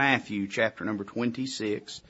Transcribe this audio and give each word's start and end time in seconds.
Matthew 0.00 0.46
chapter 0.46 0.84
number 0.84 1.04
26. 1.04 2.00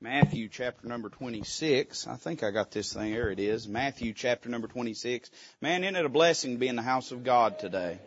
Matthew 0.00 0.48
chapter 0.48 0.86
number 0.86 1.08
26. 1.08 2.06
I 2.06 2.16
think 2.16 2.42
I 2.42 2.50
got 2.50 2.70
this 2.70 2.92
thing. 2.92 3.12
There 3.12 3.30
it 3.30 3.38
is. 3.38 3.66
Matthew 3.66 4.12
chapter 4.12 4.48
number 4.48 4.68
26. 4.68 5.30
Man, 5.60 5.82
isn't 5.82 5.96
it 5.96 6.04
a 6.04 6.10
blessing 6.10 6.52
to 6.52 6.58
be 6.58 6.68
in 6.68 6.76
the 6.76 6.82
house 6.82 7.10
of 7.10 7.24
God 7.24 7.58
today? 7.58 7.98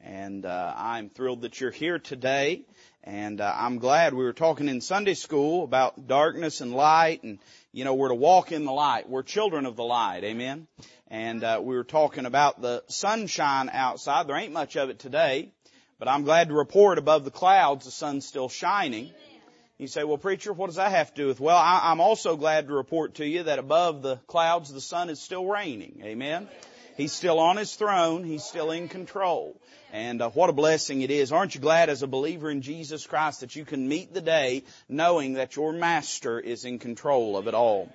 And 0.00 0.44
uh, 0.44 0.74
I'm 0.76 1.08
thrilled 1.08 1.42
that 1.42 1.60
you're 1.60 1.70
here 1.70 1.98
today. 1.98 2.62
And 3.04 3.40
uh, 3.40 3.54
I'm 3.56 3.78
glad 3.78 4.12
we 4.12 4.24
were 4.24 4.32
talking 4.32 4.68
in 4.68 4.80
Sunday 4.80 5.14
school 5.14 5.64
about 5.64 6.06
darkness 6.08 6.60
and 6.60 6.72
light, 6.74 7.22
and 7.22 7.38
you 7.72 7.84
know 7.84 7.94
we're 7.94 8.08
to 8.08 8.14
walk 8.14 8.52
in 8.52 8.64
the 8.64 8.72
light. 8.72 9.08
We're 9.08 9.22
children 9.22 9.66
of 9.66 9.76
the 9.76 9.84
light, 9.84 10.24
amen. 10.24 10.66
And 11.06 11.42
uh, 11.42 11.60
we 11.62 11.74
were 11.74 11.84
talking 11.84 12.26
about 12.26 12.60
the 12.60 12.82
sunshine 12.88 13.70
outside. 13.72 14.26
There 14.26 14.36
ain't 14.36 14.52
much 14.52 14.76
of 14.76 14.90
it 14.90 14.98
today, 14.98 15.52
but 15.98 16.08
I'm 16.08 16.24
glad 16.24 16.48
to 16.48 16.54
report 16.54 16.98
above 16.98 17.24
the 17.24 17.30
clouds 17.30 17.84
the 17.84 17.90
sun's 17.90 18.26
still 18.26 18.48
shining. 18.48 19.10
You 19.78 19.86
say, 19.86 20.02
well 20.02 20.18
preacher, 20.18 20.52
what 20.52 20.66
does 20.66 20.76
that 20.76 20.90
have 20.90 21.14
to 21.14 21.22
do 21.22 21.26
with? 21.28 21.40
Well, 21.40 21.56
I, 21.56 21.92
am 21.92 22.00
also 22.00 22.36
glad 22.36 22.66
to 22.66 22.74
report 22.74 23.14
to 23.16 23.26
you 23.26 23.44
that 23.44 23.58
above 23.58 24.02
the 24.02 24.16
clouds 24.26 24.72
the 24.72 24.80
sun 24.80 25.08
is 25.08 25.20
still 25.20 25.46
reigning. 25.46 26.00
Amen. 26.02 26.48
He's 26.96 27.12
still 27.12 27.38
on 27.38 27.56
his 27.56 27.76
throne. 27.76 28.24
He's 28.24 28.42
still 28.42 28.72
in 28.72 28.88
control. 28.88 29.56
And 29.92 30.20
uh, 30.20 30.30
what 30.30 30.50
a 30.50 30.52
blessing 30.52 31.02
it 31.02 31.12
is. 31.12 31.30
Aren't 31.30 31.54
you 31.54 31.60
glad 31.60 31.90
as 31.90 32.02
a 32.02 32.08
believer 32.08 32.50
in 32.50 32.60
Jesus 32.60 33.06
Christ 33.06 33.40
that 33.40 33.54
you 33.54 33.64
can 33.64 33.88
meet 33.88 34.12
the 34.12 34.20
day 34.20 34.64
knowing 34.88 35.34
that 35.34 35.54
your 35.54 35.72
master 35.72 36.40
is 36.40 36.64
in 36.64 36.80
control 36.80 37.36
of 37.36 37.46
it 37.46 37.54
all? 37.54 37.88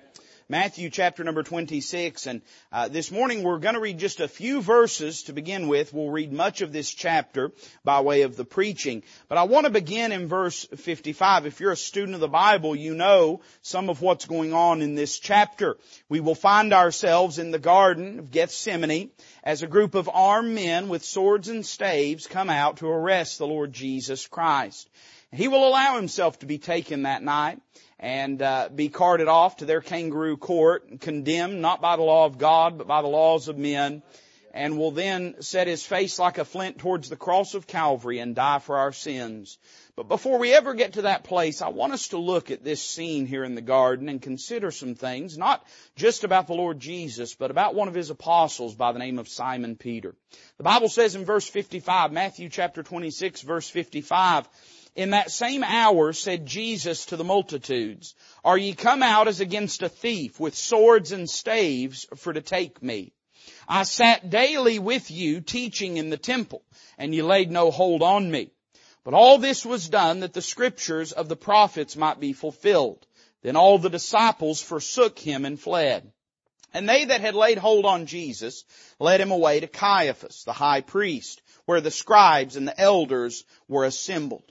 Matthew 0.48 0.90
chapter 0.90 1.24
number 1.24 1.42
26. 1.42 2.26
And 2.26 2.42
uh, 2.70 2.88
this 2.88 3.10
morning 3.10 3.42
we're 3.42 3.58
going 3.58 3.76
to 3.76 3.80
read 3.80 3.98
just 3.98 4.20
a 4.20 4.28
few 4.28 4.60
verses 4.60 5.22
to 5.24 5.32
begin 5.32 5.68
with. 5.68 5.94
We'll 5.94 6.10
read 6.10 6.34
much 6.34 6.60
of 6.60 6.70
this 6.70 6.92
chapter 6.92 7.50
by 7.82 8.02
way 8.02 8.22
of 8.22 8.36
the 8.36 8.44
preaching. 8.44 9.04
But 9.28 9.38
I 9.38 9.44
want 9.44 9.64
to 9.64 9.72
begin 9.72 10.12
in 10.12 10.28
verse 10.28 10.66
55. 10.76 11.46
If 11.46 11.60
you're 11.60 11.72
a 11.72 11.76
student 11.76 12.14
of 12.14 12.20
the 12.20 12.28
Bible, 12.28 12.76
you 12.76 12.94
know 12.94 13.40
some 13.62 13.88
of 13.88 14.02
what's 14.02 14.26
going 14.26 14.52
on 14.52 14.82
in 14.82 14.94
this 14.94 15.18
chapter. 15.18 15.78
We 16.10 16.20
will 16.20 16.34
find 16.34 16.74
ourselves 16.74 17.38
in 17.38 17.50
the 17.50 17.58
Garden 17.58 18.18
of 18.18 18.30
Gethsemane 18.30 19.10
as 19.42 19.62
a 19.62 19.66
group 19.66 19.94
of 19.94 20.10
armed 20.12 20.54
men 20.54 20.90
with 20.90 21.04
swords 21.04 21.48
and 21.48 21.64
staves 21.64 22.26
come 22.26 22.50
out 22.50 22.78
to 22.78 22.88
arrest 22.88 23.38
the 23.38 23.46
Lord 23.46 23.72
Jesus 23.72 24.26
Christ. 24.26 24.90
He 25.32 25.48
will 25.48 25.66
allow 25.66 25.96
himself 25.96 26.38
to 26.40 26.46
be 26.46 26.58
taken 26.58 27.02
that 27.02 27.22
night 27.22 27.60
and 28.04 28.42
uh, 28.42 28.68
be 28.68 28.90
carted 28.90 29.28
off 29.28 29.56
to 29.56 29.64
their 29.64 29.80
kangaroo 29.80 30.36
court, 30.36 31.00
condemned 31.00 31.62
not 31.62 31.80
by 31.80 31.96
the 31.96 32.02
law 32.02 32.26
of 32.26 32.36
God, 32.36 32.76
but 32.76 32.86
by 32.86 33.00
the 33.00 33.08
laws 33.08 33.48
of 33.48 33.56
men, 33.56 34.02
and 34.52 34.76
will 34.76 34.90
then 34.90 35.36
set 35.40 35.68
his 35.68 35.86
face 35.86 36.18
like 36.18 36.36
a 36.36 36.44
flint 36.44 36.76
towards 36.76 37.08
the 37.08 37.16
cross 37.16 37.54
of 37.54 37.66
Calvary 37.66 38.18
and 38.18 38.34
die 38.34 38.58
for 38.58 38.76
our 38.76 38.92
sins. 38.92 39.56
But 39.96 40.08
before 40.08 40.38
we 40.38 40.52
ever 40.52 40.74
get 40.74 40.92
to 40.94 41.02
that 41.02 41.24
place, 41.24 41.62
I 41.62 41.68
want 41.68 41.94
us 41.94 42.08
to 42.08 42.18
look 42.18 42.50
at 42.50 42.62
this 42.62 42.82
scene 42.82 43.24
here 43.24 43.42
in 43.42 43.54
the 43.54 43.62
garden 43.62 44.10
and 44.10 44.20
consider 44.20 44.70
some 44.70 44.96
things, 44.96 45.38
not 45.38 45.64
just 45.96 46.24
about 46.24 46.46
the 46.46 46.52
Lord 46.52 46.80
Jesus, 46.80 47.34
but 47.34 47.50
about 47.50 47.74
one 47.74 47.88
of 47.88 47.94
his 47.94 48.10
apostles 48.10 48.74
by 48.74 48.92
the 48.92 48.98
name 48.98 49.18
of 49.18 49.28
Simon 49.28 49.76
Peter. 49.76 50.14
The 50.58 50.64
Bible 50.64 50.90
says 50.90 51.14
in 51.14 51.24
verse 51.24 51.48
55, 51.48 52.12
Matthew 52.12 52.50
chapter 52.50 52.82
26 52.82 53.40
verse 53.40 53.70
55, 53.70 54.46
in 54.94 55.10
that 55.10 55.30
same 55.30 55.64
hour 55.64 56.12
said 56.12 56.46
Jesus 56.46 57.06
to 57.06 57.16
the 57.16 57.24
multitudes, 57.24 58.14
Are 58.44 58.56
ye 58.56 58.74
come 58.74 59.02
out 59.02 59.26
as 59.26 59.40
against 59.40 59.82
a 59.82 59.88
thief 59.88 60.38
with 60.38 60.54
swords 60.54 61.10
and 61.10 61.28
staves 61.28 62.06
for 62.16 62.32
to 62.32 62.40
take 62.40 62.82
me? 62.82 63.12
I 63.68 63.82
sat 63.82 64.30
daily 64.30 64.78
with 64.78 65.10
you 65.10 65.40
teaching 65.40 65.96
in 65.96 66.10
the 66.10 66.16
temple, 66.16 66.62
and 66.96 67.14
ye 67.14 67.22
laid 67.22 67.50
no 67.50 67.70
hold 67.70 68.02
on 68.02 68.30
me. 68.30 68.50
But 69.04 69.14
all 69.14 69.38
this 69.38 69.66
was 69.66 69.88
done 69.88 70.20
that 70.20 70.32
the 70.32 70.40
scriptures 70.40 71.12
of 71.12 71.28
the 71.28 71.36
prophets 71.36 71.96
might 71.96 72.20
be 72.20 72.32
fulfilled. 72.32 73.06
Then 73.42 73.56
all 73.56 73.78
the 73.78 73.90
disciples 73.90 74.62
forsook 74.62 75.18
him 75.18 75.44
and 75.44 75.60
fled. 75.60 76.10
And 76.72 76.88
they 76.88 77.04
that 77.04 77.20
had 77.20 77.34
laid 77.34 77.58
hold 77.58 77.84
on 77.84 78.06
Jesus 78.06 78.64
led 78.98 79.20
him 79.20 79.30
away 79.30 79.60
to 79.60 79.66
Caiaphas, 79.66 80.44
the 80.44 80.52
high 80.52 80.80
priest, 80.80 81.42
where 81.66 81.80
the 81.80 81.90
scribes 81.90 82.56
and 82.56 82.66
the 82.66 82.80
elders 82.80 83.44
were 83.68 83.84
assembled. 83.84 84.50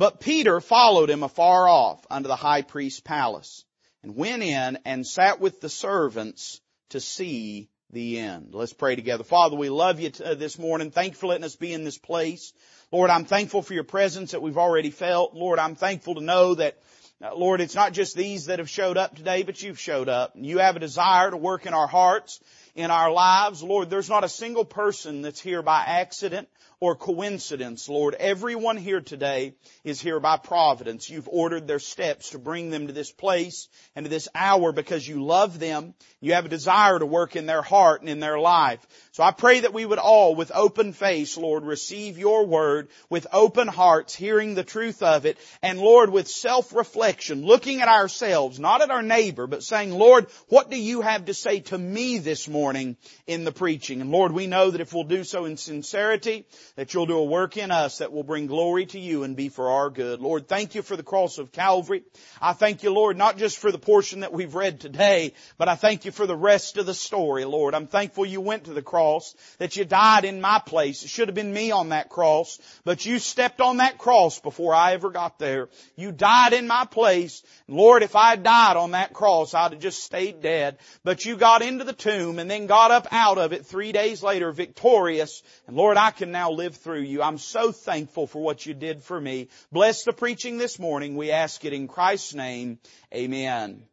But 0.00 0.18
Peter 0.18 0.62
followed 0.62 1.10
him 1.10 1.22
afar 1.22 1.68
off 1.68 2.06
unto 2.10 2.26
the 2.26 2.34
high 2.34 2.62
priest's 2.62 3.00
palace 3.00 3.66
and 4.02 4.16
went 4.16 4.42
in 4.42 4.78
and 4.86 5.06
sat 5.06 5.40
with 5.40 5.60
the 5.60 5.68
servants 5.68 6.62
to 6.88 7.00
see 7.00 7.68
the 7.90 8.18
end. 8.18 8.54
Let's 8.54 8.72
pray 8.72 8.96
together. 8.96 9.24
Father, 9.24 9.56
we 9.56 9.68
love 9.68 10.00
you 10.00 10.10
uh, 10.24 10.36
this 10.36 10.58
morning. 10.58 10.90
Thank 10.90 11.12
you 11.12 11.18
for 11.18 11.26
letting 11.26 11.44
us 11.44 11.54
be 11.54 11.74
in 11.74 11.84
this 11.84 11.98
place. 11.98 12.54
Lord, 12.90 13.10
I'm 13.10 13.26
thankful 13.26 13.60
for 13.60 13.74
your 13.74 13.84
presence 13.84 14.30
that 14.30 14.40
we've 14.40 14.56
already 14.56 14.88
felt. 14.88 15.34
Lord, 15.34 15.58
I'm 15.58 15.74
thankful 15.74 16.14
to 16.14 16.22
know 16.22 16.54
that 16.54 16.78
uh, 17.22 17.34
Lord, 17.34 17.60
it's 17.60 17.74
not 17.74 17.92
just 17.92 18.16
these 18.16 18.46
that 18.46 18.58
have 18.58 18.70
showed 18.70 18.96
up 18.96 19.14
today, 19.14 19.42
but 19.42 19.62
you've 19.62 19.78
showed 19.78 20.08
up. 20.08 20.32
You 20.34 20.60
have 20.60 20.76
a 20.76 20.80
desire 20.80 21.30
to 21.30 21.36
work 21.36 21.66
in 21.66 21.74
our 21.74 21.86
hearts, 21.86 22.40
in 22.74 22.90
our 22.90 23.12
lives. 23.12 23.62
Lord, 23.62 23.90
there's 23.90 24.08
not 24.08 24.24
a 24.24 24.30
single 24.30 24.64
person 24.64 25.20
that's 25.20 25.42
here 25.42 25.60
by 25.60 25.84
accident 25.86 26.48
or 26.80 26.96
coincidence, 26.96 27.90
Lord. 27.90 28.14
Everyone 28.14 28.78
here 28.78 29.02
today 29.02 29.52
is 29.84 30.00
here 30.00 30.18
by 30.18 30.38
providence. 30.38 31.10
You've 31.10 31.28
ordered 31.28 31.68
their 31.68 31.78
steps 31.78 32.30
to 32.30 32.38
bring 32.38 32.70
them 32.70 32.86
to 32.86 32.94
this 32.94 33.12
place 33.12 33.68
and 33.94 34.06
to 34.06 34.10
this 34.10 34.28
hour 34.34 34.72
because 34.72 35.06
you 35.06 35.22
love 35.22 35.58
them. 35.58 35.92
You 36.22 36.32
have 36.32 36.46
a 36.46 36.50
desire 36.50 36.98
to 36.98 37.04
work 37.04 37.36
in 37.36 37.44
their 37.44 37.60
heart 37.60 38.00
and 38.00 38.08
in 38.08 38.18
their 38.18 38.38
life. 38.38 38.80
So 39.12 39.22
I 39.22 39.30
pray 39.30 39.60
that 39.60 39.74
we 39.74 39.84
would 39.84 39.98
all, 39.98 40.34
with 40.34 40.50
open 40.54 40.94
face, 40.94 41.36
Lord, 41.36 41.64
receive 41.64 42.16
your 42.16 42.46
word 42.46 42.88
with 43.10 43.26
open 43.30 43.68
hearts, 43.68 44.14
hearing 44.14 44.54
the 44.54 44.64
truth 44.64 45.02
of 45.02 45.26
it, 45.26 45.36
and 45.62 45.78
Lord, 45.78 46.08
with 46.08 46.28
self-reflection, 46.28 47.44
looking 47.44 47.82
at 47.82 47.88
ourselves, 47.88 48.58
not 48.58 48.80
at 48.80 48.90
our 48.90 49.02
neighbor, 49.02 49.46
but 49.46 49.62
saying, 49.62 49.90
Lord, 49.90 50.28
what 50.48 50.70
do 50.70 50.80
you 50.80 51.02
have 51.02 51.26
to 51.26 51.34
say 51.34 51.60
to 51.60 51.76
me 51.76 52.18
this 52.18 52.48
morning 52.48 52.96
in 53.26 53.44
the 53.44 53.52
preaching? 53.52 54.00
And 54.00 54.10
Lord, 54.10 54.32
we 54.32 54.46
know 54.46 54.70
that 54.70 54.80
if 54.80 54.94
we'll 54.94 55.04
do 55.04 55.24
so 55.24 55.44
in 55.44 55.58
sincerity, 55.58 56.46
that 56.76 56.94
you'll 56.94 57.06
do 57.06 57.18
a 57.18 57.24
work 57.24 57.56
in 57.56 57.70
us 57.70 57.98
that 57.98 58.12
will 58.12 58.22
bring 58.22 58.46
glory 58.46 58.86
to 58.86 58.98
you 58.98 59.22
and 59.22 59.36
be 59.36 59.48
for 59.48 59.70
our 59.70 59.90
good. 59.90 60.20
Lord, 60.20 60.48
thank 60.48 60.74
you 60.74 60.82
for 60.82 60.96
the 60.96 61.02
cross 61.02 61.38
of 61.38 61.52
Calvary. 61.52 62.02
I 62.40 62.52
thank 62.52 62.82
you, 62.82 62.92
Lord, 62.92 63.16
not 63.16 63.38
just 63.38 63.58
for 63.58 63.72
the 63.72 63.78
portion 63.78 64.20
that 64.20 64.32
we've 64.32 64.54
read 64.54 64.80
today, 64.80 65.34
but 65.58 65.68
I 65.68 65.74
thank 65.74 66.04
you 66.04 66.12
for 66.12 66.26
the 66.26 66.36
rest 66.36 66.76
of 66.76 66.86
the 66.86 66.94
story, 66.94 67.44
Lord. 67.44 67.74
I'm 67.74 67.86
thankful 67.86 68.26
you 68.26 68.40
went 68.40 68.64
to 68.64 68.72
the 68.72 68.82
cross, 68.82 69.34
that 69.58 69.76
you 69.76 69.84
died 69.84 70.24
in 70.24 70.40
my 70.40 70.60
place. 70.64 71.04
It 71.04 71.08
should 71.08 71.28
have 71.28 71.34
been 71.34 71.52
me 71.52 71.70
on 71.70 71.90
that 71.90 72.08
cross, 72.08 72.58
but 72.84 73.04
you 73.04 73.18
stepped 73.18 73.60
on 73.60 73.78
that 73.78 73.98
cross 73.98 74.40
before 74.40 74.74
I 74.74 74.92
ever 74.92 75.10
got 75.10 75.38
there. 75.38 75.68
You 75.96 76.12
died 76.12 76.52
in 76.52 76.66
my 76.66 76.84
place. 76.84 77.42
Lord, 77.68 78.02
if 78.02 78.16
I 78.16 78.36
died 78.36 78.76
on 78.76 78.92
that 78.92 79.12
cross, 79.12 79.54
I'd 79.54 79.72
have 79.72 79.80
just 79.80 80.02
stayed 80.02 80.40
dead. 80.40 80.78
But 81.04 81.24
you 81.24 81.36
got 81.36 81.62
into 81.62 81.84
the 81.84 81.92
tomb 81.92 82.38
and 82.38 82.50
then 82.50 82.66
got 82.66 82.90
up 82.90 83.08
out 83.10 83.38
of 83.38 83.52
it 83.52 83.66
three 83.66 83.92
days 83.92 84.22
later 84.22 84.52
victorious. 84.52 85.42
And 85.66 85.76
Lord, 85.76 85.96
I 85.96 86.10
can 86.10 86.30
now 86.30 86.50
live 86.60 86.76
through 86.76 87.00
you. 87.00 87.22
I'm 87.22 87.38
so 87.38 87.72
thankful 87.72 88.26
for 88.26 88.42
what 88.42 88.66
you 88.66 88.74
did 88.74 89.02
for 89.02 89.18
me. 89.18 89.48
Bless 89.72 90.04
the 90.04 90.12
preaching 90.12 90.58
this 90.58 90.78
morning. 90.78 91.16
We 91.16 91.30
ask 91.30 91.64
it 91.64 91.72
in 91.72 91.88
Christ's 91.88 92.34
name. 92.34 92.78
Amen. 93.14 93.84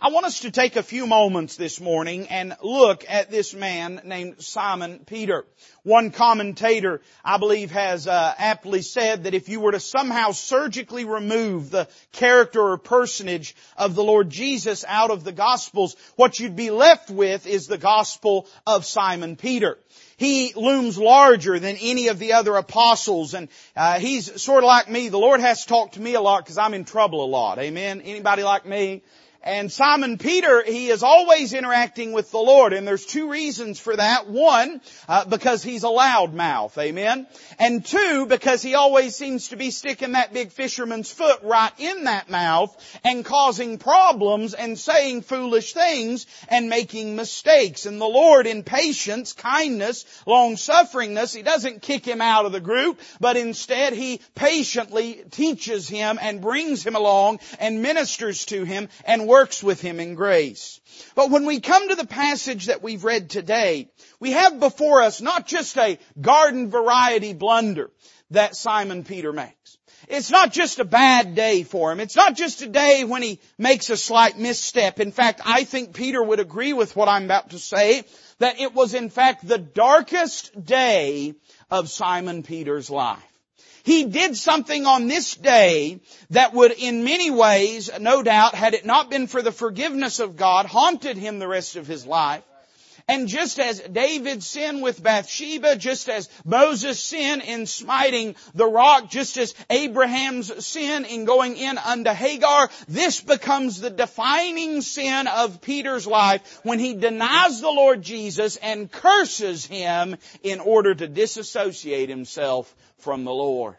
I 0.00 0.08
want 0.08 0.26
us 0.26 0.40
to 0.40 0.50
take 0.50 0.76
a 0.76 0.82
few 0.82 1.06
moments 1.06 1.56
this 1.56 1.80
morning 1.80 2.26
and 2.28 2.56
look 2.62 3.04
at 3.08 3.30
this 3.30 3.54
man 3.54 4.00
named 4.04 4.42
Simon 4.42 5.00
Peter. 5.06 5.46
One 5.82 6.10
commentator, 6.10 7.00
I 7.24 7.38
believe, 7.38 7.70
has 7.70 8.06
uh, 8.06 8.34
aptly 8.36 8.82
said 8.82 9.24
that 9.24 9.34
if 9.34 9.48
you 9.48 9.60
were 9.60 9.72
to 9.72 9.80
somehow 9.80 10.32
surgically 10.32 11.04
remove 11.04 11.70
the 11.70 11.88
character 12.12 12.60
or 12.60 12.78
personage 12.78 13.54
of 13.76 13.94
the 13.94 14.04
Lord 14.04 14.30
Jesus 14.30 14.84
out 14.86 15.10
of 15.10 15.24
the 15.24 15.32
Gospels, 15.32 15.96
what 16.16 16.38
you'd 16.38 16.56
be 16.56 16.70
left 16.70 17.10
with 17.10 17.46
is 17.46 17.66
the 17.66 17.78
Gospel 17.78 18.46
of 18.66 18.84
Simon 18.84 19.36
Peter. 19.36 19.78
He 20.16 20.52
looms 20.54 20.98
larger 20.98 21.58
than 21.58 21.76
any 21.80 22.08
of 22.08 22.18
the 22.18 22.34
other 22.34 22.56
apostles 22.56 23.34
and 23.34 23.48
uh, 23.76 23.98
he's 23.98 24.40
sort 24.40 24.64
of 24.64 24.68
like 24.68 24.88
me. 24.88 25.08
The 25.08 25.18
Lord 25.18 25.40
has 25.40 25.64
talked 25.64 25.94
to 25.94 26.00
me 26.00 26.14
a 26.14 26.20
lot 26.20 26.44
because 26.44 26.58
I'm 26.58 26.74
in 26.74 26.84
trouble 26.84 27.24
a 27.24 27.26
lot. 27.26 27.58
Amen. 27.58 28.00
Anybody 28.00 28.42
like 28.42 28.66
me? 28.66 29.02
And 29.44 29.70
Simon 29.70 30.16
Peter, 30.16 30.62
he 30.64 30.88
is 30.88 31.02
always 31.02 31.52
interacting 31.52 32.12
with 32.12 32.30
the 32.30 32.38
Lord, 32.38 32.72
and 32.72 32.88
there's 32.88 33.04
two 33.04 33.30
reasons 33.30 33.78
for 33.78 33.94
that. 33.94 34.26
One, 34.26 34.80
uh, 35.06 35.26
because 35.26 35.62
he's 35.62 35.84
a 35.84 35.88
loudmouth, 35.88 36.78
amen. 36.78 37.26
And 37.58 37.84
two, 37.84 38.24
because 38.24 38.62
he 38.62 38.74
always 38.74 39.14
seems 39.14 39.48
to 39.48 39.56
be 39.56 39.70
sticking 39.70 40.12
that 40.12 40.32
big 40.32 40.50
fisherman's 40.50 41.12
foot 41.12 41.40
right 41.42 41.72
in 41.76 42.04
that 42.04 42.30
mouth 42.30 42.74
and 43.04 43.22
causing 43.22 43.76
problems 43.76 44.54
and 44.54 44.78
saying 44.78 45.20
foolish 45.20 45.74
things 45.74 46.26
and 46.48 46.70
making 46.70 47.14
mistakes. 47.14 47.84
And 47.84 48.00
the 48.00 48.06
Lord 48.06 48.46
in 48.46 48.62
patience, 48.62 49.34
kindness, 49.34 50.06
long 50.24 50.54
sufferingness, 50.54 51.36
he 51.36 51.42
doesn't 51.42 51.82
kick 51.82 52.06
him 52.06 52.22
out 52.22 52.46
of 52.46 52.52
the 52.52 52.60
group, 52.60 52.98
but 53.20 53.36
instead 53.36 53.92
he 53.92 54.22
patiently 54.34 55.22
teaches 55.30 55.86
him 55.86 56.18
and 56.18 56.40
brings 56.40 56.82
him 56.82 56.96
along 56.96 57.40
and 57.60 57.82
ministers 57.82 58.46
to 58.46 58.64
him 58.64 58.88
and 59.04 59.33
works 59.34 59.64
with 59.64 59.80
him 59.80 59.98
in 59.98 60.14
grace. 60.14 60.80
But 61.16 61.28
when 61.28 61.44
we 61.44 61.58
come 61.58 61.88
to 61.88 61.96
the 61.96 62.06
passage 62.06 62.66
that 62.66 62.84
we've 62.84 63.02
read 63.02 63.28
today, 63.28 63.88
we 64.20 64.30
have 64.30 64.60
before 64.60 65.02
us 65.02 65.20
not 65.20 65.48
just 65.48 65.76
a 65.76 65.98
garden 66.20 66.70
variety 66.70 67.32
blunder 67.32 67.90
that 68.30 68.54
Simon 68.54 69.02
Peter 69.02 69.32
makes. 69.32 69.76
It's 70.06 70.30
not 70.30 70.52
just 70.52 70.78
a 70.78 70.84
bad 70.84 71.34
day 71.34 71.64
for 71.64 71.90
him. 71.90 71.98
It's 71.98 72.14
not 72.14 72.36
just 72.36 72.62
a 72.62 72.68
day 72.68 73.02
when 73.02 73.22
he 73.22 73.40
makes 73.58 73.90
a 73.90 73.96
slight 73.96 74.38
misstep. 74.38 75.00
In 75.00 75.10
fact, 75.10 75.40
I 75.44 75.64
think 75.64 75.94
Peter 75.94 76.22
would 76.22 76.38
agree 76.38 76.72
with 76.72 76.94
what 76.94 77.08
I'm 77.08 77.24
about 77.24 77.50
to 77.50 77.58
say, 77.58 78.04
that 78.38 78.60
it 78.60 78.72
was 78.72 78.94
in 78.94 79.10
fact 79.10 79.44
the 79.44 79.58
darkest 79.58 80.64
day 80.64 81.34
of 81.72 81.90
Simon 81.90 82.44
Peter's 82.44 82.88
life. 82.88 83.33
He 83.84 84.04
did 84.04 84.34
something 84.34 84.86
on 84.86 85.08
this 85.08 85.34
day 85.34 86.00
that 86.30 86.54
would 86.54 86.72
in 86.72 87.04
many 87.04 87.30
ways, 87.30 87.90
no 88.00 88.22
doubt, 88.22 88.54
had 88.54 88.72
it 88.72 88.86
not 88.86 89.10
been 89.10 89.26
for 89.26 89.42
the 89.42 89.52
forgiveness 89.52 90.20
of 90.20 90.36
God, 90.36 90.64
haunted 90.64 91.18
him 91.18 91.38
the 91.38 91.46
rest 91.46 91.76
of 91.76 91.86
his 91.86 92.06
life. 92.06 92.42
And 93.06 93.28
just 93.28 93.60
as 93.60 93.80
David 93.80 94.42
sinned 94.42 94.82
with 94.82 95.02
Bathsheba, 95.02 95.76
just 95.76 96.08
as 96.08 96.30
Moses 96.46 96.98
sinned 96.98 97.42
in 97.42 97.66
smiting 97.66 98.36
the 98.54 98.66
rock, 98.66 99.10
just 99.10 99.36
as 99.36 99.54
Abraham's 99.68 100.64
sin 100.64 101.04
in 101.04 101.26
going 101.26 101.58
in 101.58 101.76
unto 101.76 102.10
Hagar, 102.10 102.70
this 102.88 103.20
becomes 103.20 103.78
the 103.78 103.90
defining 103.90 104.80
sin 104.80 105.26
of 105.26 105.60
Peter's 105.60 106.06
life 106.06 106.60
when 106.62 106.78
he 106.78 106.94
denies 106.94 107.60
the 107.60 107.68
Lord 107.68 108.00
Jesus 108.00 108.56
and 108.56 108.90
curses 108.90 109.66
him 109.66 110.16
in 110.42 110.60
order 110.60 110.94
to 110.94 111.06
disassociate 111.06 112.08
himself 112.08 112.74
from 113.04 113.24
the 113.24 113.32
Lord. 113.32 113.76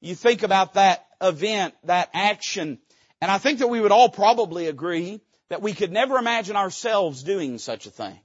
You 0.00 0.14
think 0.14 0.42
about 0.42 0.74
that 0.74 1.06
event, 1.20 1.74
that 1.84 2.10
action, 2.12 2.78
and 3.20 3.30
I 3.30 3.38
think 3.38 3.60
that 3.60 3.68
we 3.68 3.80
would 3.80 3.92
all 3.92 4.08
probably 4.08 4.66
agree 4.66 5.20
that 5.48 5.62
we 5.62 5.72
could 5.72 5.92
never 5.92 6.16
imagine 6.18 6.56
ourselves 6.56 7.22
doing 7.22 7.58
such 7.58 7.86
a 7.86 7.90
thing. 7.90 8.18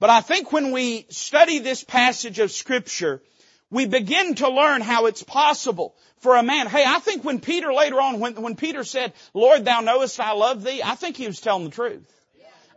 But 0.00 0.10
I 0.10 0.20
think 0.20 0.52
when 0.52 0.72
we 0.72 1.06
study 1.10 1.58
this 1.58 1.84
passage 1.84 2.38
of 2.38 2.50
scripture, 2.50 3.20
we 3.70 3.86
begin 3.86 4.36
to 4.36 4.48
learn 4.48 4.80
how 4.80 5.06
it's 5.06 5.22
possible 5.22 5.94
for 6.20 6.36
a 6.36 6.42
man. 6.42 6.68
Hey, 6.68 6.84
I 6.86 7.00
think 7.00 7.24
when 7.24 7.40
Peter 7.40 7.72
later 7.72 8.00
on, 8.00 8.20
when, 8.20 8.40
when 8.40 8.56
Peter 8.56 8.84
said, 8.84 9.12
Lord, 9.34 9.64
thou 9.64 9.80
knowest 9.80 10.18
I 10.20 10.32
love 10.32 10.64
thee, 10.64 10.82
I 10.82 10.94
think 10.94 11.16
he 11.16 11.26
was 11.26 11.40
telling 11.40 11.64
the 11.64 11.70
truth. 11.70 12.06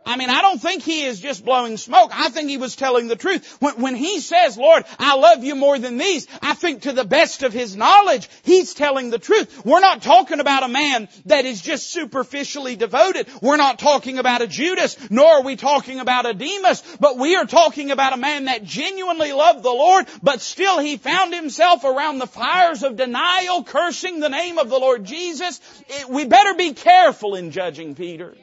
I 0.04 0.16
mean, 0.16 0.30
I 0.30 0.40
don't 0.40 0.60
think 0.60 0.82
he 0.82 1.04
is 1.04 1.20
just 1.20 1.44
blowing 1.44 1.76
smoke. 1.76 2.10
I 2.12 2.28
think 2.28 2.48
he 2.48 2.56
was 2.56 2.74
telling 2.74 3.06
the 3.06 3.16
truth. 3.16 3.56
When, 3.60 3.80
when, 3.80 3.94
he 3.94 4.18
says, 4.20 4.58
Lord, 4.58 4.84
I 4.98 5.16
love 5.16 5.44
you 5.44 5.54
more 5.54 5.78
than 5.78 5.96
these, 5.96 6.26
I 6.40 6.54
think 6.54 6.82
to 6.82 6.92
the 6.92 7.04
best 7.04 7.42
of 7.42 7.52
his 7.52 7.76
knowledge, 7.76 8.28
he's 8.42 8.74
telling 8.74 9.10
the 9.10 9.20
truth. 9.20 9.64
We're 9.64 9.80
not 9.80 10.02
talking 10.02 10.40
about 10.40 10.64
a 10.64 10.68
man 10.68 11.08
that 11.26 11.44
is 11.44 11.62
just 11.62 11.90
superficially 11.92 12.74
devoted. 12.74 13.28
We're 13.40 13.56
not 13.56 13.78
talking 13.78 14.18
about 14.18 14.42
a 14.42 14.48
Judas, 14.48 14.96
nor 15.08 15.34
are 15.34 15.42
we 15.42 15.56
talking 15.56 16.00
about 16.00 16.26
a 16.26 16.34
Demas, 16.34 16.82
but 16.98 17.16
we 17.16 17.36
are 17.36 17.46
talking 17.46 17.90
about 17.92 18.12
a 18.12 18.18
man 18.18 18.46
that 18.46 18.64
genuinely 18.64 19.32
loved 19.32 19.62
the 19.62 19.70
Lord, 19.70 20.06
but 20.22 20.40
still 20.40 20.80
he 20.80 20.96
found 20.96 21.32
himself 21.32 21.84
around 21.84 22.18
the 22.18 22.26
fires 22.26 22.82
of 22.82 22.96
denial, 22.96 23.62
cursing 23.62 24.18
the 24.18 24.28
name 24.28 24.58
of 24.58 24.68
the 24.68 24.78
Lord 24.78 25.04
Jesus. 25.04 25.60
It, 25.88 26.08
we 26.08 26.24
better 26.24 26.54
be 26.54 26.72
careful 26.72 27.36
in 27.36 27.52
judging 27.52 27.94
Peter. 27.94 28.34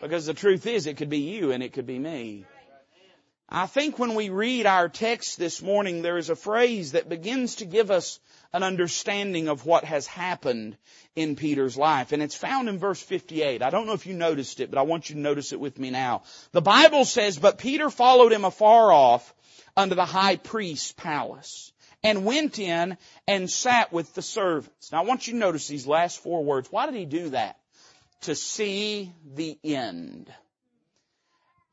Because 0.00 0.26
the 0.26 0.34
truth 0.34 0.66
is, 0.66 0.86
it 0.86 0.96
could 0.96 1.10
be 1.10 1.18
you 1.18 1.52
and 1.52 1.62
it 1.62 1.72
could 1.72 1.86
be 1.86 1.98
me. 1.98 2.46
I 3.52 3.66
think 3.66 3.98
when 3.98 4.14
we 4.14 4.28
read 4.28 4.66
our 4.66 4.88
text 4.88 5.36
this 5.36 5.60
morning, 5.60 6.02
there 6.02 6.18
is 6.18 6.30
a 6.30 6.36
phrase 6.36 6.92
that 6.92 7.08
begins 7.08 7.56
to 7.56 7.64
give 7.64 7.90
us 7.90 8.20
an 8.52 8.62
understanding 8.62 9.48
of 9.48 9.66
what 9.66 9.82
has 9.84 10.06
happened 10.06 10.76
in 11.16 11.34
Peter's 11.34 11.76
life. 11.76 12.12
And 12.12 12.22
it's 12.22 12.36
found 12.36 12.68
in 12.68 12.78
verse 12.78 13.02
58. 13.02 13.60
I 13.60 13.70
don't 13.70 13.86
know 13.86 13.92
if 13.92 14.06
you 14.06 14.14
noticed 14.14 14.60
it, 14.60 14.70
but 14.70 14.78
I 14.78 14.82
want 14.82 15.10
you 15.10 15.16
to 15.16 15.20
notice 15.20 15.52
it 15.52 15.58
with 15.58 15.78
me 15.80 15.90
now. 15.90 16.22
The 16.52 16.62
Bible 16.62 17.04
says, 17.04 17.38
But 17.38 17.58
Peter 17.58 17.90
followed 17.90 18.32
him 18.32 18.44
afar 18.44 18.92
off 18.92 19.34
unto 19.76 19.96
the 19.96 20.04
high 20.04 20.36
priest's 20.36 20.92
palace 20.92 21.72
and 22.04 22.24
went 22.24 22.60
in 22.60 22.96
and 23.26 23.50
sat 23.50 23.92
with 23.92 24.14
the 24.14 24.22
servants. 24.22 24.92
Now 24.92 25.02
I 25.02 25.06
want 25.06 25.26
you 25.26 25.32
to 25.32 25.38
notice 25.40 25.66
these 25.66 25.88
last 25.88 26.22
four 26.22 26.44
words. 26.44 26.68
Why 26.70 26.86
did 26.86 26.94
he 26.94 27.04
do 27.04 27.30
that? 27.30 27.59
To 28.22 28.34
see 28.34 29.12
the 29.34 29.58
end. 29.64 30.32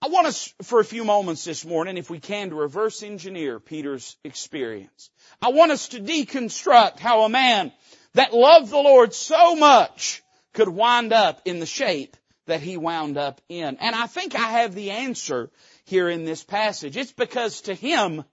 I 0.01 0.09
want 0.09 0.27
us 0.27 0.53
for 0.61 0.79
a 0.79 0.85
few 0.85 1.03
moments 1.03 1.43
this 1.43 1.65
morning, 1.65 1.97
if 1.97 2.09
we 2.09 2.19
can, 2.19 2.49
to 2.49 2.55
reverse 2.55 3.01
engineer 3.01 3.59
Peter's 3.59 4.15
experience. 4.23 5.09
I 5.41 5.49
want 5.49 5.71
us 5.71 5.89
to 5.89 5.99
deconstruct 5.99 6.99
how 6.99 7.23
a 7.23 7.29
man 7.29 7.71
that 8.13 8.33
loved 8.33 8.69
the 8.69 8.77
Lord 8.77 9.13
so 9.13 9.55
much 9.55 10.23
could 10.53 10.69
wind 10.69 11.13
up 11.13 11.41
in 11.45 11.59
the 11.59 11.65
shape 11.65 12.15
that 12.45 12.61
he 12.61 12.77
wound 12.77 13.17
up 13.17 13.41
in. 13.49 13.77
And 13.77 13.95
I 13.95 14.07
think 14.07 14.35
I 14.35 14.61
have 14.61 14.73
the 14.73 14.91
answer 14.91 15.49
here 15.85 16.09
in 16.09 16.25
this 16.25 16.43
passage. 16.43 16.95
It's 16.95 17.11
because 17.11 17.61
to 17.61 17.73
him, 17.73 18.23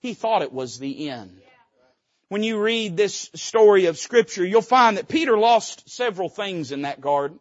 he 0.00 0.14
thought 0.14 0.42
it 0.42 0.52
was 0.52 0.78
the 0.78 1.08
end. 1.08 1.40
When 2.28 2.42
you 2.42 2.60
read 2.60 2.96
this 2.96 3.30
story 3.34 3.86
of 3.86 3.98
scripture, 3.98 4.44
you'll 4.44 4.62
find 4.62 4.96
that 4.96 5.08
Peter 5.08 5.38
lost 5.38 5.88
several 5.88 6.28
things 6.28 6.72
in 6.72 6.82
that 6.82 7.00
garden. 7.00 7.38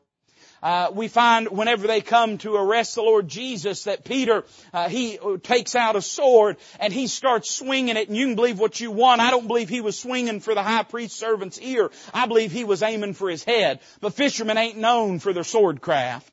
Uh, 0.63 0.89
we 0.94 1.10
find 1.10 1.50
whenever 1.50 1.88
they 1.88 2.00
come 2.00 2.38
to 2.38 2.56
arrest 2.56 2.95
the 2.95 3.01
Lord 3.01 3.27
Jesus 3.27 3.83
that 3.83 4.06
Peter, 4.06 4.45
uh, 4.74 4.88
he 4.88 5.19
takes 5.44 5.75
out 5.75 5.98
a 5.98 6.01
sword 6.01 6.56
and 6.80 6.94
he 6.94 7.07
starts 7.07 7.51
swinging 7.51 7.98
it 7.98 8.07
and 8.07 8.15
you 8.15 8.27
can 8.27 8.36
believe 8.36 8.60
what 8.60 8.80
you 8.80 8.89
want. 8.89 9.19
I 9.19 9.30
don't 9.30 9.48
believe 9.48 9.68
he 9.68 9.81
was 9.81 10.00
swinging 10.00 10.39
for 10.39 10.56
the 10.56 10.63
high 10.63 10.83
priest 10.83 11.18
servant's 11.18 11.60
ear. 11.60 11.92
I 12.13 12.27
believe 12.27 12.54
he 12.54 12.63
was 12.63 12.81
aiming 12.81 13.13
for 13.13 13.30
his 13.30 13.44
head. 13.44 13.81
But 14.00 14.13
fishermen 14.13 14.57
ain't 14.57 14.77
known 14.77 15.19
for 15.19 15.33
their 15.33 15.44
sword 15.44 15.81
craft. 15.81 16.31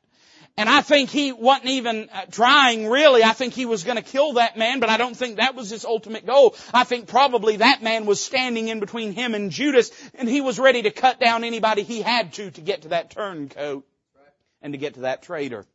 And 0.55 0.69
I 0.69 0.79
think 0.79 1.09
he 1.09 1.33
wasn't 1.33 1.67
even 1.67 2.07
uh, 2.13 2.25
trying 2.31 2.87
really. 2.87 3.23
I 3.23 3.33
think 3.33 3.53
he 3.53 3.65
was 3.65 3.83
going 3.83 3.97
to 3.97 4.01
kill 4.01 4.33
that 4.33 4.57
man, 4.57 4.79
but 4.79 4.89
I 4.89 4.95
don't 4.95 5.15
think 5.15 5.37
that 5.37 5.55
was 5.55 5.69
his 5.69 5.83
ultimate 5.83 6.25
goal. 6.25 6.55
I 6.73 6.85
think 6.85 7.07
probably 7.07 7.57
that 7.57 7.83
man 7.83 8.05
was 8.05 8.21
standing 8.21 8.69
in 8.69 8.79
between 8.79 9.11
him 9.11 9.35
and 9.35 9.51
Judas 9.51 9.91
and 10.15 10.29
he 10.29 10.39
was 10.39 10.57
ready 10.57 10.83
to 10.83 10.91
cut 10.91 11.19
down 11.19 11.43
anybody 11.43 11.83
he 11.83 12.01
had 12.01 12.31
to 12.33 12.51
to 12.51 12.61
get 12.61 12.83
to 12.83 12.89
that 12.89 13.11
turncoat 13.11 13.85
and 14.61 14.73
to 14.73 14.77
get 14.77 14.95
to 14.95 15.01
that 15.01 15.23
traitor. 15.23 15.65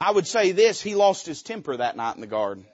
I 0.00 0.12
would 0.12 0.26
say 0.26 0.52
this, 0.52 0.80
he 0.80 0.94
lost 0.94 1.26
his 1.26 1.42
temper 1.42 1.76
that 1.76 1.96
night 1.96 2.14
in 2.14 2.20
the 2.20 2.26
garden. 2.26 2.64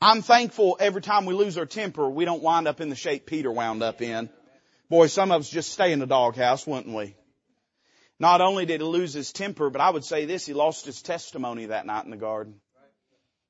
I'm 0.00 0.22
thankful 0.22 0.76
every 0.80 1.00
time 1.00 1.26
we 1.26 1.34
lose 1.34 1.56
our 1.56 1.66
temper, 1.66 2.08
we 2.08 2.24
don't 2.24 2.42
wind 2.42 2.66
up 2.66 2.80
in 2.80 2.88
the 2.88 2.96
shape 2.96 3.26
Peter 3.26 3.50
wound 3.50 3.82
up 3.82 4.02
in. 4.02 4.28
Boy, 4.90 5.06
some 5.06 5.30
of 5.30 5.42
us 5.42 5.48
just 5.48 5.70
stay 5.70 5.92
in 5.92 6.00
the 6.00 6.06
doghouse, 6.06 6.66
wouldn't 6.66 6.94
we? 6.94 7.14
Not 8.18 8.40
only 8.40 8.66
did 8.66 8.80
he 8.80 8.86
lose 8.86 9.12
his 9.12 9.32
temper, 9.32 9.70
but 9.70 9.80
I 9.80 9.90
would 9.90 10.04
say 10.04 10.26
this, 10.26 10.44
he 10.44 10.54
lost 10.54 10.86
his 10.86 11.02
testimony 11.02 11.66
that 11.66 11.86
night 11.86 12.04
in 12.04 12.10
the 12.10 12.16
garden. 12.16 12.60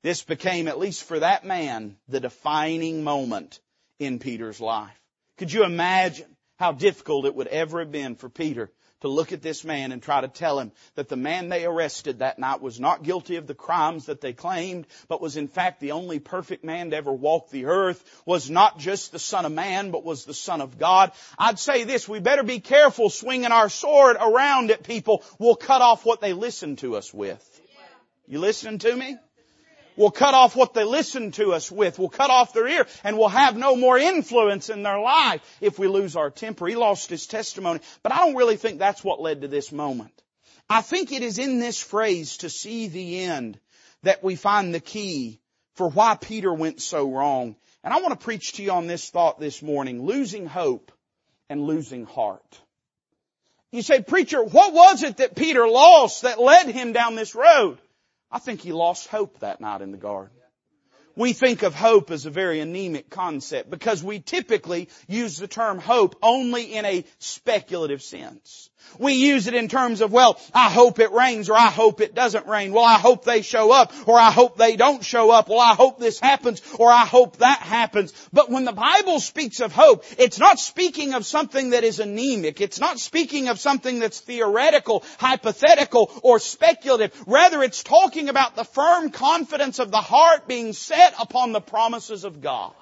This 0.02 0.22
became, 0.22 0.68
at 0.68 0.78
least 0.78 1.04
for 1.04 1.18
that 1.20 1.44
man, 1.44 1.96
the 2.08 2.20
defining 2.20 3.02
moment 3.02 3.60
in 3.98 4.18
Peter's 4.18 4.60
life. 4.60 4.98
Could 5.38 5.52
you 5.52 5.64
imagine 5.64 6.36
how 6.58 6.72
difficult 6.72 7.26
it 7.26 7.34
would 7.34 7.48
ever 7.48 7.80
have 7.80 7.92
been 7.92 8.14
for 8.16 8.28
Peter 8.28 8.70
to 9.02 9.08
look 9.08 9.32
at 9.32 9.42
this 9.42 9.64
man 9.64 9.92
and 9.92 10.02
try 10.02 10.20
to 10.20 10.28
tell 10.28 10.58
him 10.58 10.72
that 10.94 11.08
the 11.08 11.16
man 11.16 11.48
they 11.48 11.64
arrested 11.64 12.20
that 12.20 12.38
night 12.38 12.60
was 12.60 12.80
not 12.80 13.02
guilty 13.02 13.36
of 13.36 13.46
the 13.46 13.54
crimes 13.54 14.06
that 14.06 14.20
they 14.20 14.32
claimed, 14.32 14.86
but 15.08 15.20
was 15.20 15.36
in 15.36 15.48
fact 15.48 15.80
the 15.80 15.92
only 15.92 16.18
perfect 16.18 16.64
man 16.64 16.90
to 16.90 16.96
ever 16.96 17.12
walk 17.12 17.50
the 17.50 17.66
earth, 17.66 18.02
was 18.24 18.48
not 18.48 18.78
just 18.78 19.12
the 19.12 19.18
son 19.18 19.44
of 19.44 19.52
man, 19.52 19.90
but 19.90 20.04
was 20.04 20.24
the 20.24 20.34
son 20.34 20.60
of 20.60 20.78
God. 20.78 21.12
I'd 21.38 21.58
say 21.58 21.84
this, 21.84 22.08
we 22.08 22.20
better 22.20 22.42
be 22.42 22.60
careful 22.60 23.10
swinging 23.10 23.52
our 23.52 23.68
sword 23.68 24.16
around 24.20 24.70
at 24.70 24.82
people. 24.82 25.22
We'll 25.38 25.56
cut 25.56 25.82
off 25.82 26.04
what 26.06 26.20
they 26.20 26.32
listen 26.32 26.76
to 26.76 26.96
us 26.96 27.12
with. 27.12 27.48
You 28.26 28.38
listening 28.38 28.78
to 28.78 28.96
me? 28.96 29.16
We'll 29.96 30.10
cut 30.10 30.34
off 30.34 30.56
what 30.56 30.74
they 30.74 30.84
listen 30.84 31.32
to 31.32 31.52
us 31.52 31.70
with. 31.70 31.98
We'll 31.98 32.08
cut 32.08 32.30
off 32.30 32.52
their 32.52 32.66
ear 32.66 32.86
and 33.04 33.18
we'll 33.18 33.28
have 33.28 33.56
no 33.56 33.76
more 33.76 33.98
influence 33.98 34.70
in 34.70 34.82
their 34.82 34.98
life 34.98 35.40
if 35.60 35.78
we 35.78 35.86
lose 35.86 36.16
our 36.16 36.30
temper. 36.30 36.66
He 36.66 36.76
lost 36.76 37.10
his 37.10 37.26
testimony. 37.26 37.80
But 38.02 38.12
I 38.12 38.18
don't 38.18 38.36
really 38.36 38.56
think 38.56 38.78
that's 38.78 39.04
what 39.04 39.20
led 39.20 39.42
to 39.42 39.48
this 39.48 39.72
moment. 39.72 40.12
I 40.68 40.80
think 40.80 41.12
it 41.12 41.22
is 41.22 41.38
in 41.38 41.58
this 41.58 41.80
phrase 41.80 42.38
to 42.38 42.50
see 42.50 42.88
the 42.88 43.24
end 43.24 43.58
that 44.02 44.24
we 44.24 44.36
find 44.36 44.74
the 44.74 44.80
key 44.80 45.40
for 45.74 45.88
why 45.88 46.16
Peter 46.16 46.52
went 46.52 46.80
so 46.80 47.10
wrong. 47.10 47.56
And 47.84 47.92
I 47.92 48.00
want 48.00 48.18
to 48.18 48.24
preach 48.24 48.54
to 48.54 48.62
you 48.62 48.70
on 48.70 48.86
this 48.86 49.10
thought 49.10 49.40
this 49.40 49.62
morning, 49.62 50.06
losing 50.06 50.46
hope 50.46 50.92
and 51.48 51.62
losing 51.62 52.06
heart. 52.06 52.60
You 53.70 53.82
say, 53.82 54.02
preacher, 54.02 54.42
what 54.42 54.72
was 54.72 55.02
it 55.02 55.16
that 55.16 55.34
Peter 55.34 55.66
lost 55.66 56.22
that 56.22 56.40
led 56.40 56.66
him 56.66 56.92
down 56.92 57.14
this 57.14 57.34
road? 57.34 57.78
I 58.32 58.38
think 58.38 58.60
he 58.62 58.72
lost 58.72 59.08
hope 59.08 59.40
that 59.40 59.60
night 59.60 59.82
in 59.82 59.92
the 59.92 59.98
garden 59.98 60.30
we 61.16 61.32
think 61.32 61.62
of 61.62 61.74
hope 61.74 62.10
as 62.10 62.26
a 62.26 62.30
very 62.30 62.60
anemic 62.60 63.10
concept 63.10 63.70
because 63.70 64.02
we 64.02 64.20
typically 64.20 64.88
use 65.08 65.36
the 65.36 65.48
term 65.48 65.78
hope 65.78 66.16
only 66.22 66.74
in 66.74 66.84
a 66.84 67.04
speculative 67.18 68.02
sense. 68.02 68.70
We 68.98 69.14
use 69.14 69.46
it 69.46 69.54
in 69.54 69.68
terms 69.68 70.00
of, 70.00 70.12
well, 70.12 70.40
I 70.54 70.70
hope 70.70 70.98
it 70.98 71.12
rains 71.12 71.48
or 71.48 71.54
I 71.54 71.70
hope 71.70 72.00
it 72.00 72.14
doesn't 72.14 72.46
rain. 72.46 72.72
Well, 72.72 72.84
I 72.84 72.98
hope 72.98 73.24
they 73.24 73.42
show 73.42 73.72
up 73.72 73.92
or 74.06 74.18
I 74.18 74.30
hope 74.30 74.56
they 74.56 74.76
don't 74.76 75.04
show 75.04 75.30
up. 75.30 75.48
Well, 75.48 75.60
I 75.60 75.74
hope 75.74 75.98
this 75.98 76.20
happens 76.20 76.62
or 76.78 76.90
I 76.90 77.04
hope 77.04 77.38
that 77.38 77.58
happens. 77.60 78.12
But 78.32 78.50
when 78.50 78.64
the 78.64 78.72
Bible 78.72 79.20
speaks 79.20 79.60
of 79.60 79.72
hope, 79.72 80.04
it's 80.18 80.38
not 80.38 80.58
speaking 80.58 81.14
of 81.14 81.24
something 81.24 81.70
that 81.70 81.84
is 81.84 82.00
anemic. 82.00 82.60
It's 82.60 82.80
not 82.80 82.98
speaking 82.98 83.48
of 83.48 83.58
something 83.58 83.98
that's 83.98 84.20
theoretical, 84.20 85.04
hypothetical, 85.18 86.10
or 86.22 86.38
speculative. 86.38 87.12
Rather, 87.26 87.62
it's 87.62 87.82
talking 87.82 88.28
about 88.28 88.56
the 88.56 88.64
firm 88.64 89.10
confidence 89.10 89.78
of 89.78 89.90
the 89.90 90.00
heart 90.00 90.46
being 90.46 90.72
set 90.72 91.14
upon 91.20 91.52
the 91.52 91.60
promises 91.60 92.24
of 92.24 92.40
God. 92.40 92.72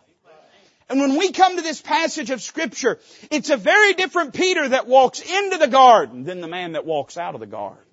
And 0.91 1.01
when 1.01 1.17
we 1.17 1.31
come 1.31 1.55
to 1.55 1.63
this 1.63 1.81
passage 1.81 2.31
of 2.31 2.43
scripture, 2.43 2.99
it's 3.31 3.49
a 3.49 3.57
very 3.57 3.95
different 3.95 4.35
Peter 4.35 4.69
that 4.71 4.89
walks 4.89 5.21
into 5.21 5.57
the 5.57 5.69
garden 5.69 6.25
than 6.25 6.41
the 6.41 6.49
man 6.49 6.73
that 6.73 6.85
walks 6.85 7.17
out 7.17 7.35
of 7.35 7.41
the 7.41 7.47
garden. 7.47 7.85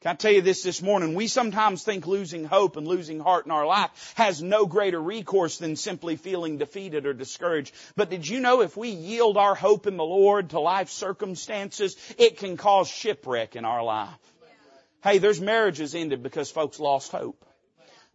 Can 0.00 0.10
I 0.10 0.14
tell 0.16 0.32
you 0.32 0.42
this 0.42 0.62
this 0.64 0.82
morning? 0.82 1.14
We 1.14 1.28
sometimes 1.28 1.84
think 1.84 2.04
losing 2.04 2.44
hope 2.44 2.76
and 2.76 2.86
losing 2.86 3.20
heart 3.20 3.46
in 3.46 3.52
our 3.52 3.64
life 3.64 4.12
has 4.16 4.42
no 4.42 4.66
greater 4.66 5.00
recourse 5.00 5.58
than 5.58 5.76
simply 5.76 6.16
feeling 6.16 6.58
defeated 6.58 7.06
or 7.06 7.14
discouraged. 7.14 7.72
But 7.94 8.10
did 8.10 8.26
you 8.28 8.40
know 8.40 8.60
if 8.60 8.76
we 8.76 8.88
yield 8.88 9.36
our 9.36 9.54
hope 9.54 9.86
in 9.86 9.96
the 9.96 10.04
Lord 10.04 10.50
to 10.50 10.58
life 10.58 10.90
circumstances, 10.90 11.96
it 12.18 12.38
can 12.38 12.56
cause 12.56 12.88
shipwreck 12.88 13.54
in 13.54 13.64
our 13.64 13.84
life? 13.84 14.18
Hey, 15.02 15.18
there's 15.18 15.40
marriages 15.40 15.94
ended 15.94 16.24
because 16.24 16.50
folks 16.50 16.80
lost 16.80 17.12
hope. 17.12 17.44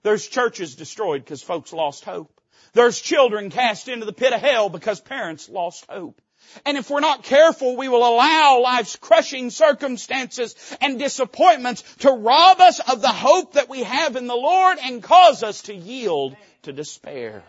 There's 0.04 0.28
churches 0.28 0.76
destroyed 0.76 1.24
because 1.24 1.42
folks 1.42 1.72
lost 1.72 2.04
hope. 2.04 2.41
There's 2.74 3.00
children 3.00 3.50
cast 3.50 3.88
into 3.88 4.06
the 4.06 4.14
pit 4.14 4.34
of 4.34 4.42
hell 4.42 4.70
because 4.70 5.02
parents 5.02 5.50
lost 5.50 5.86
hope. 5.90 6.22
And 6.66 6.78
if 6.78 6.90
we're 6.90 7.02
not 7.02 7.24
careful, 7.24 7.78
we 7.78 7.88
will 7.88 8.08
allow 8.08 8.62
life's 8.62 8.96
crushing 8.96 9.50
circumstances 9.50 10.56
and 10.82 10.98
disappointments 10.98 11.84
to 12.00 12.12
rob 12.12 12.60
us 12.60 12.80
of 12.80 13.02
the 13.02 13.10
hope 13.10 13.54
that 13.54 13.70
we 13.70 13.84
have 13.84 14.16
in 14.16 14.28
the 14.28 14.36
Lord 14.36 14.78
and 14.82 15.04
cause 15.04 15.44
us 15.44 15.64
to 15.64 15.74
yield 15.74 16.36
to 16.64 16.74
despair. 16.74 17.44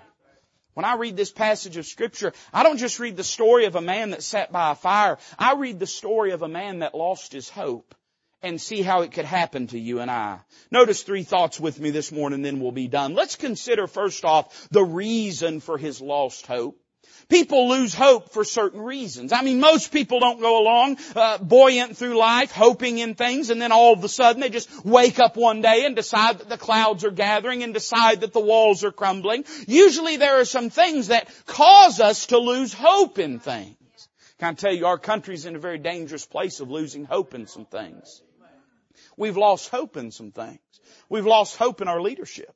When 0.75 0.85
I 0.85 0.97
read 0.97 1.17
this 1.17 1.33
passage 1.33 1.77
of 1.77 1.87
scripture, 1.87 2.33
I 2.53 2.63
don't 2.63 2.79
just 2.79 2.99
read 2.99 3.17
the 3.17 3.25
story 3.25 3.67
of 3.67 3.77
a 3.77 3.81
man 3.81 4.11
that 4.11 4.23
sat 4.23 4.53
by 4.53 4.73
a 4.73 4.75
fire. 4.75 5.19
I 5.39 5.55
read 5.55 5.79
the 5.79 5.87
story 5.87 6.33
of 6.33 6.43
a 6.43 6.49
man 6.49 6.81
that 6.81 6.95
lost 6.95 7.33
his 7.33 7.49
hope 7.49 7.95
and 8.43 8.61
see 8.61 8.83
how 8.83 9.03
it 9.03 9.13
could 9.13 9.25
happen 9.25 9.67
to 9.69 9.79
you 9.79 10.01
and 10.01 10.11
I. 10.11 10.41
Notice 10.71 11.03
three 11.03 11.23
thoughts 11.23 11.61
with 11.61 11.79
me 11.79 11.91
this 11.91 12.13
morning, 12.13 12.43
then 12.43 12.61
we'll 12.61 12.73
be 12.73 12.89
done. 12.89 13.15
Let's 13.15 13.37
consider 13.37 13.87
first 13.87 14.25
off 14.25 14.69
the 14.71 14.85
reason 14.85 15.61
for 15.61 15.79
his 15.79 16.01
lost 16.01 16.47
hope. 16.47 16.79
People 17.29 17.69
lose 17.69 17.95
hope 17.95 18.33
for 18.33 18.45
certain 18.45 18.81
reasons. 18.81 19.33
I 19.33 19.43
mean, 19.43 19.61
most 19.61 19.93
people 19.93 20.21
don't 20.21 20.41
go 20.41 20.61
along 20.61 20.99
uh, 21.15 21.39
buoyant 21.39 21.97
through 21.97 22.17
life, 22.19 22.53
hoping 22.53 22.99
in 22.99 23.15
things, 23.15 23.51
and 23.51 23.61
then 23.61 23.73
all 23.73 23.93
of 23.93 24.05
a 24.05 24.09
sudden 24.09 24.41
they 24.41 24.51
just 24.51 24.85
wake 24.85 25.19
up 25.19 25.37
one 25.37 25.63
day 25.63 25.87
and 25.87 25.97
decide 25.97 26.39
that 26.39 26.49
the 26.49 26.59
clouds 26.59 27.05
are 27.05 27.11
gathering 27.11 27.63
and 27.63 27.73
decide 27.73 28.21
that 28.21 28.33
the 28.33 28.41
walls 28.41 28.85
are 28.85 28.93
crumbling. 28.93 29.45
Usually 29.67 30.17
there 30.17 30.41
are 30.41 30.45
some 30.45 30.69
things 30.69 31.09
that 31.09 31.29
cause 31.47 32.01
us 32.01 32.27
to 32.27 32.39
lose 32.39 32.75
hope 32.75 33.19
in 33.19 33.39
things. 33.39 33.77
Can 34.39 34.51
I 34.51 34.55
tell 34.55 34.75
you, 34.75 34.87
our 34.87 34.99
country's 34.99 35.47
in 35.47 35.55
a 35.55 35.61
very 35.61 35.79
dangerous 35.79 36.27
place 36.27 36.61
of 36.61 36.71
losing 36.71 37.05
hope 37.05 37.35
in 37.35 37.47
some 37.47 37.65
things. 37.65 38.21
We've 39.17 39.37
lost 39.37 39.69
hope 39.71 39.97
in 39.97 40.11
some 40.11 40.33
things. 40.33 40.59
We've 41.09 41.27
lost 41.27 41.57
hope 41.57 41.81
in 41.81 41.89
our 41.89 42.01
leadership. 42.01 42.55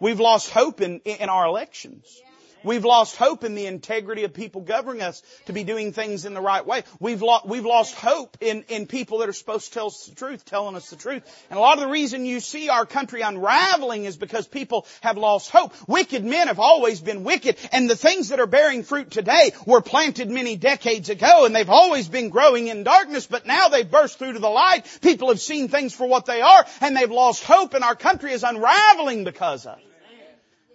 We've 0.00 0.20
lost 0.20 0.50
hope 0.50 0.80
in, 0.80 1.00
in 1.00 1.28
our 1.28 1.46
elections. 1.46 2.20
We've 2.62 2.84
lost 2.84 3.16
hope 3.16 3.44
in 3.44 3.54
the 3.54 3.66
integrity 3.66 4.24
of 4.24 4.34
people 4.34 4.60
governing 4.60 5.02
us 5.02 5.22
to 5.46 5.52
be 5.52 5.64
doing 5.64 5.92
things 5.92 6.24
in 6.24 6.34
the 6.34 6.40
right 6.40 6.66
way. 6.66 6.84
We've, 6.98 7.22
lo- 7.22 7.40
we've 7.44 7.64
lost 7.64 7.94
hope 7.94 8.36
in, 8.40 8.64
in 8.68 8.86
people 8.86 9.18
that 9.18 9.28
are 9.28 9.34
supposed 9.34 9.68
to 9.68 9.72
tell 9.72 9.86
us 9.86 10.06
the 10.06 10.14
truth, 10.14 10.44
telling 10.44 10.76
us 10.76 10.90
the 10.90 10.96
truth. 10.96 11.22
And 11.48 11.58
a 11.58 11.60
lot 11.62 11.78
of 11.78 11.84
the 11.84 11.90
reason 11.90 12.24
you 12.24 12.40
see 12.40 12.68
our 12.68 12.86
country 12.86 13.22
unraveling 13.22 14.04
is 14.04 14.16
because 14.16 14.46
people 14.46 14.86
have 15.00 15.16
lost 15.16 15.50
hope. 15.50 15.72
Wicked 15.88 16.24
men 16.24 16.48
have 16.48 16.58
always 16.58 17.00
been 17.00 17.24
wicked, 17.24 17.56
and 17.72 17.88
the 17.88 17.96
things 17.96 18.28
that 18.28 18.40
are 18.40 18.46
bearing 18.46 18.82
fruit 18.82 19.10
today 19.10 19.52
were 19.66 19.80
planted 19.80 20.30
many 20.30 20.56
decades 20.56 21.08
ago, 21.08 21.46
and 21.46 21.54
they've 21.54 21.70
always 21.70 22.08
been 22.08 22.28
growing 22.28 22.68
in 22.68 22.84
darkness, 22.84 23.26
but 23.26 23.46
now 23.46 23.68
they've 23.68 23.90
burst 23.90 24.18
through 24.18 24.34
to 24.34 24.38
the 24.38 24.48
light. 24.48 24.86
People 25.00 25.28
have 25.28 25.40
seen 25.40 25.68
things 25.68 25.94
for 25.94 26.06
what 26.06 26.26
they 26.26 26.42
are, 26.42 26.66
and 26.80 26.96
they've 26.96 27.10
lost 27.10 27.42
hope, 27.42 27.74
and 27.74 27.84
our 27.84 27.96
country 27.96 28.32
is 28.32 28.44
unraveling 28.44 29.24
because 29.24 29.66
of 29.66 29.78
it. 29.78 29.89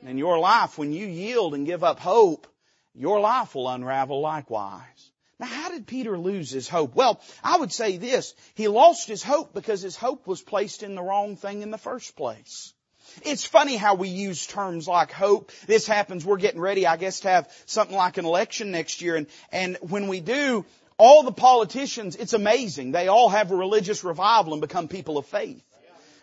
In 0.07 0.17
your 0.17 0.37
life, 0.39 0.77
when 0.77 0.91
you 0.91 1.07
yield 1.07 1.55
and 1.55 1.65
give 1.65 1.83
up 1.83 1.99
hope, 1.99 2.47
your 2.93 3.19
life 3.19 3.55
will 3.55 3.67
unravel 3.67 4.21
likewise. 4.21 5.11
Now 5.39 5.47
how 5.47 5.69
did 5.69 5.87
Peter 5.87 6.17
lose 6.17 6.49
his 6.49 6.69
hope? 6.69 6.95
Well, 6.95 7.19
I 7.43 7.57
would 7.57 7.73
say 7.73 7.97
this. 7.97 8.33
He 8.53 8.67
lost 8.67 9.07
his 9.07 9.23
hope 9.23 9.53
because 9.53 9.81
his 9.81 9.95
hope 9.95 10.27
was 10.27 10.41
placed 10.41 10.83
in 10.83 10.95
the 10.95 11.01
wrong 11.01 11.35
thing 11.35 11.61
in 11.61 11.71
the 11.71 11.77
first 11.77 12.15
place. 12.15 12.73
It's 13.23 13.45
funny 13.45 13.75
how 13.75 13.95
we 13.95 14.09
use 14.09 14.45
terms 14.45 14.87
like 14.87 15.11
hope. 15.11 15.51
This 15.67 15.87
happens, 15.87 16.25
we're 16.25 16.37
getting 16.37 16.61
ready, 16.61 16.87
I 16.87 16.97
guess, 16.97 17.21
to 17.21 17.29
have 17.29 17.51
something 17.65 17.95
like 17.95 18.17
an 18.17 18.25
election 18.25 18.71
next 18.71 19.01
year 19.01 19.15
and, 19.15 19.27
and 19.51 19.77
when 19.81 20.07
we 20.07 20.21
do, 20.21 20.65
all 20.97 21.23
the 21.23 21.31
politicians, 21.31 22.15
it's 22.15 22.33
amazing. 22.33 22.91
They 22.91 23.09
all 23.09 23.29
have 23.29 23.51
a 23.51 23.55
religious 23.55 24.03
revival 24.03 24.53
and 24.53 24.61
become 24.61 24.87
people 24.87 25.17
of 25.17 25.25
faith. 25.25 25.63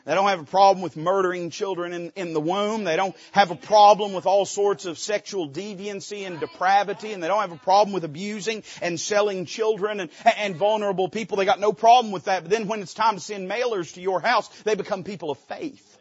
They 0.04 0.14
don't 0.14 0.28
have 0.28 0.40
a 0.40 0.44
problem 0.44 0.82
with 0.82 0.96
murdering 0.96 1.50
children 1.50 1.92
in, 1.92 2.12
in 2.16 2.32
the 2.32 2.40
womb. 2.40 2.84
They 2.84 2.96
don't 2.96 3.14
have 3.30 3.50
a 3.50 3.56
problem 3.56 4.12
with 4.12 4.26
all 4.26 4.44
sorts 4.44 4.84
of 4.84 4.98
sexual 4.98 5.48
deviancy 5.48 6.26
and 6.26 6.40
depravity. 6.40 7.12
And 7.12 7.22
they 7.22 7.28
don't 7.28 7.40
have 7.40 7.52
a 7.52 7.56
problem 7.56 7.92
with 7.92 8.04
abusing 8.04 8.64
and 8.80 8.98
selling 8.98 9.46
children 9.46 10.00
and, 10.00 10.10
and 10.36 10.56
vulnerable 10.56 11.08
people. 11.08 11.36
They 11.36 11.44
got 11.44 11.60
no 11.60 11.72
problem 11.72 12.12
with 12.12 12.24
that. 12.24 12.42
But 12.42 12.50
then 12.50 12.66
when 12.66 12.80
it's 12.80 12.94
time 12.94 13.14
to 13.14 13.20
send 13.20 13.48
mailers 13.48 13.94
to 13.94 14.00
your 14.00 14.20
house, 14.20 14.48
they 14.62 14.74
become 14.74 15.04
people 15.04 15.30
of 15.30 15.38
faith. 15.38 15.91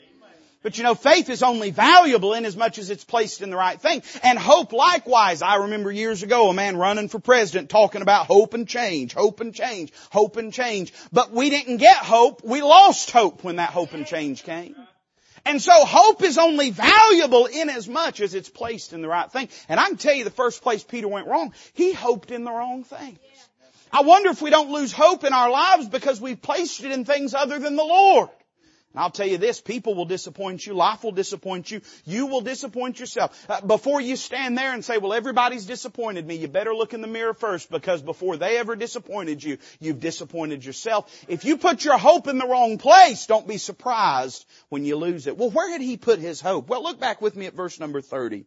But 0.63 0.77
you 0.77 0.83
know, 0.83 0.93
faith 0.93 1.29
is 1.29 1.41
only 1.41 1.71
valuable 1.71 2.33
in 2.33 2.45
as 2.45 2.55
much 2.55 2.77
as 2.77 2.89
it's 2.91 3.03
placed 3.03 3.41
in 3.41 3.49
the 3.49 3.57
right 3.57 3.81
thing. 3.81 4.03
And 4.21 4.37
hope 4.37 4.73
likewise. 4.73 5.41
I 5.41 5.55
remember 5.55 5.91
years 5.91 6.21
ago 6.21 6.49
a 6.49 6.53
man 6.53 6.77
running 6.77 7.09
for 7.09 7.19
president 7.19 7.69
talking 7.69 8.03
about 8.03 8.27
hope 8.27 8.53
and 8.53 8.67
change, 8.67 9.13
hope 9.13 9.39
and 9.39 9.55
change, 9.55 9.91
hope 10.11 10.37
and 10.37 10.53
change. 10.53 10.93
But 11.11 11.31
we 11.31 11.49
didn't 11.49 11.77
get 11.77 11.97
hope. 11.97 12.43
We 12.43 12.61
lost 12.61 13.09
hope 13.09 13.43
when 13.43 13.55
that 13.55 13.71
hope 13.71 13.93
and 13.93 14.05
change 14.05 14.43
came. 14.43 14.75
And 15.45 15.59
so 15.59 15.71
hope 15.85 16.21
is 16.21 16.37
only 16.37 16.69
valuable 16.69 17.47
in 17.47 17.69
as 17.69 17.87
much 17.87 18.21
as 18.21 18.35
it's 18.35 18.49
placed 18.49 18.93
in 18.93 19.01
the 19.01 19.07
right 19.07 19.31
thing. 19.31 19.49
And 19.67 19.79
I 19.79 19.87
can 19.87 19.97
tell 19.97 20.13
you 20.13 20.23
the 20.23 20.29
first 20.29 20.61
place 20.61 20.83
Peter 20.83 21.07
went 21.07 21.27
wrong, 21.27 21.53
he 21.73 21.93
hoped 21.93 22.29
in 22.29 22.43
the 22.43 22.51
wrong 22.51 22.83
things. 22.83 23.17
I 23.91 24.03
wonder 24.03 24.29
if 24.29 24.41
we 24.41 24.51
don't 24.51 24.71
lose 24.71 24.93
hope 24.93 25.23
in 25.23 25.33
our 25.33 25.49
lives 25.49 25.89
because 25.89 26.21
we've 26.21 26.41
placed 26.41 26.83
it 26.83 26.91
in 26.91 27.03
things 27.03 27.33
other 27.33 27.59
than 27.59 27.75
the 27.75 27.83
Lord. 27.83 28.29
And 28.93 29.01
I'll 29.01 29.09
tell 29.09 29.27
you 29.27 29.37
this, 29.37 29.61
people 29.61 29.95
will 29.95 30.05
disappoint 30.05 30.65
you, 30.65 30.73
life 30.73 31.03
will 31.03 31.13
disappoint 31.13 31.71
you, 31.71 31.81
you 32.05 32.25
will 32.25 32.41
disappoint 32.41 32.99
yourself. 32.99 33.45
Uh, 33.49 33.61
before 33.61 34.01
you 34.01 34.15
stand 34.15 34.57
there 34.57 34.73
and 34.73 34.83
say, 34.83 34.97
well 34.97 35.13
everybody's 35.13 35.65
disappointed 35.65 36.27
me, 36.27 36.35
you 36.35 36.47
better 36.47 36.73
look 36.73 36.93
in 36.93 37.01
the 37.01 37.07
mirror 37.07 37.33
first 37.33 37.71
because 37.71 38.01
before 38.01 38.35
they 38.37 38.57
ever 38.57 38.75
disappointed 38.75 39.43
you, 39.43 39.57
you've 39.79 39.99
disappointed 39.99 40.65
yourself. 40.65 41.11
If 41.27 41.45
you 41.45 41.57
put 41.57 41.85
your 41.85 41.97
hope 41.97 42.27
in 42.27 42.37
the 42.37 42.47
wrong 42.47 42.77
place, 42.77 43.25
don't 43.27 43.47
be 43.47 43.57
surprised 43.57 44.45
when 44.69 44.83
you 44.83 44.97
lose 44.97 45.27
it. 45.27 45.37
Well, 45.37 45.51
where 45.51 45.71
had 45.71 45.81
he 45.81 45.97
put 45.97 46.19
his 46.19 46.41
hope? 46.41 46.67
Well, 46.67 46.83
look 46.83 46.99
back 46.99 47.21
with 47.21 47.35
me 47.35 47.45
at 47.45 47.53
verse 47.53 47.79
number 47.79 48.01
30. 48.01 48.45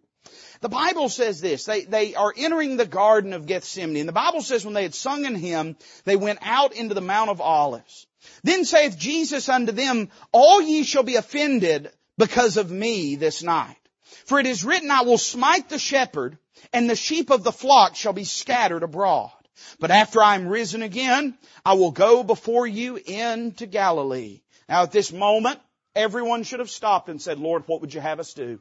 The 0.60 0.68
Bible 0.68 1.08
says 1.08 1.40
this, 1.40 1.64
they, 1.64 1.82
they 1.84 2.14
are 2.14 2.32
entering 2.36 2.76
the 2.76 2.86
Garden 2.86 3.32
of 3.32 3.46
Gethsemane, 3.46 3.96
and 3.98 4.08
the 4.08 4.12
Bible 4.12 4.40
says 4.40 4.64
when 4.64 4.74
they 4.74 4.82
had 4.82 4.94
sung 4.94 5.26
an 5.26 5.34
hymn, 5.34 5.76
they 6.04 6.16
went 6.16 6.38
out 6.42 6.72
into 6.74 6.94
the 6.94 7.00
Mount 7.00 7.30
of 7.30 7.40
Olives. 7.40 8.06
Then 8.42 8.64
saith 8.64 8.98
Jesus 8.98 9.48
unto 9.48 9.72
them, 9.72 10.10
All 10.32 10.62
ye 10.62 10.84
shall 10.84 11.02
be 11.02 11.16
offended 11.16 11.90
because 12.16 12.56
of 12.56 12.70
me 12.70 13.16
this 13.16 13.42
night. 13.42 13.76
For 14.24 14.40
it 14.40 14.46
is 14.46 14.64
written, 14.64 14.90
I 14.90 15.02
will 15.02 15.18
smite 15.18 15.68
the 15.68 15.78
shepherd, 15.78 16.38
and 16.72 16.88
the 16.88 16.96
sheep 16.96 17.30
of 17.30 17.44
the 17.44 17.52
flock 17.52 17.96
shall 17.96 18.12
be 18.12 18.24
scattered 18.24 18.82
abroad. 18.82 19.32
But 19.78 19.90
after 19.90 20.22
I 20.22 20.34
am 20.34 20.48
risen 20.48 20.82
again, 20.82 21.36
I 21.64 21.74
will 21.74 21.90
go 21.90 22.22
before 22.22 22.66
you 22.66 22.96
into 22.96 23.66
Galilee. 23.66 24.40
Now 24.68 24.84
at 24.84 24.92
this 24.92 25.12
moment, 25.12 25.60
everyone 25.94 26.42
should 26.42 26.60
have 26.60 26.70
stopped 26.70 27.08
and 27.08 27.20
said, 27.20 27.38
Lord, 27.38 27.64
what 27.66 27.80
would 27.80 27.92
you 27.92 28.00
have 28.00 28.20
us 28.20 28.32
do? 28.34 28.60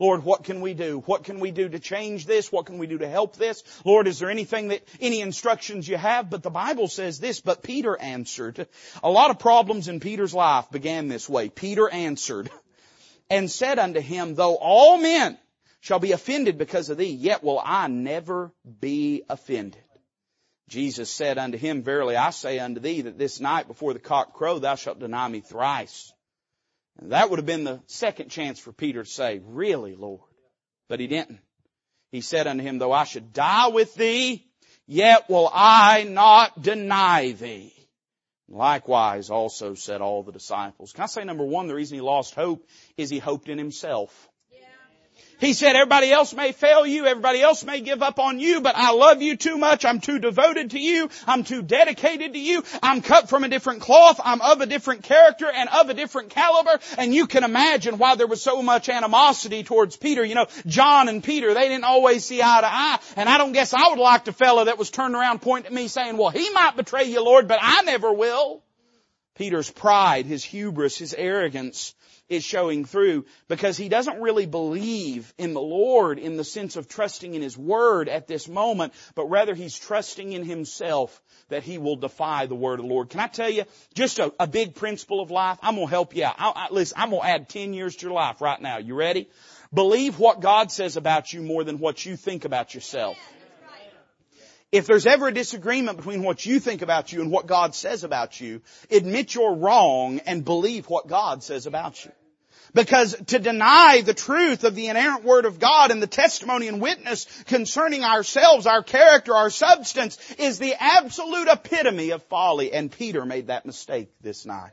Lord, 0.00 0.24
what 0.24 0.44
can 0.44 0.62
we 0.62 0.72
do? 0.72 1.02
What 1.04 1.24
can 1.24 1.38
we 1.38 1.50
do 1.50 1.68
to 1.68 1.78
change 1.78 2.24
this? 2.24 2.50
What 2.50 2.64
can 2.64 2.78
we 2.78 2.86
do 2.86 2.98
to 2.98 3.08
help 3.08 3.36
this? 3.36 3.62
Lord, 3.84 4.08
is 4.08 4.18
there 4.18 4.30
anything 4.30 4.68
that, 4.68 4.82
any 4.98 5.20
instructions 5.20 5.86
you 5.86 5.98
have? 5.98 6.30
But 6.30 6.42
the 6.42 6.50
Bible 6.50 6.88
says 6.88 7.20
this, 7.20 7.40
but 7.40 7.62
Peter 7.62 7.96
answered. 8.00 8.66
A 9.04 9.10
lot 9.10 9.30
of 9.30 9.38
problems 9.38 9.88
in 9.88 10.00
Peter's 10.00 10.32
life 10.32 10.70
began 10.70 11.08
this 11.08 11.28
way. 11.28 11.50
Peter 11.50 11.88
answered 11.88 12.50
and 13.28 13.50
said 13.50 13.78
unto 13.78 14.00
him, 14.00 14.34
though 14.34 14.56
all 14.56 14.96
men 14.96 15.38
shall 15.80 15.98
be 15.98 16.12
offended 16.12 16.56
because 16.56 16.88
of 16.88 16.96
thee, 16.96 17.12
yet 17.12 17.44
will 17.44 17.60
I 17.62 17.86
never 17.88 18.52
be 18.80 19.24
offended. 19.28 19.82
Jesus 20.70 21.10
said 21.10 21.36
unto 21.36 21.58
him, 21.58 21.82
Verily 21.82 22.16
I 22.16 22.30
say 22.30 22.58
unto 22.58 22.80
thee 22.80 23.02
that 23.02 23.18
this 23.18 23.38
night 23.40 23.66
before 23.66 23.92
the 23.92 23.98
cock 23.98 24.32
crow 24.32 24.58
thou 24.58 24.76
shalt 24.76 25.00
deny 25.00 25.28
me 25.28 25.40
thrice. 25.40 26.12
And 27.00 27.12
that 27.12 27.30
would 27.30 27.38
have 27.38 27.46
been 27.46 27.64
the 27.64 27.80
second 27.86 28.28
chance 28.28 28.58
for 28.58 28.72
Peter 28.72 29.02
to 29.02 29.08
say, 29.08 29.40
really, 29.44 29.96
Lord? 29.96 30.20
But 30.88 31.00
he 31.00 31.06
didn't. 31.06 31.40
He 32.12 32.20
said 32.20 32.46
unto 32.46 32.62
him, 32.62 32.78
though 32.78 32.92
I 32.92 33.04
should 33.04 33.32
die 33.32 33.68
with 33.68 33.94
thee, 33.94 34.46
yet 34.86 35.30
will 35.30 35.50
I 35.52 36.02
not 36.02 36.60
deny 36.60 37.32
thee. 37.32 37.72
Likewise 38.48 39.30
also 39.30 39.74
said 39.74 40.00
all 40.00 40.24
the 40.24 40.32
disciples. 40.32 40.92
Can 40.92 41.04
I 41.04 41.06
say 41.06 41.24
number 41.24 41.44
one, 41.44 41.68
the 41.68 41.74
reason 41.74 41.94
he 41.94 42.00
lost 42.00 42.34
hope 42.34 42.66
is 42.96 43.08
he 43.08 43.20
hoped 43.20 43.48
in 43.48 43.58
himself. 43.58 44.28
He 45.40 45.54
said, 45.54 45.74
everybody 45.74 46.12
else 46.12 46.34
may 46.34 46.52
fail 46.52 46.84
you, 46.84 47.06
everybody 47.06 47.40
else 47.40 47.64
may 47.64 47.80
give 47.80 48.02
up 48.02 48.18
on 48.18 48.40
you, 48.40 48.60
but 48.60 48.76
I 48.76 48.92
love 48.92 49.22
you 49.22 49.36
too 49.36 49.56
much, 49.56 49.86
I'm 49.86 50.00
too 50.00 50.18
devoted 50.18 50.72
to 50.72 50.78
you, 50.78 51.08
I'm 51.26 51.44
too 51.44 51.62
dedicated 51.62 52.34
to 52.34 52.38
you, 52.38 52.62
I'm 52.82 53.00
cut 53.00 53.30
from 53.30 53.44
a 53.44 53.48
different 53.48 53.80
cloth, 53.80 54.20
I'm 54.22 54.42
of 54.42 54.60
a 54.60 54.66
different 54.66 55.02
character 55.02 55.50
and 55.50 55.70
of 55.70 55.88
a 55.88 55.94
different 55.94 56.28
caliber, 56.28 56.78
and 56.98 57.14
you 57.14 57.26
can 57.26 57.42
imagine 57.42 57.96
why 57.96 58.16
there 58.16 58.26
was 58.26 58.42
so 58.42 58.60
much 58.60 58.90
animosity 58.90 59.62
towards 59.62 59.96
Peter. 59.96 60.22
You 60.22 60.34
know, 60.34 60.46
John 60.66 61.08
and 61.08 61.24
Peter, 61.24 61.54
they 61.54 61.68
didn't 61.68 61.84
always 61.84 62.22
see 62.22 62.42
eye 62.42 62.60
to 62.60 62.66
eye, 62.66 62.98
and 63.16 63.26
I 63.26 63.38
don't 63.38 63.52
guess 63.52 63.72
I 63.72 63.88
would 63.88 63.98
like 63.98 64.26
the 64.26 64.34
fellow 64.34 64.64
that 64.64 64.76
was 64.76 64.90
turned 64.90 65.14
around 65.14 65.40
pointing 65.40 65.68
at 65.68 65.72
me 65.72 65.88
saying, 65.88 66.18
well, 66.18 66.28
he 66.28 66.50
might 66.50 66.76
betray 66.76 67.04
you, 67.04 67.24
Lord, 67.24 67.48
but 67.48 67.60
I 67.62 67.80
never 67.82 68.12
will. 68.12 68.62
Peter's 69.36 69.70
pride, 69.70 70.26
his 70.26 70.44
hubris, 70.44 70.98
his 70.98 71.14
arrogance, 71.14 71.94
is 72.30 72.44
showing 72.44 72.84
through 72.84 73.26
because 73.48 73.76
he 73.76 73.88
doesn't 73.88 74.20
really 74.20 74.46
believe 74.46 75.34
in 75.36 75.52
the 75.52 75.60
Lord 75.60 76.18
in 76.18 76.36
the 76.36 76.44
sense 76.44 76.76
of 76.76 76.88
trusting 76.88 77.34
in 77.34 77.42
His 77.42 77.58
Word 77.58 78.08
at 78.08 78.26
this 78.26 78.48
moment, 78.48 78.94
but 79.14 79.26
rather 79.26 79.54
he's 79.54 79.78
trusting 79.78 80.32
in 80.32 80.44
himself 80.44 81.20
that 81.48 81.64
he 81.64 81.76
will 81.76 81.96
defy 81.96 82.46
the 82.46 82.54
Word 82.54 82.78
of 82.78 82.86
the 82.86 82.92
Lord. 82.92 83.10
Can 83.10 83.20
I 83.20 83.26
tell 83.26 83.50
you 83.50 83.64
just 83.94 84.18
a, 84.18 84.32
a 84.38 84.46
big 84.46 84.74
principle 84.74 85.20
of 85.20 85.30
life? 85.30 85.58
I'm 85.60 85.74
going 85.74 85.88
to 85.88 85.90
help 85.90 86.16
you 86.16 86.24
out. 86.24 86.36
I, 86.38 86.52
I, 86.54 86.68
listen, 86.70 86.96
I'm 86.98 87.10
going 87.10 87.22
to 87.22 87.28
add 87.28 87.48
10 87.48 87.74
years 87.74 87.96
to 87.96 88.06
your 88.06 88.14
life 88.14 88.40
right 88.40 88.60
now. 88.60 88.78
You 88.78 88.94
ready? 88.94 89.28
Believe 89.74 90.18
what 90.18 90.40
God 90.40 90.70
says 90.70 90.96
about 90.96 91.32
you 91.32 91.42
more 91.42 91.64
than 91.64 91.78
what 91.78 92.06
you 92.06 92.16
think 92.16 92.44
about 92.44 92.74
yourself. 92.74 93.18
If 94.72 94.86
there's 94.86 95.06
ever 95.06 95.28
a 95.28 95.34
disagreement 95.34 95.96
between 95.96 96.22
what 96.22 96.46
you 96.46 96.60
think 96.60 96.82
about 96.82 97.12
you 97.12 97.20
and 97.22 97.30
what 97.30 97.46
God 97.46 97.74
says 97.74 98.04
about 98.04 98.40
you, 98.40 98.62
admit 98.88 99.34
you're 99.34 99.56
wrong 99.56 100.20
and 100.26 100.44
believe 100.44 100.88
what 100.88 101.08
God 101.08 101.42
says 101.42 101.66
about 101.66 102.04
you. 102.04 102.12
Because 102.74 103.16
to 103.26 103.38
deny 103.38 104.02
the 104.04 104.14
truth 104.14 104.64
of 104.64 104.74
the 104.74 104.88
inerrant 104.88 105.24
Word 105.24 105.44
of 105.44 105.58
God 105.58 105.90
and 105.90 106.02
the 106.02 106.06
testimony 106.06 106.68
and 106.68 106.80
witness 106.80 107.26
concerning 107.46 108.04
ourselves, 108.04 108.66
our 108.66 108.82
character, 108.82 109.34
our 109.34 109.50
substance 109.50 110.18
is 110.38 110.58
the 110.58 110.74
absolute 110.78 111.48
epitome 111.48 112.10
of 112.10 112.22
folly. 112.24 112.72
And 112.72 112.90
Peter 112.90 113.24
made 113.24 113.48
that 113.48 113.66
mistake 113.66 114.10
this 114.20 114.46
night. 114.46 114.72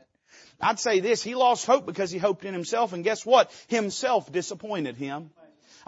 I'd 0.60 0.80
say 0.80 1.00
this, 1.00 1.22
he 1.22 1.34
lost 1.34 1.66
hope 1.66 1.86
because 1.86 2.10
he 2.10 2.18
hoped 2.18 2.44
in 2.44 2.52
himself 2.52 2.92
and 2.92 3.04
guess 3.04 3.24
what? 3.24 3.52
Himself 3.68 4.30
disappointed 4.32 4.96
him. 4.96 5.30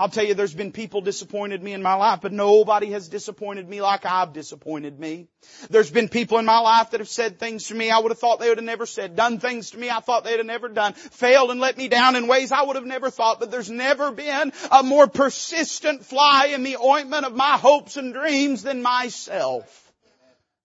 I'll 0.00 0.08
tell 0.08 0.24
you, 0.24 0.32
there's 0.32 0.54
been 0.54 0.72
people 0.72 1.02
disappointed 1.02 1.62
me 1.62 1.74
in 1.74 1.82
my 1.82 1.92
life, 1.92 2.20
but 2.22 2.32
nobody 2.32 2.92
has 2.92 3.10
disappointed 3.10 3.68
me 3.68 3.82
like 3.82 4.06
I've 4.06 4.32
disappointed 4.32 4.98
me. 4.98 5.28
There's 5.68 5.90
been 5.90 6.08
people 6.08 6.38
in 6.38 6.46
my 6.46 6.58
life 6.58 6.92
that 6.92 7.00
have 7.00 7.08
said 7.10 7.38
things 7.38 7.66
to 7.66 7.74
me 7.74 7.90
I 7.90 7.98
would 7.98 8.10
have 8.10 8.18
thought 8.18 8.40
they 8.40 8.48
would 8.48 8.56
have 8.56 8.64
never 8.64 8.86
said, 8.86 9.14
done 9.14 9.40
things 9.40 9.72
to 9.72 9.78
me 9.78 9.90
I 9.90 10.00
thought 10.00 10.24
they'd 10.24 10.38
have 10.38 10.46
never 10.46 10.70
done, 10.70 10.94
failed 10.94 11.50
and 11.50 11.60
let 11.60 11.76
me 11.76 11.88
down 11.88 12.16
in 12.16 12.28
ways 12.28 12.50
I 12.50 12.62
would 12.62 12.76
have 12.76 12.86
never 12.86 13.10
thought, 13.10 13.40
but 13.40 13.50
there's 13.50 13.68
never 13.68 14.10
been 14.10 14.54
a 14.72 14.82
more 14.82 15.06
persistent 15.06 16.06
fly 16.06 16.46
in 16.54 16.62
the 16.62 16.78
ointment 16.78 17.26
of 17.26 17.36
my 17.36 17.58
hopes 17.58 17.98
and 17.98 18.14
dreams 18.14 18.62
than 18.62 18.80
myself. 18.80 19.92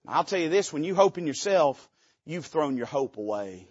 I'll 0.07 0.23
tell 0.23 0.39
you 0.39 0.47
this, 0.47 0.71
when 0.71 0.85
you 0.85 0.95
hope 0.95 1.17
in 1.17 1.27
yourself, 1.27 1.89
you've 2.23 2.45
thrown 2.45 2.77
your 2.77 2.85
hope 2.85 3.17
away. 3.17 3.67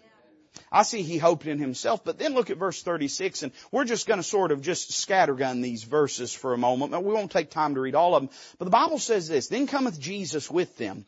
I 0.71 0.83
see 0.83 1.01
he 1.01 1.17
hoped 1.17 1.45
in 1.45 1.59
himself, 1.59 2.03
but 2.03 2.17
then 2.17 2.33
look 2.33 2.49
at 2.49 2.57
verse 2.57 2.81
36 2.81 3.43
and 3.43 3.51
we're 3.71 3.85
just 3.85 4.07
going 4.07 4.19
to 4.19 4.23
sort 4.23 4.51
of 4.51 4.61
just 4.61 4.91
scattergun 4.91 5.61
these 5.61 5.83
verses 5.83 6.33
for 6.33 6.53
a 6.53 6.57
moment. 6.57 6.91
But 6.91 7.03
we 7.03 7.13
won't 7.13 7.31
take 7.31 7.49
time 7.49 7.75
to 7.75 7.81
read 7.81 7.95
all 7.95 8.15
of 8.15 8.23
them. 8.23 8.29
But 8.57 8.65
the 8.65 8.71
Bible 8.71 8.99
says 8.99 9.27
this, 9.27 9.47
Then 9.47 9.67
cometh 9.67 9.99
Jesus 9.99 10.49
with 10.49 10.77
them 10.77 11.05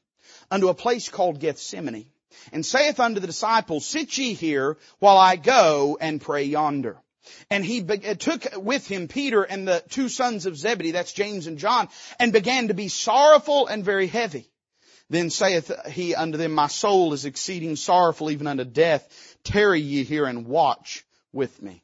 unto 0.52 0.70
a 0.70 0.74
place 0.74 1.10
called 1.10 1.40
Gethsemane 1.40 2.08
and 2.52 2.66
saith 2.66 3.00
unto 3.00 3.20
the 3.20 3.28
disciples, 3.28 3.86
Sit 3.86 4.18
ye 4.18 4.34
here 4.34 4.78
while 5.00 5.18
I 5.18 5.36
go 5.36 5.98
and 6.00 6.22
pray 6.22 6.44
yonder. 6.44 6.98
And 7.50 7.66
he 7.66 7.82
uh, 7.82 8.14
took 8.14 8.46
with 8.56 8.88
him 8.88 9.08
Peter 9.08 9.44
and 9.44 9.68
the 9.68 9.84
two 9.90 10.08
sons 10.08 10.46
of 10.46 10.58
Zebedee, 10.58 10.92
that's 10.92 11.12
James 11.12 11.48
and 11.48 11.58
John, 11.58 11.90
and 12.20 12.32
began 12.32 12.70
to 12.70 12.74
be 12.74 12.88
sorrowful 12.88 13.68
and 13.68 13.84
very 13.84 14.08
heavy. 14.08 14.50
Then 15.10 15.30
saith 15.30 15.72
he 15.88 16.16
unto 16.16 16.38
them, 16.38 16.52
My 16.52 16.68
soul 16.68 17.14
is 17.14 17.26
exceeding 17.26 17.76
sorrowful 17.76 18.30
even 18.30 18.48
unto 18.48 18.66
death. 18.66 19.38
Tarry 19.44 19.80
ye 19.80 20.04
here 20.04 20.26
and 20.26 20.46
watch 20.46 21.06
with 21.32 21.62
me. 21.62 21.84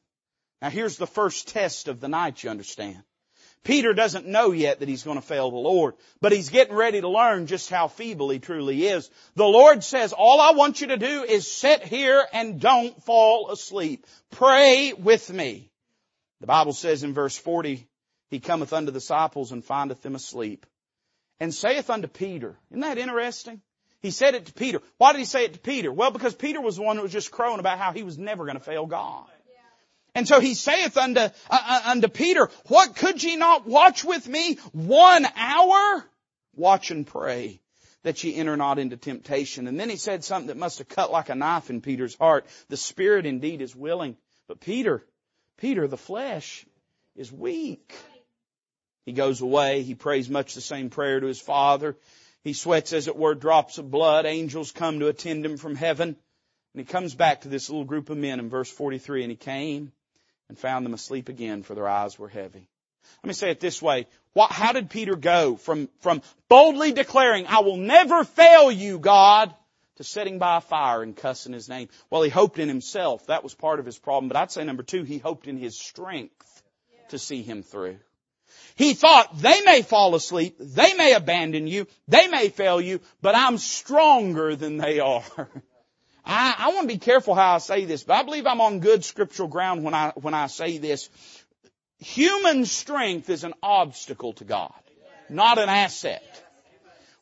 Now 0.62 0.70
here's 0.70 0.98
the 0.98 1.08
first 1.08 1.48
test 1.48 1.88
of 1.88 2.00
the 2.00 2.10
night, 2.10 2.44
you 2.44 2.50
understand. 2.50 3.04
Peter 3.64 3.94
doesn't 3.94 4.28
know 4.28 4.52
yet 4.52 4.80
that 4.80 4.90
he's 4.90 5.04
going 5.04 5.18
to 5.18 5.26
fail 5.26 5.50
the 5.50 5.58
Lord, 5.58 5.96
but 6.20 6.34
he's 6.34 6.50
getting 6.50 6.76
ready 6.76 7.00
to 7.00 7.08
learn 7.08 7.48
just 7.48 7.70
how 7.70 7.88
feeble 7.88 8.30
he 8.30 8.40
truly 8.40 8.86
is. 8.88 9.10
The 9.36 9.46
Lord 9.46 9.86
says, 9.86 10.12
all 10.12 10.42
I 10.42 10.52
want 10.52 10.82
you 10.82 10.88
to 10.88 10.98
do 10.98 11.24
is 11.24 11.50
sit 11.50 11.82
here 11.82 12.26
and 12.34 12.60
don't 12.60 13.02
fall 13.04 13.52
asleep. 13.52 14.06
Pray 14.32 14.92
with 14.92 15.32
me. 15.32 15.72
The 16.42 16.48
Bible 16.48 16.74
says 16.74 17.04
in 17.04 17.14
verse 17.14 17.38
40, 17.38 17.88
he 18.30 18.42
cometh 18.42 18.74
unto 18.74 18.88
the 18.88 19.00
disciples 19.00 19.54
and 19.54 19.64
findeth 19.64 20.02
them 20.02 20.16
asleep 20.16 20.66
and 21.40 21.54
saith 21.54 21.90
unto 21.90 22.08
Peter. 22.08 22.58
Isn't 22.72 22.82
that 22.82 22.98
interesting? 22.98 23.62
He 24.02 24.12
said 24.12 24.36
it 24.36 24.48
to 24.48 24.54
Peter. 24.54 24.82
Why 24.98 25.14
did 25.14 25.20
he 25.20 25.26
say 25.26 25.46
it 25.46 25.54
to 25.54 25.60
Peter? 25.60 25.92
Well, 25.92 26.12
because 26.12 26.36
Peter 26.36 26.60
was 26.60 26.76
the 26.76 26.84
one 26.84 26.98
who 26.98 27.04
was 27.04 27.12
just 27.12 27.32
crowing 27.32 27.60
about 27.60 27.80
how 27.80 27.94
he 27.94 28.04
was 28.04 28.18
never 28.18 28.44
going 28.46 28.58
to 28.58 28.64
fail 28.64 28.86
God. 28.86 29.26
And 30.16 30.28
so 30.28 30.40
he 30.40 30.54
saith 30.54 30.96
unto, 30.98 31.22
uh, 31.22 31.30
uh, 31.50 31.82
unto 31.86 32.08
Peter, 32.08 32.50
what 32.68 32.96
could 32.96 33.24
ye 33.24 33.36
not 33.36 33.66
watch 33.66 34.04
with 34.04 34.28
me 34.28 34.56
one 34.72 35.26
hour? 35.36 36.06
Watch 36.56 36.92
and 36.92 37.08
pray 37.08 37.62
that 38.04 38.24
ye 38.24 38.36
enter 38.36 38.56
not 38.56 38.78
into 38.78 38.98
temptation. 38.98 39.68
And 39.68 39.80
then 39.80 39.90
he 39.90 39.96
said 39.96 40.24
something 40.24 40.48
that 40.48 40.58
must 40.58 40.78
have 40.78 40.90
cut 40.90 41.12
like 41.12 41.30
a 41.30 41.36
knife 41.36 41.70
in 41.70 41.82
Peter's 41.82 42.16
heart. 42.16 42.46
The 42.70 42.78
spirit 42.78 43.26
indeed 43.26 43.62
is 43.62 43.76
willing, 43.76 44.18
but 44.48 44.60
Peter, 44.60 45.04
Peter, 45.58 45.88
the 45.88 45.98
flesh 45.98 46.66
is 47.16 47.32
weak. 47.32 47.94
He 49.06 49.12
goes 49.12 49.42
away. 49.42 49.84
He 49.84 49.96
prays 49.96 50.30
much 50.30 50.54
the 50.54 50.62
same 50.62 50.90
prayer 50.90 51.20
to 51.20 51.28
his 51.28 51.42
father. 51.42 51.98
He 52.44 52.54
sweats, 52.54 52.94
as 52.94 53.08
it 53.08 53.16
were, 53.16 53.36
drops 53.36 53.78
of 53.78 53.92
blood. 53.92 54.26
Angels 54.26 54.72
come 54.72 55.00
to 55.00 55.08
attend 55.08 55.46
him 55.46 55.58
from 55.58 55.76
heaven. 55.76 56.10
And 56.74 56.80
he 56.80 56.86
comes 56.86 57.14
back 57.14 57.42
to 57.42 57.50
this 57.50 57.70
little 57.70 57.86
group 57.86 58.10
of 58.10 58.18
men 58.18 58.40
in 58.40 58.50
verse 58.50 58.70
43, 58.70 59.24
and 59.24 59.32
he 59.32 59.38
came 59.38 59.92
and 60.50 60.58
found 60.58 60.86
them 60.86 60.94
asleep 60.94 61.30
again, 61.30 61.64
for 61.64 61.76
their 61.76 61.88
eyes 61.88 62.18
were 62.18 62.28
heavy. 62.28 62.68
Let 63.24 63.28
me 63.28 63.34
say 63.34 63.52
it 63.52 63.60
this 63.60 63.82
way. 63.82 64.08
How 64.36 64.74
did 64.74 64.90
Peter 64.90 65.16
go 65.16 65.56
from, 65.56 65.90
from 66.00 66.22
boldly 66.50 66.92
declaring, 66.92 67.46
I 67.48 67.60
will 67.60 67.78
never 67.78 68.24
fail 68.24 68.72
you, 68.72 69.00
God, 69.00 69.54
to 69.98 70.04
sitting 70.04 70.40
by 70.40 70.58
a 70.58 70.62
fire 70.62 71.04
and 71.04 71.16
cussing 71.16 71.54
his 71.54 71.70
name? 71.70 71.90
Well, 72.10 72.24
he 72.24 72.30
hoped 72.30 72.60
in 72.60 72.68
himself. 72.68 73.28
That 73.28 73.44
was 73.44 73.54
part 73.54 73.80
of 73.80 73.86
his 73.86 74.00
problem. 74.00 74.28
But 74.30 74.38
I'd 74.38 74.52
say 74.52 74.64
number 74.64 74.84
two, 74.84 75.04
he 75.04 75.20
hoped 75.20 75.48
in 75.48 75.58
his 75.58 75.80
strength 75.80 76.64
to 77.10 77.20
see 77.20 77.44
him 77.44 77.62
through. 77.62 78.00
He 78.76 78.94
thought 78.94 79.38
they 79.40 79.62
may 79.62 79.84
fall 79.84 80.16
asleep, 80.16 80.56
they 80.60 80.94
may 80.94 81.14
abandon 81.14 81.68
you, 81.68 81.88
they 82.08 82.28
may 82.28 82.50
fail 82.50 82.82
you, 82.82 83.02
but 83.22 83.36
I'm 83.36 83.58
stronger 83.58 84.56
than 84.56 84.78
they 84.78 85.00
are. 85.00 85.24
I, 86.26 86.56
I 86.58 86.68
want 86.70 86.90
to 86.90 86.94
be 86.96 87.00
careful 87.00 87.36
how 87.36 87.56
I 87.56 87.58
say 87.58 87.86
this, 87.86 88.04
but 88.04 88.14
I 88.14 88.24
believe 88.24 88.48
I'm 88.48 88.62
on 88.62 88.80
good 88.80 89.04
scriptural 89.04 89.50
ground 89.50 89.84
when 89.84 89.94
I, 89.94 90.14
when 90.16 90.34
I 90.34 90.48
say 90.48 90.78
this. 90.78 91.10
Human 92.00 92.66
strength 92.66 93.30
is 93.30 93.44
an 93.44 93.54
obstacle 93.62 94.34
to 94.34 94.44
God, 94.44 94.74
not 95.30 95.58
an 95.60 95.70
asset. 95.70 96.24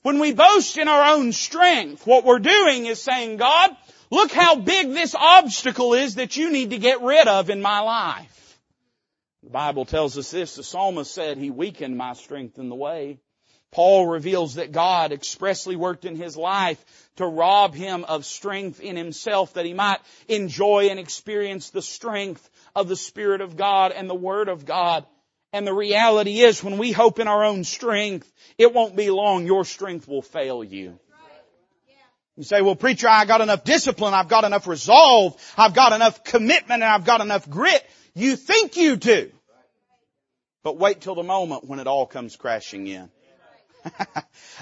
When 0.04 0.20
we 0.20 0.34
boast 0.34 0.78
in 0.78 0.88
our 0.88 1.16
own 1.16 1.32
strength, 1.32 2.08
what 2.08 2.26
we're 2.26 2.40
doing 2.40 2.86
is 2.86 3.02
saying, 3.02 3.38
God, 3.38 3.76
look 4.10 4.32
how 4.32 4.56
big 4.56 4.90
this 4.90 5.14
obstacle 5.14 5.94
is 5.94 6.16
that 6.16 6.38
you 6.38 6.50
need 6.52 6.72
to 6.72 6.80
get 6.80 7.02
rid 7.02 7.28
of 7.28 7.50
in 7.50 7.62
my 7.62 7.82
life. 7.82 8.31
The 9.52 9.58
Bible 9.58 9.84
tells 9.84 10.18
us 10.18 10.32
this, 10.32 10.56
the 10.56 10.64
psalmist 10.64 11.14
said, 11.14 11.38
He 11.38 11.50
weakened 11.50 11.98
my 11.98 12.14
strength 12.14 12.58
in 12.58 12.70
the 12.70 12.76
way. 12.76 13.20
Paul 13.74 14.08
reveals 14.08 14.56
that 14.56 14.72
God 14.72 15.12
expressly 15.12 15.76
worked 15.76 16.06
in 16.06 16.16
his 16.16 16.38
life 16.38 16.82
to 17.18 17.26
rob 17.26 17.76
him 17.76 18.06
of 18.06 18.26
strength 18.26 18.80
in 18.80 18.96
himself 18.96 19.56
that 19.56 19.66
he 19.66 19.74
might 19.74 20.00
enjoy 20.30 20.88
and 20.88 21.02
experience 21.02 21.70
the 21.70 21.82
strength 21.82 22.50
of 22.78 22.88
the 22.88 22.96
Spirit 22.96 23.42
of 23.42 23.58
God 23.58 23.92
and 23.92 24.10
the 24.10 24.16
Word 24.16 24.48
of 24.48 24.66
God. 24.66 25.06
And 25.52 25.68
the 25.68 25.74
reality 25.74 26.40
is 26.40 26.64
when 26.64 26.78
we 26.78 26.94
hope 26.94 27.20
in 27.20 27.28
our 27.28 27.44
own 27.44 27.66
strength, 27.66 28.32
it 28.58 28.74
won't 28.74 28.96
be 28.96 29.10
long, 29.10 29.46
your 29.46 29.66
strength 29.66 30.08
will 30.08 30.22
fail 30.22 30.64
you. 30.64 30.98
You 32.38 32.44
say, 32.44 32.62
well 32.62 32.78
preacher, 32.78 33.10
I 33.10 33.26
got 33.26 33.42
enough 33.42 33.66
discipline, 33.66 34.14
I've 34.14 34.30
got 34.30 34.46
enough 34.46 34.66
resolve, 34.66 35.36
I've 35.58 35.74
got 35.74 35.92
enough 35.92 36.24
commitment, 36.24 36.84
and 36.84 36.90
I've 36.90 37.04
got 37.04 37.20
enough 37.20 37.50
grit 37.50 37.86
you 38.14 38.36
think 38.36 38.76
you 38.76 38.96
do. 38.96 39.32
But 40.64 40.78
wait 40.78 41.02
till 41.02 41.16
the 41.16 41.24
moment 41.24 41.66
when 41.66 41.80
it 41.80 41.88
all 41.88 42.06
comes 42.06 42.36
crashing 42.36 42.88
in. 42.88 43.10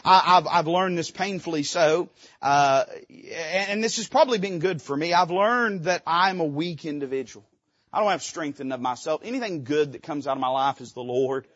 I, 0.05 0.19
have 0.35 0.47
I've 0.47 0.67
learned 0.67 0.97
this 0.97 1.11
painfully 1.11 1.63
so, 1.63 2.09
uh, 2.41 2.85
and 3.09 3.83
this 3.83 3.97
has 3.97 4.07
probably 4.07 4.37
been 4.37 4.59
good 4.59 4.81
for 4.81 4.95
me. 4.95 5.13
I've 5.13 5.31
learned 5.31 5.83
that 5.83 6.03
I'm 6.07 6.39
a 6.39 6.45
weak 6.45 6.85
individual. 6.85 7.45
I 7.91 7.99
don't 7.99 8.11
have 8.11 8.23
strength 8.23 8.61
of 8.61 8.79
myself. 8.79 9.21
Anything 9.23 9.63
good 9.63 9.93
that 9.93 10.03
comes 10.03 10.27
out 10.27 10.37
of 10.37 10.41
my 10.41 10.49
life 10.49 10.79
is 10.79 10.93
the 10.93 11.03
Lord. 11.03 11.47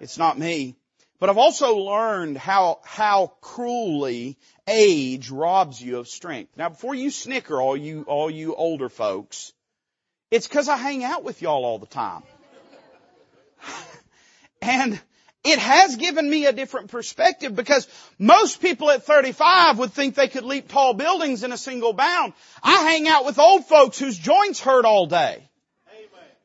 It's 0.00 0.18
not 0.18 0.38
me. 0.38 0.76
But 1.20 1.30
I've 1.30 1.38
also 1.38 1.76
learned 1.76 2.36
how, 2.36 2.80
how 2.82 3.34
cruelly 3.40 4.36
age 4.66 5.30
robs 5.30 5.80
you 5.80 5.98
of 5.98 6.08
strength. 6.08 6.56
Now 6.56 6.70
before 6.70 6.96
you 6.96 7.10
snicker, 7.10 7.60
all 7.60 7.76
you, 7.76 8.02
all 8.08 8.28
you 8.28 8.56
older 8.56 8.88
folks, 8.88 9.52
it's 10.32 10.48
because 10.48 10.68
I 10.68 10.76
hang 10.76 11.04
out 11.04 11.22
with 11.22 11.40
y'all 11.40 11.64
all 11.64 11.78
the 11.78 11.86
time. 11.86 12.24
And 14.62 14.98
it 15.44 15.58
has 15.58 15.96
given 15.96 16.30
me 16.30 16.46
a 16.46 16.52
different 16.52 16.90
perspective 16.90 17.54
because 17.54 17.88
most 18.16 18.62
people 18.62 18.90
at 18.90 19.02
35 19.02 19.78
would 19.80 19.92
think 19.92 20.14
they 20.14 20.28
could 20.28 20.44
leap 20.44 20.68
tall 20.68 20.94
buildings 20.94 21.42
in 21.42 21.50
a 21.50 21.58
single 21.58 21.92
bound. 21.92 22.32
I 22.62 22.90
hang 22.90 23.08
out 23.08 23.24
with 23.24 23.40
old 23.40 23.66
folks 23.66 23.98
whose 23.98 24.16
joints 24.16 24.60
hurt 24.60 24.84
all 24.84 25.06
day. 25.06 25.48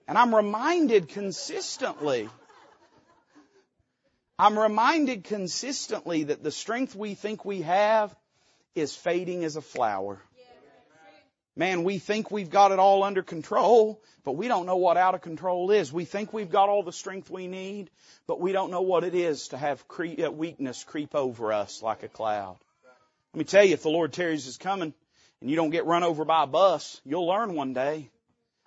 And 0.07 0.17
I'm 0.17 0.33
reminded 0.33 1.09
consistently, 1.09 2.27
I'm 4.39 4.57
reminded 4.57 5.25
consistently 5.25 6.23
that 6.25 6.41
the 6.41 6.51
strength 6.51 6.95
we 6.95 7.13
think 7.13 7.45
we 7.45 7.61
have 7.61 8.15
is 8.73 8.95
fading 8.95 9.43
as 9.43 9.57
a 9.57 9.61
flower. 9.61 10.19
Man, 11.57 11.83
we 11.83 11.97
think 11.97 12.29
we've 12.29 12.51
got 12.51 12.71
it 12.71 12.77
all 12.77 13.03
under 13.03 13.23
control, 13.23 13.99
but 14.23 14.33
we 14.33 14.47
don't 14.47 14.67
know 14.67 14.75
what 14.75 14.95
out 14.95 15.15
of 15.15 15.21
control 15.21 15.71
is. 15.71 15.91
We 15.91 16.05
think 16.05 16.31
we've 16.31 16.51
got 16.51 16.69
all 16.69 16.83
the 16.83 16.91
strength 16.91 17.31
we 17.31 17.47
need, 17.47 17.89
but 18.27 18.39
we 18.39 18.51
don't 18.51 18.69
know 18.69 18.83
what 18.83 19.03
it 19.03 19.15
is 19.15 19.47
to 19.47 19.57
have 19.57 19.83
uh, 19.89 20.31
weakness 20.31 20.83
creep 20.83 21.15
over 21.15 21.51
us 21.51 21.81
like 21.81 22.03
a 22.03 22.09
cloud. 22.09 22.57
Let 23.33 23.39
me 23.39 23.43
tell 23.43 23.63
you, 23.63 23.73
if 23.73 23.81
the 23.81 23.89
Lord 23.89 24.13
tarries 24.13 24.45
is 24.45 24.57
coming 24.57 24.93
and 25.41 25.49
you 25.49 25.55
don't 25.55 25.71
get 25.71 25.87
run 25.87 26.03
over 26.03 26.25
by 26.25 26.43
a 26.43 26.47
bus, 26.47 27.01
you'll 27.03 27.25
learn 27.25 27.55
one 27.55 27.73
day. 27.73 28.11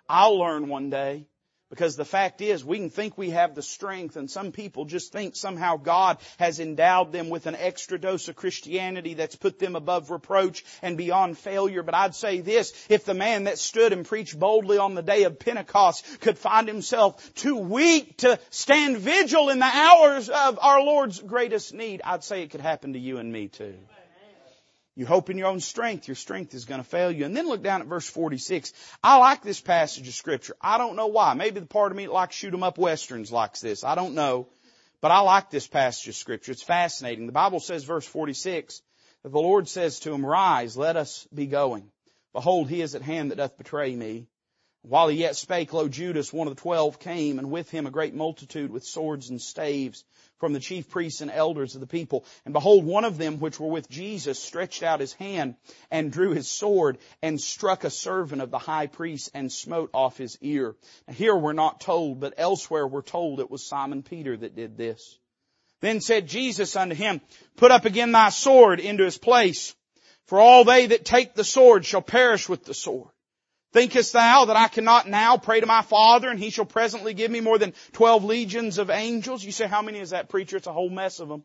I'll 0.09 0.37
learn 0.37 0.69
one 0.69 0.91
day. 0.91 1.27
Because 1.71 1.95
the 1.95 2.05
fact 2.05 2.41
is, 2.41 2.65
we 2.65 2.79
can 2.79 2.91
think 2.91 3.17
we 3.17 3.31
have 3.31 3.55
the 3.55 3.63
strength 3.63 4.17
and 4.17 4.29
some 4.29 4.51
people 4.51 4.87
just 4.87 5.13
think 5.13 5.37
somehow 5.37 5.77
God 5.77 6.19
has 6.39 6.59
endowed 6.59 7.13
them 7.13 7.31
with 7.31 7.47
an 7.47 7.55
extra 7.55 7.97
dose 7.97 8.27
of 8.27 8.35
Christianity 8.35 9.15
that's 9.15 9.37
put 9.37 9.61
them 9.61 9.77
above 9.77 10.11
reproach 10.11 10.65
and 10.83 10.97
beyond 10.97 11.39
failure. 11.39 11.85
But 11.85 11.95
I'd 11.95 12.17
say 12.17 12.41
this, 12.41 12.73
if 12.89 13.05
the 13.05 13.15
man 13.15 13.45
that 13.45 13.59
stood 13.59 13.93
and 13.93 14.05
preached 14.05 14.37
boldly 14.37 14.79
on 14.79 14.97
the 14.97 15.03
day 15.03 15.23
of 15.23 15.39
Pentecost 15.39 16.05
could 16.21 16.39
find 16.39 16.67
himself 16.67 17.35
too 17.35 17.57
weak 17.57 18.17
to 18.19 18.41
stand 18.51 18.99
vigil 18.99 19.49
in 19.49 19.61
the 19.61 19.65
hours 19.73 20.29
of 20.29 20.59
our 20.61 20.83
Lord's 20.83 21.21
greatest 21.21 21.73
need, 21.73 22.03
I'd 22.05 22.25
say 22.25 22.43
it 22.43 22.51
could 22.51 22.63
happen 22.63 22.95
to 22.95 22.99
you 22.99 23.19
and 23.19 23.33
me 23.33 23.47
too. 23.47 23.77
You 25.01 25.07
hope 25.07 25.31
in 25.31 25.39
your 25.39 25.49
own 25.49 25.61
strength, 25.61 26.09
your 26.09 26.15
strength 26.15 26.53
is 26.53 26.67
going 26.67 26.83
to 26.83 26.87
fail 26.87 27.11
you. 27.11 27.25
And 27.25 27.35
then 27.35 27.49
look 27.49 27.63
down 27.63 27.81
at 27.81 27.87
verse 27.87 28.07
46. 28.07 28.75
I 29.03 29.17
like 29.17 29.43
this 29.43 29.59
passage 29.59 30.07
of 30.07 30.13
scripture. 30.13 30.55
I 30.61 30.77
don't 30.77 30.95
know 30.95 31.07
why. 31.07 31.33
Maybe 31.33 31.59
the 31.59 31.65
part 31.65 31.91
of 31.91 31.97
me 31.97 32.05
that 32.05 32.13
likes 32.13 32.37
shoot 32.37 32.53
'em 32.53 32.63
up 32.63 32.77
westerns 32.77 33.33
likes 33.33 33.63
this. 33.63 33.83
I 33.83 33.95
don't 33.95 34.15
know. 34.15 34.49
But 35.01 35.11
I 35.11 35.21
like 35.21 35.49
this 35.49 35.67
passage 35.67 36.09
of 36.09 36.17
scripture. 36.17 36.53
It's 36.53 36.63
fascinating. 36.63 37.25
The 37.25 37.33
Bible 37.33 37.61
says, 37.61 37.85
verse 37.85 38.07
46, 38.07 38.83
that 39.23 39.31
the 39.31 39.41
Lord 39.41 39.69
says 39.69 40.01
to 40.01 40.13
him, 40.13 40.27
Rise, 40.27 40.77
let 40.77 40.99
us 40.99 41.27
be 41.33 41.47
going. 41.47 41.91
Behold, 42.35 42.69
he 42.69 42.83
is 42.83 42.95
at 42.95 43.01
hand 43.01 43.31
that 43.31 43.37
doth 43.37 43.57
betray 43.57 43.97
me. 43.97 44.27
While 44.83 45.09
he 45.09 45.19
yet 45.19 45.37
spake, 45.37 45.75
lo, 45.75 45.89
Judas, 45.89 46.33
one 46.33 46.49
of 46.49 46.57
the 46.57 46.61
twelve, 46.61 46.99
came, 46.99 47.39
and 47.39 47.51
with 47.51 47.71
him 47.71 47.87
a 47.87 47.91
great 47.91 48.15
multitude 48.15 48.71
with 48.71 48.83
swords 48.83 49.29
and 49.29 49.41
staves 49.41 50.05
from 50.39 50.55
the 50.55 50.61
chief 50.61 50.89
priests 50.89 51.21
and 51.21 51.31
elders 51.31 51.75
of 51.75 51.83
the 51.83 51.87
people. 51.87 52.25
And 52.47 52.55
behold, 52.55 52.87
one 52.87 53.05
of 53.05 53.19
them 53.19 53.41
which 53.41 53.61
were 53.61 53.69
with 53.69 53.91
Jesus 53.91 54.39
stretched 54.39 54.83
out 54.83 55.01
his 55.01 55.13
hand 55.13 55.57
and 55.91 56.11
drew 56.11 56.31
his 56.33 56.49
sword 56.49 56.97
and 57.21 57.39
struck 57.39 57.85
a 57.85 57.91
servant 57.91 58.41
of 58.41 58.51
the 58.51 58.59
high 58.59 58.87
priest 58.87 59.31
and 59.35 59.53
smote 59.53 59.91
off 59.93 60.17
his 60.17 60.39
ear. 60.41 60.75
Now, 61.07 61.13
here 61.13 61.37
we're 61.37 61.53
not 61.53 61.83
told, 61.83 62.19
but 62.19 62.35
elsewhere 62.39 62.87
we're 62.87 63.03
told 63.03 63.41
it 63.41 63.51
was 63.51 63.69
Simon 63.69 64.03
Peter 64.03 64.35
that 64.35 64.57
did 64.57 64.79
this. 64.79 65.19
Then 65.83 66.01
said 66.01 66.27
Jesus 66.27 66.75
unto 66.75 66.95
him, 66.95 67.21
Put 67.57 67.71
up 67.71 67.85
again 67.85 68.13
thy 68.13 68.31
sword 68.31 68.81
into 68.81 69.05
his 69.05 69.19
place, 69.19 69.75
for 70.25 70.41
all 70.41 70.65
they 70.65 70.87
that 70.87 71.05
take 71.05 71.35
the 71.35 71.45
sword 71.45 71.85
shall 71.85 72.03
perish 72.03 72.49
with 72.49 72.65
the 72.65 72.75
sword. 72.75 73.11
Thinkest 73.73 74.13
thou 74.13 74.47
that 74.47 74.57
I 74.57 74.67
cannot 74.67 75.09
now 75.09 75.37
pray 75.37 75.61
to 75.61 75.67
my 75.67 75.83
Father 75.83 76.29
and 76.29 76.41
he 76.41 76.51
shall 76.51 76.65
presently 76.65 77.15
give 77.15 77.31
me 77.31 77.41
more 77.41 77.59
than 77.59 77.73
twelve 77.93 78.25
legions 78.25 78.79
of 78.79 78.91
angels? 78.91 79.45
You 79.45 79.53
say, 79.53 79.69
how 79.69 79.83
many 79.83 80.01
is 80.01 80.11
that 80.11 80.29
preacher? 80.29 80.57
It's 80.57 80.67
a 80.67 80.73
whole 80.73 80.91
mess 80.91 81.21
of 81.21 81.29
them. 81.29 81.45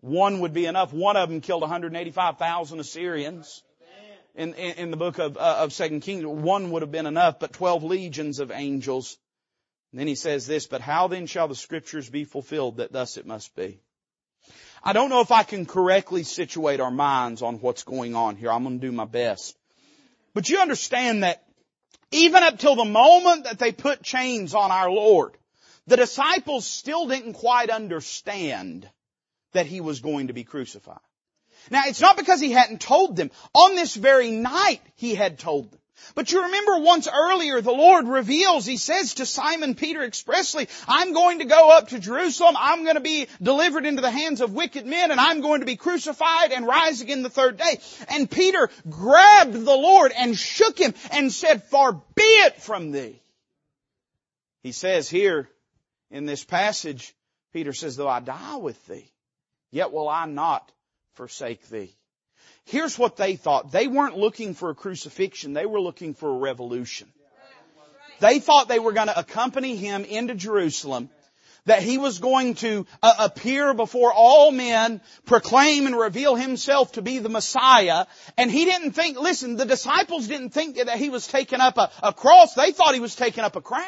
One 0.00 0.40
would 0.40 0.52
be 0.52 0.66
enough. 0.66 0.92
One 0.92 1.16
of 1.16 1.28
them 1.28 1.40
killed 1.40 1.62
185,000 1.62 2.80
Assyrians. 2.80 3.62
In, 4.34 4.52
in, 4.54 4.72
in, 4.76 4.90
the 4.90 4.96
book 4.96 5.18
of, 5.18 5.36
uh, 5.36 5.58
of 5.60 5.72
Second 5.72 6.00
Kings, 6.00 6.26
one 6.26 6.72
would 6.72 6.82
have 6.82 6.90
been 6.90 7.06
enough, 7.06 7.38
but 7.38 7.52
12 7.52 7.84
legions 7.84 8.40
of 8.40 8.50
angels. 8.50 9.16
And 9.92 10.00
then 10.00 10.06
he 10.06 10.16
says 10.16 10.46
this, 10.46 10.66
but 10.66 10.80
how 10.80 11.06
then 11.08 11.26
shall 11.26 11.46
the 11.48 11.54
scriptures 11.54 12.10
be 12.10 12.24
fulfilled 12.24 12.78
that 12.78 12.92
thus 12.92 13.16
it 13.16 13.26
must 13.26 13.54
be? 13.54 13.78
I 14.82 14.92
don't 14.92 15.08
know 15.08 15.20
if 15.20 15.30
I 15.30 15.44
can 15.44 15.66
correctly 15.66 16.24
situate 16.24 16.80
our 16.80 16.90
minds 16.90 17.42
on 17.42 17.60
what's 17.60 17.84
going 17.84 18.14
on 18.14 18.36
here. 18.36 18.50
I'm 18.50 18.64
going 18.64 18.80
to 18.80 18.86
do 18.86 18.92
my 18.92 19.04
best. 19.04 19.56
But 20.34 20.48
you 20.48 20.58
understand 20.58 21.22
that 21.22 21.44
even 22.10 22.42
up 22.42 22.58
till 22.58 22.76
the 22.76 22.84
moment 22.84 23.44
that 23.44 23.58
they 23.58 23.72
put 23.72 24.02
chains 24.02 24.54
on 24.54 24.70
our 24.70 24.90
Lord, 24.90 25.36
the 25.86 25.96
disciples 25.96 26.66
still 26.66 27.06
didn't 27.06 27.34
quite 27.34 27.70
understand 27.70 28.88
that 29.52 29.66
he 29.66 29.80
was 29.80 30.00
going 30.00 30.26
to 30.26 30.32
be 30.32 30.44
crucified. 30.44 30.98
Now 31.70 31.82
it's 31.86 32.00
not 32.00 32.16
because 32.16 32.40
he 32.40 32.52
hadn't 32.52 32.80
told 32.80 33.16
them. 33.16 33.30
On 33.54 33.74
this 33.74 33.94
very 33.94 34.30
night 34.30 34.80
he 34.96 35.14
had 35.14 35.38
told 35.38 35.70
them. 35.70 35.80
But 36.14 36.30
you 36.30 36.42
remember 36.42 36.78
once 36.78 37.08
earlier 37.12 37.60
the 37.60 37.72
Lord 37.72 38.06
reveals, 38.06 38.66
He 38.66 38.76
says 38.76 39.14
to 39.14 39.26
Simon 39.26 39.74
Peter 39.74 40.02
expressly, 40.02 40.68
I'm 40.86 41.12
going 41.12 41.40
to 41.40 41.44
go 41.44 41.70
up 41.76 41.88
to 41.88 41.98
Jerusalem, 41.98 42.56
I'm 42.58 42.84
going 42.84 42.96
to 42.96 43.00
be 43.00 43.26
delivered 43.42 43.86
into 43.86 44.02
the 44.02 44.10
hands 44.10 44.40
of 44.40 44.52
wicked 44.52 44.86
men, 44.86 45.10
and 45.10 45.20
I'm 45.20 45.40
going 45.40 45.60
to 45.60 45.66
be 45.66 45.76
crucified 45.76 46.52
and 46.52 46.66
rise 46.66 47.00
again 47.00 47.22
the 47.22 47.30
third 47.30 47.56
day. 47.56 47.80
And 48.08 48.30
Peter 48.30 48.70
grabbed 48.88 49.54
the 49.54 49.76
Lord 49.76 50.12
and 50.16 50.36
shook 50.36 50.78
him 50.78 50.94
and 51.10 51.32
said, 51.32 51.64
far 51.64 51.92
be 51.92 52.22
it 52.22 52.60
from 52.60 52.90
thee. 52.90 53.20
He 54.62 54.72
says 54.72 55.08
here 55.08 55.48
in 56.10 56.26
this 56.26 56.44
passage, 56.44 57.14
Peter 57.52 57.72
says, 57.72 57.96
though 57.96 58.08
I 58.08 58.20
die 58.20 58.56
with 58.56 58.84
thee, 58.86 59.10
yet 59.70 59.92
will 59.92 60.08
I 60.08 60.26
not 60.26 60.70
forsake 61.14 61.68
thee. 61.68 61.94
Here's 62.64 62.98
what 62.98 63.16
they 63.16 63.36
thought. 63.36 63.72
They 63.72 63.86
weren't 63.88 64.16
looking 64.16 64.54
for 64.54 64.70
a 64.70 64.74
crucifixion. 64.74 65.52
They 65.52 65.66
were 65.66 65.80
looking 65.80 66.14
for 66.14 66.30
a 66.30 66.38
revolution. 66.38 67.08
They 68.20 68.38
thought 68.38 68.68
they 68.68 68.78
were 68.78 68.92
going 68.92 69.08
to 69.08 69.18
accompany 69.18 69.76
him 69.76 70.04
into 70.04 70.34
Jerusalem 70.34 71.10
that 71.66 71.82
he 71.82 71.98
was 71.98 72.18
going 72.18 72.54
to 72.54 72.86
uh, 73.02 73.14
appear 73.20 73.74
before 73.74 74.12
all 74.12 74.50
men, 74.50 75.00
proclaim 75.24 75.86
and 75.86 75.96
reveal 75.96 76.34
himself 76.34 76.92
to 76.92 77.02
be 77.02 77.18
the 77.18 77.28
Messiah. 77.28 78.06
And 78.36 78.50
he 78.50 78.64
didn't 78.64 78.92
think, 78.92 79.18
listen, 79.18 79.56
the 79.56 79.64
disciples 79.64 80.28
didn't 80.28 80.50
think 80.50 80.76
that 80.76 80.98
he 80.98 81.08
was 81.08 81.26
taking 81.26 81.60
up 81.60 81.78
a, 81.78 81.90
a 82.02 82.12
cross. 82.12 82.54
They 82.54 82.72
thought 82.72 82.94
he 82.94 83.00
was 83.00 83.16
taking 83.16 83.44
up 83.44 83.56
a 83.56 83.60
crown. 83.60 83.84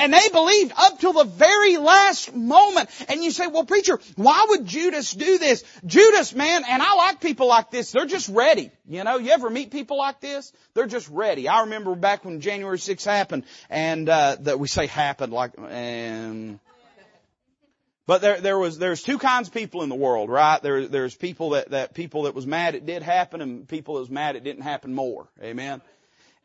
And 0.00 0.12
they 0.12 0.28
believed 0.28 0.72
up 0.76 1.00
till 1.00 1.12
the 1.12 1.24
very 1.24 1.76
last 1.76 2.32
moment. 2.32 2.88
And 3.08 3.24
you 3.24 3.32
say, 3.32 3.48
well 3.48 3.64
preacher, 3.64 3.98
why 4.14 4.46
would 4.48 4.64
Judas 4.64 5.12
do 5.12 5.38
this? 5.38 5.64
Judas, 5.84 6.32
man, 6.32 6.62
and 6.68 6.80
I 6.80 6.94
like 6.94 7.20
people 7.20 7.48
like 7.48 7.72
this, 7.72 7.90
they're 7.90 8.06
just 8.06 8.28
ready. 8.28 8.70
You 8.86 9.02
know, 9.02 9.18
you 9.18 9.32
ever 9.32 9.50
meet 9.50 9.72
people 9.72 9.98
like 9.98 10.20
this? 10.20 10.52
They're 10.74 10.86
just 10.86 11.08
ready. 11.08 11.48
I 11.48 11.62
remember 11.62 11.96
back 11.96 12.24
when 12.24 12.40
January 12.40 12.78
6th 12.78 13.04
happened, 13.04 13.42
and, 13.68 14.08
uh, 14.08 14.36
that 14.40 14.60
we 14.60 14.68
say 14.68 14.86
happened 14.86 15.32
like, 15.32 15.52
and, 15.68 16.60
but 18.06 18.20
there, 18.20 18.40
there 18.40 18.58
was, 18.58 18.78
there's 18.78 19.02
two 19.02 19.18
kinds 19.18 19.48
of 19.48 19.54
people 19.54 19.82
in 19.82 19.88
the 19.88 19.96
world, 19.96 20.30
right? 20.30 20.62
There, 20.62 20.86
there's 20.86 21.16
people 21.16 21.50
that, 21.50 21.70
that 21.70 21.92
people 21.92 22.22
that 22.22 22.36
was 22.36 22.46
mad 22.46 22.76
it 22.76 22.86
did 22.86 23.02
happen 23.02 23.40
and 23.40 23.66
people 23.66 23.94
that 23.94 24.00
was 24.00 24.10
mad 24.10 24.36
it 24.36 24.44
didn't 24.44 24.62
happen 24.62 24.94
more. 24.94 25.28
Amen? 25.42 25.82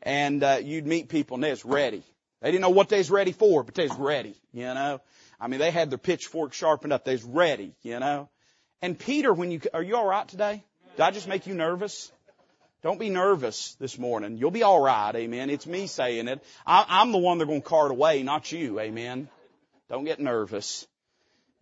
And, 0.02 0.42
uh, 0.42 0.58
you'd 0.60 0.88
meet 0.88 1.08
people 1.08 1.36
and 1.36 1.44
they're 1.44 1.56
ready. 1.64 2.02
They 2.44 2.50
didn't 2.50 2.60
know 2.60 2.70
what 2.70 2.90
they 2.90 2.98
was 2.98 3.10
ready 3.10 3.32
for, 3.32 3.62
but 3.62 3.74
they 3.74 3.88
was 3.88 3.96
ready, 3.96 4.34
you 4.52 4.64
know. 4.64 5.00
I 5.40 5.48
mean, 5.48 5.60
they 5.60 5.70
had 5.70 5.88
their 5.88 5.96
pitchfork 5.96 6.52
sharpened 6.52 6.92
up. 6.92 7.02
They 7.02 7.12
was 7.12 7.24
ready, 7.24 7.74
you 7.80 7.98
know. 7.98 8.28
And 8.82 8.98
Peter, 8.98 9.32
when 9.32 9.50
you, 9.50 9.62
are 9.72 9.82
you 9.82 9.96
alright 9.96 10.28
today? 10.28 10.62
Did 10.94 11.00
I 11.00 11.10
just 11.10 11.26
make 11.26 11.46
you 11.46 11.54
nervous? 11.54 12.12
Don't 12.82 13.00
be 13.00 13.08
nervous 13.08 13.76
this 13.80 13.98
morning. 13.98 14.36
You'll 14.36 14.50
be 14.50 14.62
alright, 14.62 15.16
amen. 15.16 15.48
It's 15.48 15.66
me 15.66 15.86
saying 15.86 16.28
it. 16.28 16.44
I, 16.66 17.00
am 17.00 17.12
the 17.12 17.18
one 17.18 17.38
they're 17.38 17.46
going 17.46 17.62
to 17.62 17.66
cart 17.66 17.90
away, 17.90 18.22
not 18.22 18.52
you, 18.52 18.78
amen. 18.78 19.30
Don't 19.88 20.04
get 20.04 20.20
nervous. 20.20 20.86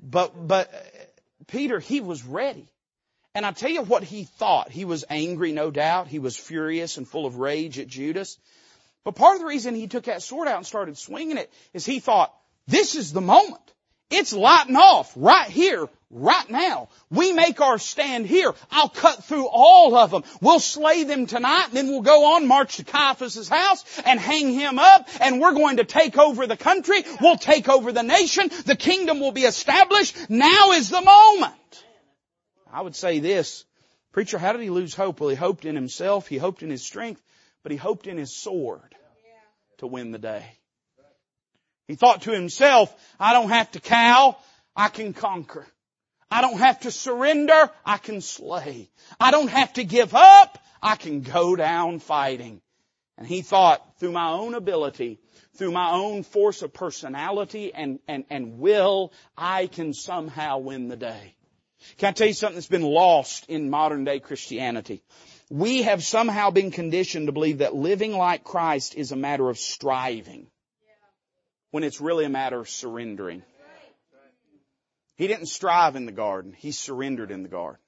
But, 0.00 0.48
but, 0.48 0.68
Peter, 1.46 1.78
he 1.78 2.00
was 2.00 2.24
ready. 2.24 2.66
And 3.36 3.46
I 3.46 3.52
tell 3.52 3.70
you 3.70 3.82
what 3.82 4.02
he 4.02 4.24
thought. 4.24 4.72
He 4.72 4.84
was 4.84 5.04
angry, 5.08 5.52
no 5.52 5.70
doubt. 5.70 6.08
He 6.08 6.18
was 6.18 6.36
furious 6.36 6.96
and 6.96 7.06
full 7.06 7.24
of 7.24 7.36
rage 7.36 7.78
at 7.78 7.86
Judas. 7.86 8.36
But 9.04 9.16
part 9.16 9.34
of 9.34 9.40
the 9.40 9.46
reason 9.46 9.74
he 9.74 9.88
took 9.88 10.04
that 10.04 10.22
sword 10.22 10.48
out 10.48 10.58
and 10.58 10.66
started 10.66 10.96
swinging 10.96 11.36
it 11.36 11.52
is 11.72 11.84
he 11.84 12.00
thought, 12.00 12.32
this 12.66 12.94
is 12.94 13.12
the 13.12 13.20
moment. 13.20 13.60
It's 14.10 14.32
lighting 14.32 14.76
off 14.76 15.12
right 15.16 15.48
here, 15.48 15.88
right 16.10 16.50
now. 16.50 16.90
We 17.10 17.32
make 17.32 17.60
our 17.60 17.78
stand 17.78 18.26
here. 18.26 18.54
I'll 18.70 18.90
cut 18.90 19.24
through 19.24 19.46
all 19.46 19.96
of 19.96 20.10
them. 20.10 20.22
We'll 20.42 20.60
slay 20.60 21.04
them 21.04 21.26
tonight, 21.26 21.68
and 21.68 21.76
then 21.76 21.88
we'll 21.88 22.02
go 22.02 22.34
on, 22.34 22.46
march 22.46 22.76
to 22.76 22.84
Caiaphas' 22.84 23.48
house, 23.48 23.84
and 24.04 24.20
hang 24.20 24.52
him 24.52 24.78
up, 24.78 25.08
and 25.20 25.40
we're 25.40 25.54
going 25.54 25.78
to 25.78 25.84
take 25.84 26.18
over 26.18 26.46
the 26.46 26.58
country. 26.58 27.04
We'll 27.22 27.38
take 27.38 27.70
over 27.70 27.90
the 27.90 28.02
nation. 28.02 28.50
The 28.66 28.76
kingdom 28.76 29.18
will 29.18 29.32
be 29.32 29.44
established. 29.44 30.28
Now 30.28 30.72
is 30.72 30.90
the 30.90 31.00
moment. 31.00 31.84
I 32.70 32.82
would 32.82 32.94
say 32.94 33.18
this. 33.18 33.64
Preacher, 34.12 34.38
how 34.38 34.52
did 34.52 34.60
he 34.60 34.68
lose 34.68 34.94
hope? 34.94 35.20
Well, 35.20 35.30
he 35.30 35.36
hoped 35.36 35.64
in 35.64 35.74
himself. 35.74 36.28
He 36.28 36.36
hoped 36.36 36.62
in 36.62 36.68
his 36.68 36.84
strength 36.84 37.22
but 37.62 37.72
he 37.72 37.78
hoped 37.78 38.06
in 38.06 38.18
his 38.18 38.34
sword 38.34 38.94
to 39.78 39.86
win 39.86 40.12
the 40.12 40.18
day. 40.18 40.44
He 41.88 41.94
thought 41.94 42.22
to 42.22 42.32
himself, 42.32 42.94
I 43.18 43.32
don't 43.32 43.50
have 43.50 43.70
to 43.72 43.80
cow, 43.80 44.36
I 44.74 44.88
can 44.88 45.12
conquer. 45.12 45.66
I 46.30 46.40
don't 46.40 46.58
have 46.58 46.80
to 46.80 46.90
surrender, 46.90 47.70
I 47.84 47.98
can 47.98 48.20
slay. 48.20 48.88
I 49.20 49.30
don't 49.30 49.50
have 49.50 49.74
to 49.74 49.84
give 49.84 50.14
up, 50.14 50.58
I 50.82 50.96
can 50.96 51.20
go 51.20 51.56
down 51.56 51.98
fighting. 51.98 52.62
And 53.18 53.26
he 53.26 53.42
thought, 53.42 53.98
through 53.98 54.12
my 54.12 54.30
own 54.30 54.54
ability, 54.54 55.18
through 55.56 55.72
my 55.72 55.90
own 55.90 56.22
force 56.22 56.62
of 56.62 56.72
personality 56.72 57.74
and, 57.74 57.98
and, 58.08 58.24
and 58.30 58.58
will, 58.58 59.12
I 59.36 59.66
can 59.66 59.92
somehow 59.92 60.58
win 60.58 60.88
the 60.88 60.96
day. 60.96 61.34
Can 61.98 62.08
I 62.08 62.12
tell 62.12 62.26
you 62.26 62.32
something 62.32 62.56
that's 62.56 62.66
been 62.68 62.82
lost 62.82 63.46
in 63.48 63.68
modern 63.68 64.04
day 64.04 64.20
Christianity? 64.20 65.02
We 65.52 65.82
have 65.82 66.02
somehow 66.02 66.48
been 66.48 66.70
conditioned 66.70 67.26
to 67.26 67.32
believe 67.32 67.58
that 67.58 67.74
living 67.74 68.16
like 68.16 68.42
Christ 68.42 68.94
is 68.94 69.12
a 69.12 69.16
matter 69.16 69.50
of 69.50 69.58
striving 69.58 70.46
when 71.72 71.84
it's 71.84 72.00
really 72.00 72.24
a 72.24 72.30
matter 72.30 72.58
of 72.58 72.70
surrendering. 72.70 73.42
He 75.16 75.28
didn't 75.28 75.48
strive 75.48 75.94
in 75.94 76.06
the 76.06 76.10
garden. 76.12 76.54
He 76.56 76.72
surrendered 76.72 77.30
in 77.30 77.42
the 77.42 77.50
garden. 77.50 77.78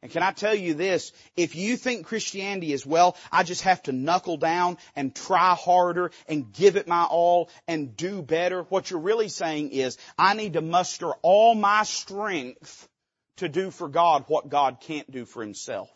And 0.00 0.12
can 0.12 0.22
I 0.22 0.30
tell 0.30 0.54
you 0.54 0.74
this? 0.74 1.10
If 1.36 1.56
you 1.56 1.76
think 1.76 2.06
Christianity 2.06 2.72
is, 2.72 2.86
well, 2.86 3.16
I 3.32 3.42
just 3.42 3.62
have 3.62 3.82
to 3.84 3.92
knuckle 3.92 4.36
down 4.36 4.78
and 4.94 5.12
try 5.12 5.56
harder 5.56 6.12
and 6.28 6.52
give 6.52 6.76
it 6.76 6.86
my 6.86 7.02
all 7.02 7.50
and 7.66 7.96
do 7.96 8.22
better, 8.22 8.62
what 8.62 8.92
you're 8.92 9.00
really 9.00 9.28
saying 9.28 9.70
is, 9.70 9.98
I 10.16 10.34
need 10.34 10.52
to 10.52 10.60
muster 10.60 11.10
all 11.22 11.56
my 11.56 11.82
strength 11.82 12.88
to 13.38 13.48
do 13.48 13.72
for 13.72 13.88
God 13.88 14.26
what 14.28 14.48
God 14.48 14.78
can't 14.80 15.10
do 15.10 15.24
for 15.24 15.42
Himself 15.42 15.90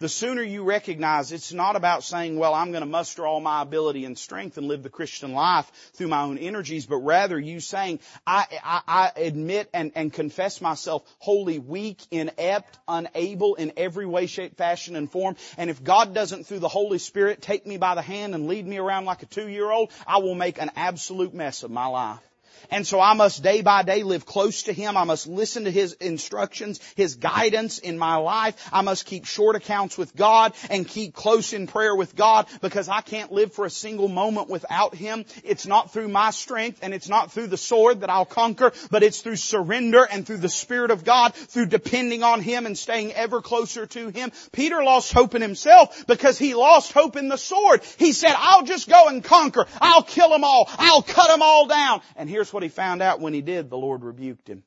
the 0.00 0.08
sooner 0.08 0.42
you 0.42 0.64
recognize 0.64 1.30
it's 1.30 1.52
not 1.52 1.76
about 1.76 2.02
saying, 2.02 2.38
well, 2.38 2.54
I'm 2.54 2.72
going 2.72 2.82
to 2.82 2.88
muster 2.88 3.26
all 3.26 3.40
my 3.40 3.60
ability 3.60 4.06
and 4.06 4.18
strength 4.18 4.56
and 4.56 4.66
live 4.66 4.82
the 4.82 4.88
Christian 4.88 5.32
life 5.32 5.70
through 5.92 6.08
my 6.08 6.22
own 6.22 6.38
energies, 6.38 6.86
but 6.86 6.96
rather 6.96 7.38
you 7.38 7.60
saying, 7.60 8.00
I, 8.26 8.46
I, 8.64 8.80
I 8.88 9.20
admit 9.20 9.68
and, 9.74 9.92
and 9.94 10.10
confess 10.12 10.60
myself 10.62 11.04
wholly 11.18 11.58
weak, 11.58 12.00
inept, 12.10 12.78
unable 12.88 13.56
in 13.56 13.74
every 13.76 14.06
way, 14.06 14.26
shape, 14.26 14.56
fashion, 14.56 14.96
and 14.96 15.10
form. 15.10 15.36
And 15.58 15.68
if 15.68 15.84
God 15.84 16.14
doesn't 16.14 16.44
through 16.44 16.60
the 16.60 16.68
Holy 16.68 16.98
Spirit 16.98 17.42
take 17.42 17.66
me 17.66 17.76
by 17.76 17.94
the 17.94 18.02
hand 18.02 18.34
and 18.34 18.48
lead 18.48 18.66
me 18.66 18.78
around 18.78 19.04
like 19.04 19.22
a 19.22 19.26
two-year-old, 19.26 19.92
I 20.06 20.18
will 20.18 20.34
make 20.34 20.60
an 20.60 20.70
absolute 20.76 21.34
mess 21.34 21.62
of 21.62 21.70
my 21.70 21.86
life. 21.86 22.29
And 22.70 22.86
so 22.86 23.00
I 23.00 23.14
must 23.14 23.42
day 23.42 23.62
by 23.62 23.82
day 23.82 24.02
live 24.02 24.26
close 24.26 24.64
to 24.64 24.72
Him. 24.72 24.96
I 24.96 25.04
must 25.04 25.26
listen 25.26 25.64
to 25.64 25.70
His 25.70 25.94
instructions, 25.94 26.80
His 26.96 27.16
guidance 27.16 27.78
in 27.78 27.98
my 27.98 28.16
life. 28.16 28.68
I 28.72 28.82
must 28.82 29.06
keep 29.06 29.24
short 29.24 29.56
accounts 29.56 29.96
with 29.96 30.14
God 30.16 30.52
and 30.70 30.86
keep 30.86 31.14
close 31.14 31.52
in 31.52 31.66
prayer 31.66 31.94
with 31.94 32.16
God 32.16 32.46
because 32.60 32.88
I 32.88 33.00
can't 33.00 33.32
live 33.32 33.52
for 33.52 33.64
a 33.64 33.70
single 33.70 34.08
moment 34.08 34.48
without 34.48 34.94
Him. 34.94 35.24
It's 35.44 35.66
not 35.66 35.92
through 35.92 36.08
my 36.08 36.30
strength 36.30 36.80
and 36.82 36.94
it's 36.94 37.08
not 37.08 37.32
through 37.32 37.48
the 37.48 37.56
sword 37.56 38.00
that 38.00 38.10
I'll 38.10 38.24
conquer, 38.24 38.72
but 38.90 39.02
it's 39.02 39.20
through 39.20 39.36
surrender 39.36 40.06
and 40.10 40.26
through 40.26 40.38
the 40.38 40.48
Spirit 40.48 40.90
of 40.90 41.04
God, 41.04 41.34
through 41.34 41.66
depending 41.66 42.22
on 42.22 42.40
Him 42.40 42.66
and 42.66 42.76
staying 42.76 43.12
ever 43.12 43.40
closer 43.40 43.86
to 43.86 44.08
Him. 44.08 44.32
Peter 44.52 44.82
lost 44.82 45.12
hope 45.12 45.34
in 45.34 45.42
himself 45.42 46.06
because 46.06 46.38
he 46.38 46.54
lost 46.54 46.92
hope 46.92 47.16
in 47.16 47.28
the 47.28 47.36
sword. 47.36 47.82
He 47.98 48.12
said, 48.12 48.34
I'll 48.36 48.64
just 48.64 48.88
go 48.88 49.08
and 49.08 49.22
conquer. 49.22 49.66
I'll 49.80 50.02
kill 50.02 50.30
them 50.30 50.44
all. 50.44 50.68
I'll 50.78 51.02
cut 51.02 51.28
them 51.28 51.42
all 51.42 51.66
down. 51.66 52.00
And 52.16 52.28
here's 52.28 52.49
what 52.52 52.60
what 52.60 52.62
he 52.62 52.68
found 52.68 53.02
out 53.02 53.20
when 53.20 53.32
he 53.32 53.42
did. 53.42 53.70
The 53.70 53.78
Lord 53.78 54.04
rebuked 54.04 54.48
him. 54.48 54.62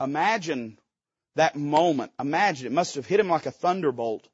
Imagine 0.00 0.78
that 1.34 1.56
moment. 1.56 2.12
Imagine 2.18 2.66
it 2.66 2.72
must 2.72 2.94
have 2.94 3.06
hit 3.06 3.20
him 3.20 3.28
like 3.28 3.46
a 3.46 3.50
thunderbolt. 3.50 4.28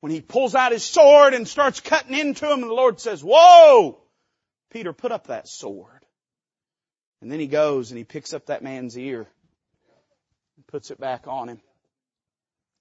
When 0.00 0.10
he 0.10 0.20
pulls 0.20 0.54
out 0.54 0.72
his 0.72 0.84
sword 0.84 1.34
and 1.34 1.46
starts 1.46 1.80
cutting 1.80 2.18
into 2.18 2.46
him 2.46 2.62
and 2.62 2.70
the 2.70 2.74
Lord 2.74 2.98
says, 2.98 3.22
whoa! 3.22 3.98
Peter, 4.70 4.92
put 4.92 5.12
up 5.12 5.28
that 5.28 5.46
sword. 5.46 6.04
And 7.20 7.30
then 7.30 7.38
he 7.38 7.46
goes 7.46 7.90
and 7.90 7.98
he 7.98 8.04
picks 8.04 8.32
up 8.32 8.46
that 8.46 8.64
man's 8.64 8.98
ear 8.98 9.28
and 10.56 10.66
puts 10.66 10.90
it 10.90 10.98
back 10.98 11.28
on 11.28 11.48
him. 11.48 11.60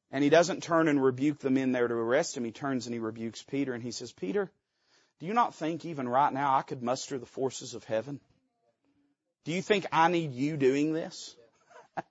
And 0.10 0.23
he 0.23 0.31
doesn't 0.31 0.63
turn 0.63 0.88
and 0.88 1.01
rebuke 1.01 1.39
the 1.39 1.51
men 1.51 1.71
there 1.71 1.88
to 1.88 1.93
arrest 1.93 2.36
him. 2.36 2.43
He 2.43 2.51
turns 2.51 2.88
and 2.88 2.93
he 2.93 2.99
rebukes 2.99 3.43
Peter 3.43 3.73
and 3.73 3.84
he 3.84 3.91
says, 3.91 4.12
Peter, 4.12 4.49
do 5.19 5.27
you 5.27 5.34
not 5.34 5.53
think 5.53 5.86
even 5.86 6.10
right 6.10 6.34
now 6.34 6.57
I 6.57 6.63
could 6.63 6.81
muster 6.81 7.19
the 7.19 7.27
forces 7.27 7.75
of 7.75 7.84
heaven? 7.84 8.19
Do 9.45 9.51
you 9.51 9.62
think 9.62 9.86
I 9.91 10.10
need 10.10 10.34
you 10.34 10.58
doing 10.58 10.93
this? 10.93 11.36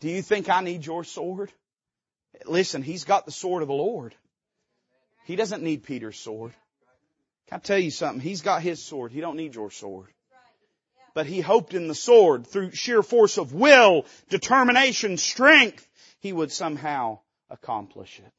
Do 0.00 0.08
you 0.08 0.22
think 0.22 0.48
I 0.48 0.60
need 0.60 0.84
your 0.84 1.04
sword? 1.04 1.52
Listen, 2.44 2.82
he's 2.82 3.04
got 3.04 3.24
the 3.24 3.32
sword 3.32 3.62
of 3.62 3.68
the 3.68 3.74
Lord. 3.74 4.14
He 5.24 5.36
doesn't 5.36 5.62
need 5.62 5.84
Peter's 5.84 6.18
sword. 6.18 6.52
Can 7.48 7.56
I 7.56 7.60
tell 7.60 7.78
you 7.78 7.90
something? 7.90 8.20
He's 8.20 8.42
got 8.42 8.62
his 8.62 8.82
sword. 8.82 9.12
He 9.12 9.20
don't 9.20 9.36
need 9.36 9.54
your 9.54 9.70
sword. 9.70 10.08
But 11.14 11.26
he 11.26 11.40
hoped 11.40 11.72
in 11.72 11.88
the 11.88 11.94
sword 11.94 12.46
through 12.46 12.72
sheer 12.72 13.02
force 13.02 13.38
of 13.38 13.54
will, 13.54 14.04
determination, 14.28 15.16
strength, 15.16 15.88
he 16.20 16.32
would 16.32 16.52
somehow 16.52 17.20
accomplish 17.48 18.18
it. 18.18 18.32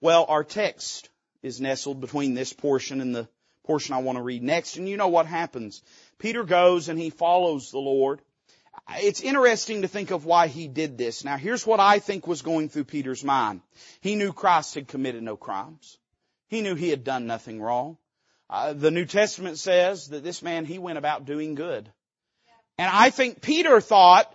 Well, 0.00 0.24
our 0.28 0.44
text 0.44 1.10
is 1.42 1.60
nestled 1.60 2.00
between 2.00 2.34
this 2.34 2.52
portion 2.52 3.00
and 3.00 3.14
the 3.14 3.28
portion 3.64 3.94
I 3.94 3.98
want 3.98 4.16
to 4.16 4.22
read 4.22 4.42
next. 4.42 4.76
And 4.76 4.88
you 4.88 4.96
know 4.96 5.08
what 5.08 5.26
happens. 5.26 5.82
Peter 6.18 6.44
goes 6.44 6.88
and 6.88 6.98
he 6.98 7.10
follows 7.10 7.70
the 7.70 7.78
Lord. 7.78 8.20
It's 8.98 9.20
interesting 9.20 9.82
to 9.82 9.88
think 9.88 10.10
of 10.10 10.24
why 10.24 10.48
he 10.48 10.68
did 10.68 10.98
this. 10.98 11.24
Now 11.24 11.36
here's 11.36 11.66
what 11.66 11.80
I 11.80 11.98
think 11.98 12.26
was 12.26 12.42
going 12.42 12.68
through 12.68 12.84
Peter's 12.84 13.24
mind. 13.24 13.62
He 14.00 14.14
knew 14.14 14.32
Christ 14.32 14.74
had 14.74 14.88
committed 14.88 15.22
no 15.22 15.36
crimes. 15.36 15.98
He 16.48 16.60
knew 16.60 16.74
he 16.74 16.90
had 16.90 17.04
done 17.04 17.26
nothing 17.26 17.60
wrong. 17.60 17.96
Uh, 18.50 18.72
the 18.74 18.90
New 18.90 19.06
Testament 19.06 19.58
says 19.58 20.08
that 20.08 20.22
this 20.22 20.42
man, 20.42 20.64
he 20.64 20.78
went 20.78 20.98
about 20.98 21.24
doing 21.24 21.54
good. 21.54 21.90
And 22.76 22.90
I 22.92 23.10
think 23.10 23.40
Peter 23.40 23.80
thought, 23.80 24.33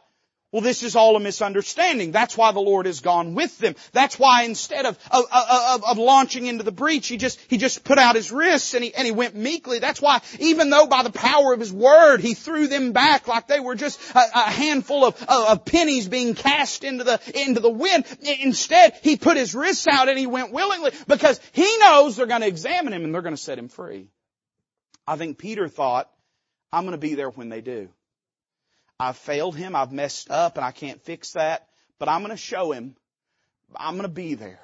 well, 0.51 0.63
this 0.63 0.81
is 0.81 0.95
all 0.95 1.15
a 1.15 1.19
misunderstanding. 1.19 2.11
That's 2.11 2.35
why 2.35 2.51
the 2.51 2.59
Lord 2.59 2.87
has 2.87 3.01
gone 3.01 3.35
with 3.35 3.55
them. 3.59 3.75
That's 3.91 4.17
why 4.17 4.43
instead 4.43 4.87
of, 4.87 4.97
of, 5.11 5.25
of, 5.31 5.83
of, 5.83 5.97
launching 5.99 6.47
into 6.47 6.63
the 6.63 6.71
breach, 6.71 7.07
he 7.07 7.17
just, 7.17 7.39
he 7.47 7.57
just 7.57 7.83
put 7.83 7.99
out 7.99 8.15
his 8.15 8.31
wrists 8.31 8.73
and 8.73 8.83
he, 8.83 8.91
and 8.95 9.05
he 9.05 9.11
went 9.11 9.35
meekly. 9.35 9.77
That's 9.77 10.01
why 10.01 10.21
even 10.39 10.71
though 10.71 10.87
by 10.87 11.03
the 11.03 11.11
power 11.11 11.53
of 11.53 11.59
his 11.59 11.71
word, 11.71 12.21
he 12.21 12.33
threw 12.33 12.67
them 12.67 12.93
back 12.93 13.27
like 13.27 13.45
they 13.45 13.59
were 13.59 13.75
just 13.75 13.99
a, 14.15 14.21
a 14.33 14.51
handful 14.51 15.05
of, 15.05 15.23
of 15.27 15.65
pennies 15.65 16.07
being 16.07 16.33
cast 16.33 16.83
into 16.83 17.03
the, 17.03 17.21
into 17.35 17.59
the 17.59 17.69
wind. 17.69 18.05
Instead, 18.41 18.97
he 19.03 19.17
put 19.17 19.37
his 19.37 19.53
wrists 19.53 19.85
out 19.87 20.09
and 20.09 20.17
he 20.17 20.25
went 20.25 20.51
willingly 20.51 20.91
because 21.07 21.39
he 21.51 21.77
knows 21.77 22.15
they're 22.15 22.25
going 22.25 22.41
to 22.41 22.47
examine 22.47 22.91
him 22.91 23.03
and 23.03 23.13
they're 23.13 23.21
going 23.21 23.35
to 23.35 23.41
set 23.41 23.59
him 23.59 23.69
free. 23.69 24.07
I 25.05 25.15
think 25.15 25.37
Peter 25.37 25.67
thought, 25.67 26.09
I'm 26.73 26.85
going 26.85 26.93
to 26.93 26.97
be 26.97 27.13
there 27.13 27.29
when 27.29 27.49
they 27.49 27.61
do. 27.61 27.89
I've 28.99 29.17
failed 29.17 29.55
him. 29.55 29.75
I've 29.75 29.91
messed 29.91 30.29
up 30.29 30.57
and 30.57 30.65
I 30.65 30.71
can't 30.71 31.01
fix 31.01 31.33
that. 31.33 31.67
But 31.99 32.09
I'm 32.09 32.21
going 32.21 32.31
to 32.31 32.37
show 32.37 32.71
him. 32.71 32.95
I'm 33.75 33.93
going 33.93 34.03
to 34.03 34.09
be 34.09 34.33
there. 34.33 34.61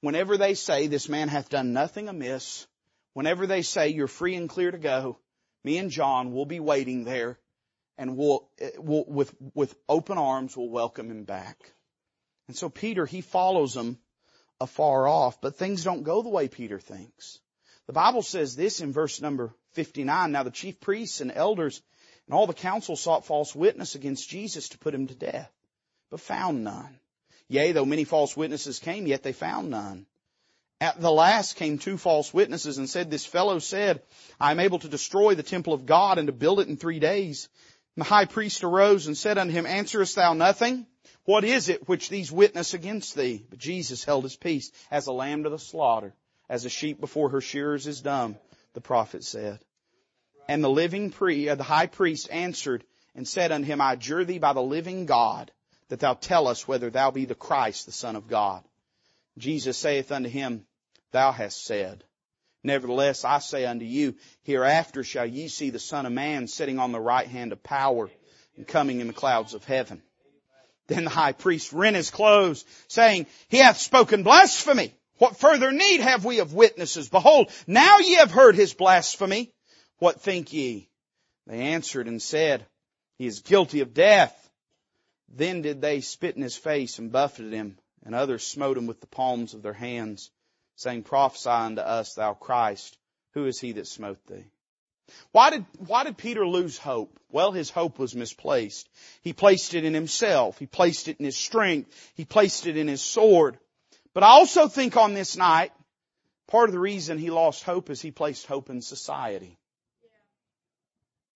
Whenever 0.00 0.36
they 0.36 0.54
say 0.54 0.86
this 0.86 1.08
man 1.08 1.28
hath 1.28 1.50
done 1.50 1.72
nothing 1.72 2.08
amiss, 2.08 2.66
whenever 3.12 3.46
they 3.46 3.62
say 3.62 3.88
you're 3.88 4.08
free 4.08 4.34
and 4.34 4.48
clear 4.48 4.70
to 4.70 4.78
go, 4.78 5.18
me 5.62 5.78
and 5.78 5.90
John 5.90 6.32
will 6.32 6.46
be 6.46 6.58
waiting 6.58 7.04
there 7.04 7.38
and 7.98 8.16
we'll, 8.16 8.48
eh, 8.58 8.70
we'll 8.78 9.04
with, 9.06 9.34
with 9.54 9.74
open 9.88 10.16
arms, 10.16 10.56
we'll 10.56 10.70
welcome 10.70 11.10
him 11.10 11.24
back. 11.24 11.58
And 12.48 12.56
so 12.56 12.70
Peter, 12.70 13.04
he 13.04 13.20
follows 13.20 13.74
them 13.74 13.98
afar 14.58 15.06
off, 15.06 15.40
but 15.40 15.56
things 15.56 15.84
don't 15.84 16.02
go 16.02 16.22
the 16.22 16.30
way 16.30 16.48
Peter 16.48 16.78
thinks. 16.78 17.38
The 17.86 17.92
Bible 17.92 18.22
says 18.22 18.56
this 18.56 18.80
in 18.80 18.92
verse 18.92 19.20
number 19.20 19.54
59. 19.74 20.32
Now 20.32 20.42
the 20.42 20.50
chief 20.50 20.80
priests 20.80 21.20
and 21.20 21.30
elders 21.30 21.82
and 22.30 22.36
all 22.36 22.46
the 22.46 22.54
council 22.54 22.94
sought 22.94 23.26
false 23.26 23.56
witness 23.56 23.96
against 23.96 24.30
Jesus 24.30 24.68
to 24.68 24.78
put 24.78 24.94
him 24.94 25.08
to 25.08 25.16
death, 25.16 25.50
but 26.12 26.20
found 26.20 26.62
none. 26.62 26.96
Yea, 27.48 27.72
though 27.72 27.84
many 27.84 28.04
false 28.04 28.36
witnesses 28.36 28.78
came, 28.78 29.08
yet 29.08 29.24
they 29.24 29.32
found 29.32 29.68
none. 29.68 30.06
At 30.80 31.00
the 31.00 31.10
last 31.10 31.56
came 31.56 31.76
two 31.76 31.98
false 31.98 32.32
witnesses 32.32 32.78
and 32.78 32.88
said, 32.88 33.10
This 33.10 33.26
fellow 33.26 33.58
said, 33.58 34.00
I 34.38 34.52
am 34.52 34.60
able 34.60 34.78
to 34.78 34.88
destroy 34.88 35.34
the 35.34 35.42
temple 35.42 35.72
of 35.72 35.86
God 35.86 36.18
and 36.18 36.28
to 36.28 36.32
build 36.32 36.60
it 36.60 36.68
in 36.68 36.76
three 36.76 37.00
days. 37.00 37.48
And 37.96 38.04
the 38.04 38.08
high 38.08 38.26
priest 38.26 38.62
arose 38.62 39.08
and 39.08 39.18
said 39.18 39.36
unto 39.36 39.52
him, 39.52 39.66
Answerest 39.66 40.14
thou 40.14 40.34
nothing? 40.34 40.86
What 41.24 41.42
is 41.42 41.68
it 41.68 41.88
which 41.88 42.10
these 42.10 42.30
witness 42.30 42.74
against 42.74 43.16
thee? 43.16 43.44
But 43.50 43.58
Jesus 43.58 44.04
held 44.04 44.22
his 44.22 44.36
peace, 44.36 44.70
as 44.88 45.08
a 45.08 45.12
lamb 45.12 45.42
to 45.42 45.50
the 45.50 45.58
slaughter, 45.58 46.14
as 46.48 46.64
a 46.64 46.70
sheep 46.70 47.00
before 47.00 47.30
her 47.30 47.40
shearers 47.40 47.88
is 47.88 48.00
dumb, 48.00 48.36
the 48.74 48.80
prophet 48.80 49.24
said. 49.24 49.58
And 50.48 50.64
the 50.64 50.70
living 50.70 51.10
pre, 51.10 51.48
uh, 51.48 51.54
the 51.54 51.62
high 51.62 51.86
priest 51.86 52.28
answered 52.30 52.84
and 53.14 53.26
said 53.26 53.52
unto 53.52 53.66
him, 53.66 53.80
I 53.80 53.94
adjure 53.94 54.24
thee 54.24 54.38
by 54.38 54.52
the 54.52 54.62
living 54.62 55.06
God 55.06 55.50
that 55.88 56.00
thou 56.00 56.14
tell 56.14 56.48
us 56.48 56.66
whether 56.66 56.90
thou 56.90 57.10
be 57.10 57.24
the 57.24 57.34
Christ, 57.34 57.86
the 57.86 57.92
Son 57.92 58.16
of 58.16 58.28
God. 58.28 58.62
Jesus 59.38 59.76
saith 59.76 60.10
unto 60.12 60.28
him, 60.28 60.66
Thou 61.12 61.32
hast 61.32 61.64
said. 61.64 62.04
Nevertheless, 62.62 63.24
I 63.24 63.38
say 63.38 63.64
unto 63.64 63.84
you, 63.84 64.16
hereafter 64.42 65.02
shall 65.02 65.26
ye 65.26 65.48
see 65.48 65.70
the 65.70 65.78
Son 65.78 66.06
of 66.06 66.12
Man 66.12 66.46
sitting 66.46 66.78
on 66.78 66.92
the 66.92 67.00
right 67.00 67.26
hand 67.26 67.52
of 67.52 67.62
power 67.62 68.10
and 68.56 68.66
coming 68.66 69.00
in 69.00 69.06
the 69.06 69.12
clouds 69.12 69.54
of 69.54 69.64
heaven. 69.64 70.02
Then 70.86 71.04
the 71.04 71.10
high 71.10 71.32
priest 71.32 71.72
rent 71.72 71.96
his 71.96 72.10
clothes, 72.10 72.64
saying, 72.88 73.26
He 73.48 73.58
hath 73.58 73.78
spoken 73.78 74.22
blasphemy. 74.22 74.92
What 75.18 75.36
further 75.36 75.72
need 75.72 76.00
have 76.00 76.24
we 76.24 76.40
of 76.40 76.52
witnesses? 76.54 77.08
Behold, 77.08 77.50
now 77.66 77.98
ye 77.98 78.14
have 78.16 78.30
heard 78.30 78.56
his 78.56 78.74
blasphemy. 78.74 79.52
What 80.00 80.22
think 80.22 80.52
ye? 80.52 80.88
They 81.46 81.60
answered 81.60 82.08
and 82.08 82.20
said, 82.20 82.66
He 83.18 83.26
is 83.26 83.40
guilty 83.40 83.80
of 83.80 83.94
death. 83.94 84.34
Then 85.28 85.62
did 85.62 85.80
they 85.80 86.00
spit 86.00 86.36
in 86.36 86.42
his 86.42 86.56
face 86.56 86.98
and 86.98 87.12
buffeted 87.12 87.52
him, 87.52 87.78
and 88.04 88.14
others 88.14 88.42
smote 88.42 88.76
him 88.76 88.86
with 88.86 89.00
the 89.00 89.06
palms 89.06 89.54
of 89.54 89.62
their 89.62 89.74
hands, 89.74 90.30
saying, 90.76 91.04
Prophesy 91.04 91.50
unto 91.50 91.82
us, 91.82 92.14
thou 92.14 92.32
Christ, 92.32 92.96
who 93.34 93.44
is 93.46 93.60
he 93.60 93.72
that 93.72 93.86
smote 93.86 94.26
thee? 94.26 94.46
Why 95.32 95.50
did, 95.50 95.66
why 95.78 96.04
did 96.04 96.16
Peter 96.16 96.46
lose 96.46 96.78
hope? 96.78 97.20
Well, 97.30 97.52
his 97.52 97.68
hope 97.68 97.98
was 97.98 98.14
misplaced. 98.14 98.88
He 99.22 99.34
placed 99.34 99.74
it 99.74 99.84
in 99.84 99.92
himself. 99.92 100.58
He 100.58 100.66
placed 100.66 101.08
it 101.08 101.18
in 101.18 101.26
his 101.26 101.36
strength. 101.36 102.12
He 102.14 102.24
placed 102.24 102.66
it 102.66 102.76
in 102.76 102.88
his 102.88 103.02
sword. 103.02 103.58
But 104.14 104.22
I 104.22 104.28
also 104.28 104.66
think 104.66 104.96
on 104.96 105.12
this 105.12 105.36
night, 105.36 105.72
part 106.48 106.68
of 106.68 106.72
the 106.72 106.80
reason 106.80 107.18
he 107.18 107.30
lost 107.30 107.64
hope 107.64 107.90
is 107.90 108.00
he 108.00 108.10
placed 108.10 108.46
hope 108.46 108.70
in 108.70 108.80
society. 108.80 109.58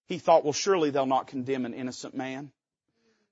He 0.07 0.19
thought, 0.19 0.45
well, 0.45 0.53
surely 0.53 0.91
they'll 0.91 1.07
not 1.07 1.27
condemn 1.29 1.65
an 1.65 1.75
innocent 1.75 2.15
man. 2.15 2.51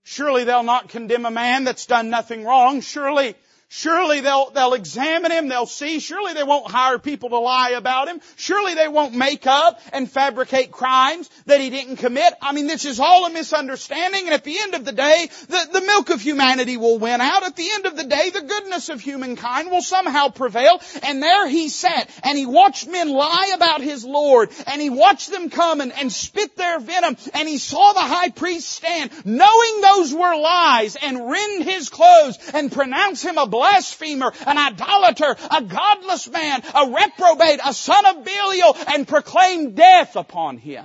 Surely 0.03 0.45
they'll 0.45 0.63
not 0.63 0.89
condemn 0.89 1.27
a 1.27 1.31
man 1.31 1.65
that's 1.65 1.87
done 1.87 2.11
nothing 2.11 2.45
wrong. 2.45 2.81
Surely 2.81 3.35
Surely 3.75 4.21
they'll, 4.21 4.51
they'll 4.51 4.75
examine 4.75 5.33
him, 5.33 5.49
they'll 5.49 5.65
see. 5.65 5.99
Surely 5.99 6.35
they 6.35 6.43
won't 6.43 6.71
hire 6.71 6.99
people 6.99 7.31
to 7.31 7.39
lie 7.39 7.71
about 7.71 8.07
him. 8.07 8.21
Surely 8.37 8.75
they 8.75 8.87
won't 8.87 9.15
make 9.15 9.47
up 9.47 9.81
and 9.95 10.11
fabricate 10.11 10.71
crimes 10.71 11.31
that 11.47 11.59
he 11.59 11.71
didn't 11.71 11.97
commit. 11.97 12.35
I 12.43 12.53
mean, 12.53 12.67
this 12.67 12.85
is 12.85 13.01
all 13.01 13.25
a 13.25 13.31
misunderstanding 13.31 14.27
and 14.27 14.35
at 14.35 14.45
the 14.45 14.59
end 14.61 14.75
of 14.75 14.85
the 14.85 14.93
day, 14.93 15.27
the, 15.49 15.69
the 15.73 15.81
milk 15.81 16.11
of 16.11 16.21
humanity 16.21 16.77
will 16.77 16.99
win 16.99 17.23
out. 17.23 17.45
At 17.45 17.57
the 17.57 17.67
end 17.73 17.87
of 17.87 17.97
the 17.97 18.05
day, 18.05 18.29
the 18.29 18.43
goodness 18.43 18.91
of 18.91 19.01
humankind 19.01 19.71
will 19.71 19.81
somehow 19.81 20.29
prevail. 20.29 20.79
And 21.03 21.23
there 21.23 21.49
he 21.49 21.71
sat 21.71 22.11
and 22.25 22.37
he 22.37 22.45
watched 22.45 22.87
men 22.89 23.09
lie 23.09 23.53
about 23.55 23.81
his 23.81 24.05
Lord 24.05 24.51
and 24.67 24.83
he 24.83 24.91
watched 24.91 25.31
them 25.31 25.49
come 25.49 25.81
and, 25.81 25.93
and 25.93 26.13
spit 26.13 26.59
their 26.59 26.79
venom 26.79 27.17
and 27.33 27.49
he 27.49 27.57
saw 27.57 27.95
the 27.95 28.01
high 28.01 28.29
priest 28.29 28.69
stand 28.69 29.11
knowing 29.25 29.81
those 29.81 30.13
were 30.13 30.37
lies 30.37 30.95
and 30.97 31.31
rend 31.31 31.65
his 31.65 31.89
clothes 31.89 32.39
and 32.53 32.71
pronounce 32.71 33.23
him 33.23 33.39
a 33.39 33.47
blasphemer, 33.63 34.33
an 34.45 34.59
idolater, 34.59 35.37
a 35.51 35.63
godless 35.63 36.29
man, 36.29 36.63
a 36.75 36.91
reprobate, 36.91 37.61
a 37.65 37.73
son 37.73 38.05
of 38.07 38.25
Belial, 38.25 38.77
and 38.89 39.07
proclaim 39.07 39.75
death 39.75 40.17
upon 40.17 40.59
him. 40.59 40.85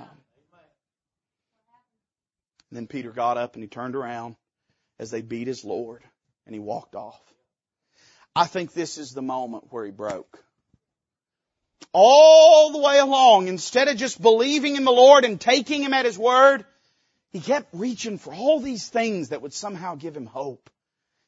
And 2.70 2.76
then 2.76 2.86
Peter 2.86 3.10
got 3.10 3.36
up 3.36 3.54
and 3.54 3.64
he 3.64 3.68
turned 3.68 3.96
around 3.96 4.36
as 4.98 5.10
they 5.10 5.22
beat 5.22 5.48
his 5.48 5.64
Lord 5.64 6.02
and 6.46 6.54
he 6.54 6.60
walked 6.60 6.94
off. 6.94 7.20
I 8.36 8.44
think 8.44 8.72
this 8.72 8.98
is 8.98 9.12
the 9.12 9.22
moment 9.22 9.64
where 9.70 9.84
he 9.84 9.90
broke. 9.90 10.38
All 11.92 12.70
the 12.70 12.78
way 12.78 12.98
along, 12.98 13.48
instead 13.48 13.88
of 13.88 13.96
just 13.96 14.20
believing 14.20 14.76
in 14.76 14.84
the 14.84 14.92
Lord 14.92 15.24
and 15.24 15.40
taking 15.40 15.82
him 15.82 15.94
at 15.94 16.04
his 16.04 16.18
word, 16.18 16.64
he 17.30 17.40
kept 17.40 17.68
reaching 17.72 18.18
for 18.18 18.32
all 18.32 18.60
these 18.60 18.86
things 18.88 19.30
that 19.30 19.42
would 19.42 19.54
somehow 19.54 19.96
give 19.96 20.16
him 20.16 20.26
hope. 20.26 20.70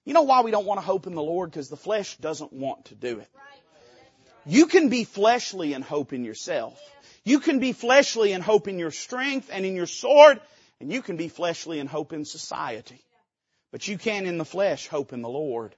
You 0.05 0.15
know 0.15 0.23
why 0.23 0.41
we 0.41 0.51
don't 0.51 0.67
want 0.67 0.81
to 0.81 0.87
hope 0.87 1.07
in 1.07 1.15
the 1.15 1.23
Lord? 1.23 1.51
Because 1.51 1.69
the 1.69 1.77
flesh 1.77 2.17
doesn't 2.17 2.53
want 2.53 2.87
to 2.87 2.95
do 2.95 3.19
it. 3.21 3.29
You 4.47 4.67
can 4.67 4.89
be 4.89 5.05
fleshly 5.05 5.75
and 5.75 5.85
hope 5.85 6.13
in 6.13 6.25
yourself. 6.25 6.81
You 7.25 7.41
can 7.41 7.59
be 7.59 7.73
fleshly 7.73 8.33
and 8.33 8.43
hope 8.43 8.67
in 8.67 8.79
your 8.79 8.91
strength 8.91 9.51
and 9.53 9.67
in 9.67 9.77
your 9.77 9.87
sword, 9.87 10.41
and 10.81 10.91
you 10.91 11.03
can 11.03 11.17
be 11.17 11.29
fleshly 11.29 11.79
and 11.79 11.89
hope 11.89 12.13
in 12.13 12.25
society. 12.25 13.05
But 13.71 13.87
you 13.87 13.99
can 13.99 14.27
in 14.27 14.39
the 14.39 14.45
flesh 14.45 14.89
hope 14.89 15.13
in 15.13 15.23
the 15.23 15.29
Lord. 15.29 15.75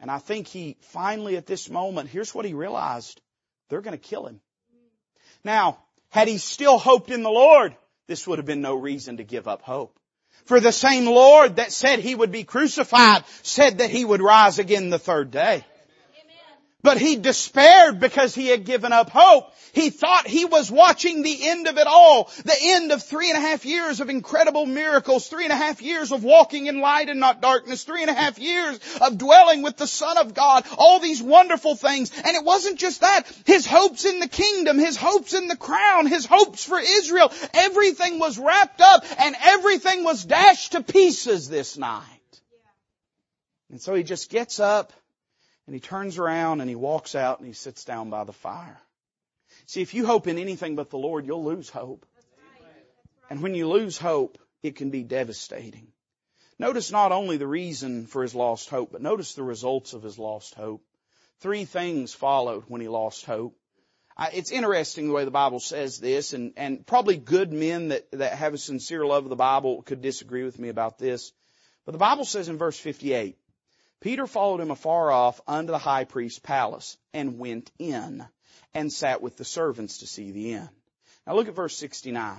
And 0.00 0.10
I 0.10 0.18
think 0.18 0.48
he 0.48 0.76
finally 0.80 1.36
at 1.36 1.46
this 1.46 1.70
moment, 1.70 2.10
here's 2.10 2.34
what 2.34 2.44
he 2.44 2.52
realized. 2.52 3.20
They're 3.68 3.80
going 3.80 3.98
to 3.98 4.08
kill 4.08 4.26
him. 4.26 4.40
Now, 5.44 5.78
had 6.10 6.28
he 6.28 6.38
still 6.38 6.78
hoped 6.78 7.10
in 7.10 7.22
the 7.22 7.30
Lord, 7.30 7.76
this 8.06 8.26
would 8.26 8.38
have 8.38 8.46
been 8.46 8.60
no 8.60 8.74
reason 8.74 9.18
to 9.18 9.24
give 9.24 9.48
up 9.48 9.62
hope. 9.62 9.98
For 10.44 10.60
the 10.60 10.72
same 10.72 11.06
Lord 11.06 11.56
that 11.56 11.72
said 11.72 12.00
He 12.00 12.14
would 12.14 12.30
be 12.32 12.44
crucified 12.44 13.24
said 13.42 13.78
that 13.78 13.90
He 13.90 14.04
would 14.04 14.22
rise 14.22 14.58
again 14.58 14.90
the 14.90 14.98
third 14.98 15.30
day. 15.30 15.64
But 16.84 16.98
he 16.98 17.16
despaired 17.16 17.98
because 17.98 18.34
he 18.34 18.48
had 18.48 18.66
given 18.66 18.92
up 18.92 19.08
hope. 19.08 19.54
He 19.72 19.88
thought 19.88 20.26
he 20.26 20.44
was 20.44 20.70
watching 20.70 21.22
the 21.22 21.48
end 21.48 21.66
of 21.66 21.78
it 21.78 21.86
all. 21.86 22.30
The 22.44 22.56
end 22.60 22.92
of 22.92 23.02
three 23.02 23.30
and 23.30 23.38
a 23.38 23.40
half 23.40 23.64
years 23.64 24.00
of 24.00 24.10
incredible 24.10 24.66
miracles. 24.66 25.26
Three 25.26 25.44
and 25.44 25.52
a 25.52 25.56
half 25.56 25.80
years 25.80 26.12
of 26.12 26.22
walking 26.22 26.66
in 26.66 26.82
light 26.82 27.08
and 27.08 27.18
not 27.18 27.40
darkness. 27.40 27.84
Three 27.84 28.02
and 28.02 28.10
a 28.10 28.14
half 28.14 28.38
years 28.38 28.78
of 29.00 29.16
dwelling 29.16 29.62
with 29.62 29.78
the 29.78 29.86
Son 29.86 30.18
of 30.18 30.34
God. 30.34 30.66
All 30.76 31.00
these 31.00 31.22
wonderful 31.22 31.74
things. 31.74 32.12
And 32.22 32.36
it 32.36 32.44
wasn't 32.44 32.78
just 32.78 33.00
that. 33.00 33.22
His 33.46 33.64
hopes 33.64 34.04
in 34.04 34.20
the 34.20 34.28
kingdom. 34.28 34.78
His 34.78 34.98
hopes 34.98 35.32
in 35.32 35.48
the 35.48 35.56
crown. 35.56 36.06
His 36.06 36.26
hopes 36.26 36.66
for 36.66 36.78
Israel. 36.78 37.32
Everything 37.54 38.18
was 38.18 38.38
wrapped 38.38 38.82
up 38.82 39.06
and 39.20 39.34
everything 39.42 40.04
was 40.04 40.22
dashed 40.22 40.72
to 40.72 40.82
pieces 40.82 41.48
this 41.48 41.78
night. 41.78 42.02
And 43.70 43.80
so 43.80 43.94
he 43.94 44.02
just 44.02 44.28
gets 44.28 44.60
up 44.60 44.92
and 45.66 45.74
he 45.74 45.80
turns 45.80 46.18
around 46.18 46.60
and 46.60 46.68
he 46.68 46.76
walks 46.76 47.14
out 47.14 47.38
and 47.38 47.46
he 47.46 47.54
sits 47.54 47.84
down 47.84 48.10
by 48.10 48.24
the 48.24 48.32
fire. 48.32 48.80
See, 49.66 49.82
if 49.82 49.94
you 49.94 50.06
hope 50.06 50.26
in 50.26 50.38
anything 50.38 50.76
but 50.76 50.90
the 50.90 50.98
Lord, 50.98 51.26
you'll 51.26 51.44
lose 51.44 51.70
hope. 51.70 52.06
And 53.30 53.42
when 53.42 53.54
you 53.54 53.68
lose 53.68 53.96
hope, 53.96 54.38
it 54.62 54.76
can 54.76 54.90
be 54.90 55.02
devastating. 55.02 55.88
Notice 56.58 56.92
not 56.92 57.12
only 57.12 57.36
the 57.36 57.46
reason 57.46 58.06
for 58.06 58.22
his 58.22 58.34
lost 58.34 58.68
hope, 58.68 58.92
but 58.92 59.02
notice 59.02 59.34
the 59.34 59.42
results 59.42 59.92
of 59.92 60.02
his 60.02 60.18
lost 60.18 60.54
hope. 60.54 60.84
Three 61.40 61.64
things 61.64 62.14
followed 62.14 62.64
when 62.68 62.80
he 62.80 62.88
lost 62.88 63.24
hope. 63.24 63.56
It's 64.32 64.52
interesting 64.52 65.08
the 65.08 65.12
way 65.12 65.24
the 65.24 65.32
Bible 65.32 65.58
says 65.58 65.98
this, 65.98 66.32
and, 66.32 66.52
and 66.56 66.86
probably 66.86 67.16
good 67.16 67.52
men 67.52 67.88
that, 67.88 68.08
that 68.12 68.34
have 68.34 68.54
a 68.54 68.58
sincere 68.58 69.04
love 69.04 69.24
of 69.24 69.30
the 69.30 69.36
Bible 69.36 69.82
could 69.82 70.00
disagree 70.00 70.44
with 70.44 70.58
me 70.58 70.68
about 70.68 70.98
this. 70.98 71.32
But 71.84 71.92
the 71.92 71.98
Bible 71.98 72.24
says 72.24 72.48
in 72.48 72.56
verse 72.56 72.78
58, 72.78 73.36
Peter 74.04 74.26
followed 74.26 74.60
him 74.60 74.70
afar 74.70 75.10
off 75.10 75.40
unto 75.46 75.70
the 75.70 75.78
high 75.78 76.04
priest's 76.04 76.38
palace 76.38 76.98
and 77.14 77.38
went 77.38 77.70
in 77.78 78.22
and 78.74 78.92
sat 78.92 79.22
with 79.22 79.38
the 79.38 79.46
servants 79.46 80.00
to 80.00 80.06
see 80.06 80.30
the 80.30 80.52
end. 80.52 80.68
Now 81.26 81.36
look 81.36 81.48
at 81.48 81.54
verse 81.54 81.74
69. 81.78 82.38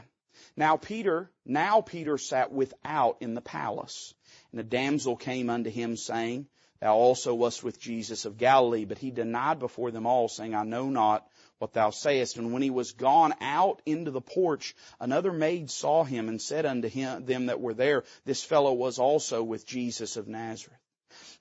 Now 0.56 0.78
Peter, 0.78 1.32
now 1.44 1.82
Peter 1.82 2.20
sat 2.20 2.52
without 2.52 3.18
in 3.20 3.34
the 3.34 3.42
palace. 3.42 4.14
And 4.52 4.60
a 4.60 4.64
damsel 4.64 5.16
came 5.16 5.50
unto 5.50 5.72
him 5.72 5.98
saying, 5.98 6.46
Thou 6.82 6.94
also 6.94 7.34
wast 7.34 7.64
with 7.64 7.82
Jesus 7.82 8.26
of 8.26 8.38
Galilee. 8.38 8.86
But 8.86 9.00
he 9.00 9.10
denied 9.10 9.58
before 9.58 9.90
them 9.90 10.06
all, 10.06 10.28
saying, 10.28 10.54
I 10.54 10.66
know 10.66 10.92
not 10.92 11.28
what 11.58 11.74
thou 11.74 11.90
sayest. 11.90 12.38
And 12.38 12.54
when 12.54 12.62
he 12.62 12.70
was 12.70 12.92
gone 12.92 13.34
out 13.42 13.82
into 13.88 14.12
the 14.12 14.22
porch, 14.22 14.76
another 15.00 15.34
maid 15.34 15.72
saw 15.72 16.04
him 16.04 16.30
and 16.30 16.40
said 16.40 16.68
unto 16.68 16.90
him, 16.90 17.26
them 17.26 17.48
that 17.48 17.60
were 17.60 17.74
there, 17.74 18.04
This 18.24 18.44
fellow 18.44 18.74
was 18.74 19.00
also 19.00 19.42
with 19.42 19.66
Jesus 19.66 20.16
of 20.16 20.28
Nazareth. 20.28 20.78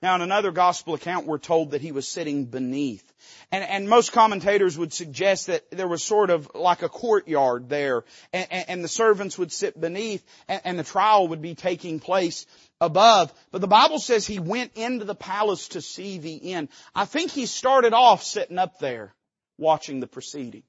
Now 0.01 0.15
in 0.15 0.21
another 0.21 0.51
gospel 0.51 0.93
account 0.93 1.25
we're 1.25 1.37
told 1.37 1.71
that 1.71 1.81
he 1.81 1.91
was 1.91 2.07
sitting 2.07 2.45
beneath. 2.45 3.03
And, 3.51 3.63
and 3.63 3.89
most 3.89 4.11
commentators 4.11 4.77
would 4.77 4.93
suggest 4.93 5.47
that 5.47 5.69
there 5.71 5.87
was 5.87 6.03
sort 6.03 6.29
of 6.29 6.49
like 6.53 6.81
a 6.81 6.89
courtyard 6.89 7.69
there 7.69 8.03
and, 8.33 8.47
and 8.51 8.83
the 8.83 8.87
servants 8.87 9.37
would 9.37 9.51
sit 9.51 9.79
beneath 9.79 10.23
and, 10.47 10.61
and 10.63 10.79
the 10.79 10.83
trial 10.83 11.27
would 11.29 11.41
be 11.41 11.55
taking 11.55 11.99
place 11.99 12.45
above. 12.79 13.33
But 13.51 13.61
the 13.61 13.67
Bible 13.67 13.99
says 13.99 14.27
he 14.27 14.39
went 14.39 14.73
into 14.75 15.05
the 15.05 15.15
palace 15.15 15.69
to 15.69 15.81
see 15.81 16.17
the 16.17 16.53
end. 16.53 16.69
I 16.93 17.05
think 17.05 17.31
he 17.31 17.45
started 17.45 17.93
off 17.93 18.23
sitting 18.23 18.57
up 18.57 18.79
there 18.79 19.13
watching 19.57 19.99
the 19.99 20.07
proceedings. 20.07 20.65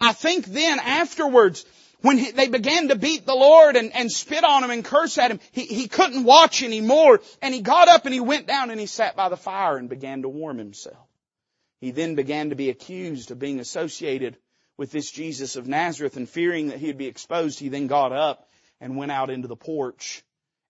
I 0.00 0.12
think 0.12 0.46
then 0.46 0.78
afterwards 0.80 1.64
when 2.00 2.18
he, 2.18 2.30
they 2.30 2.48
began 2.48 2.88
to 2.88 2.96
beat 2.96 3.26
the 3.26 3.34
Lord 3.34 3.76
and, 3.76 3.94
and 3.94 4.10
spit 4.10 4.44
on 4.44 4.62
him 4.62 4.70
and 4.70 4.84
curse 4.84 5.18
at 5.18 5.30
him, 5.30 5.40
he, 5.50 5.62
he 5.62 5.88
couldn't 5.88 6.24
watch 6.24 6.62
anymore. 6.62 7.20
And 7.42 7.52
he 7.52 7.60
got 7.60 7.88
up 7.88 8.04
and 8.04 8.14
he 8.14 8.20
went 8.20 8.46
down 8.46 8.70
and 8.70 8.78
he 8.78 8.86
sat 8.86 9.16
by 9.16 9.28
the 9.28 9.36
fire 9.36 9.76
and 9.76 9.88
began 9.88 10.22
to 10.22 10.28
warm 10.28 10.58
himself. 10.58 11.06
He 11.80 11.90
then 11.90 12.14
began 12.14 12.50
to 12.50 12.56
be 12.56 12.70
accused 12.70 13.30
of 13.30 13.38
being 13.38 13.60
associated 13.60 14.36
with 14.76 14.92
this 14.92 15.10
Jesus 15.10 15.56
of 15.56 15.66
Nazareth 15.66 16.16
and 16.16 16.28
fearing 16.28 16.68
that 16.68 16.78
he'd 16.78 16.98
be 16.98 17.06
exposed, 17.06 17.58
he 17.58 17.68
then 17.68 17.88
got 17.88 18.12
up 18.12 18.48
and 18.80 18.96
went 18.96 19.10
out 19.10 19.28
into 19.28 19.48
the 19.48 19.56
porch 19.56 20.22